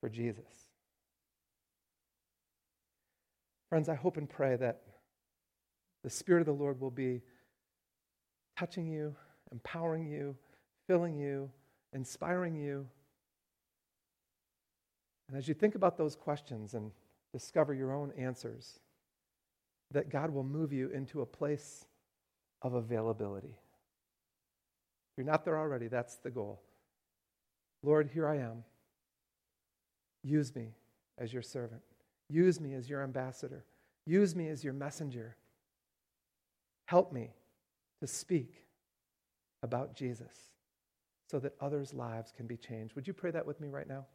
for 0.00 0.10
Jesus? 0.10 0.68
Friends, 3.70 3.88
I 3.88 3.94
hope 3.94 4.18
and 4.18 4.28
pray 4.28 4.56
that 4.56 4.82
the 6.04 6.10
Spirit 6.10 6.40
of 6.40 6.46
the 6.46 6.52
Lord 6.52 6.78
will 6.78 6.90
be 6.90 7.22
touching 8.58 8.86
you, 8.86 9.14
empowering 9.52 10.06
you, 10.06 10.34
filling 10.86 11.16
you, 11.16 11.50
inspiring 11.92 12.56
you. 12.56 12.86
And 15.28 15.36
as 15.36 15.46
you 15.46 15.54
think 15.54 15.74
about 15.74 15.96
those 15.96 16.16
questions 16.16 16.74
and 16.74 16.90
discover 17.32 17.74
your 17.74 17.92
own 17.92 18.12
answers, 18.18 18.80
that 19.92 20.10
God 20.10 20.30
will 20.30 20.44
move 20.44 20.72
you 20.72 20.88
into 20.90 21.20
a 21.20 21.26
place 21.26 21.84
of 22.62 22.74
availability. 22.74 23.48
If 23.48 25.18
you're 25.18 25.26
not 25.26 25.44
there 25.44 25.58
already, 25.58 25.88
that's 25.88 26.16
the 26.16 26.30
goal. 26.30 26.60
Lord, 27.82 28.10
here 28.12 28.26
I 28.26 28.36
am. 28.36 28.64
Use 30.24 30.54
me 30.54 30.74
as 31.16 31.32
your 31.32 31.42
servant. 31.42 31.82
Use 32.28 32.60
me 32.60 32.74
as 32.74 32.90
your 32.90 33.02
ambassador. 33.02 33.64
Use 34.06 34.34
me 34.34 34.48
as 34.48 34.64
your 34.64 34.72
messenger. 34.72 35.36
Help 36.86 37.12
me 37.12 37.30
to 38.00 38.06
speak 38.06 38.54
about 39.62 39.94
Jesus 39.94 40.32
so 41.30 41.38
that 41.38 41.54
others' 41.60 41.92
lives 41.92 42.32
can 42.36 42.46
be 42.46 42.56
changed. 42.56 42.94
Would 42.94 43.06
you 43.06 43.12
pray 43.12 43.30
that 43.30 43.46
with 43.46 43.60
me 43.60 43.68
right 43.68 43.88
now? 43.88 44.06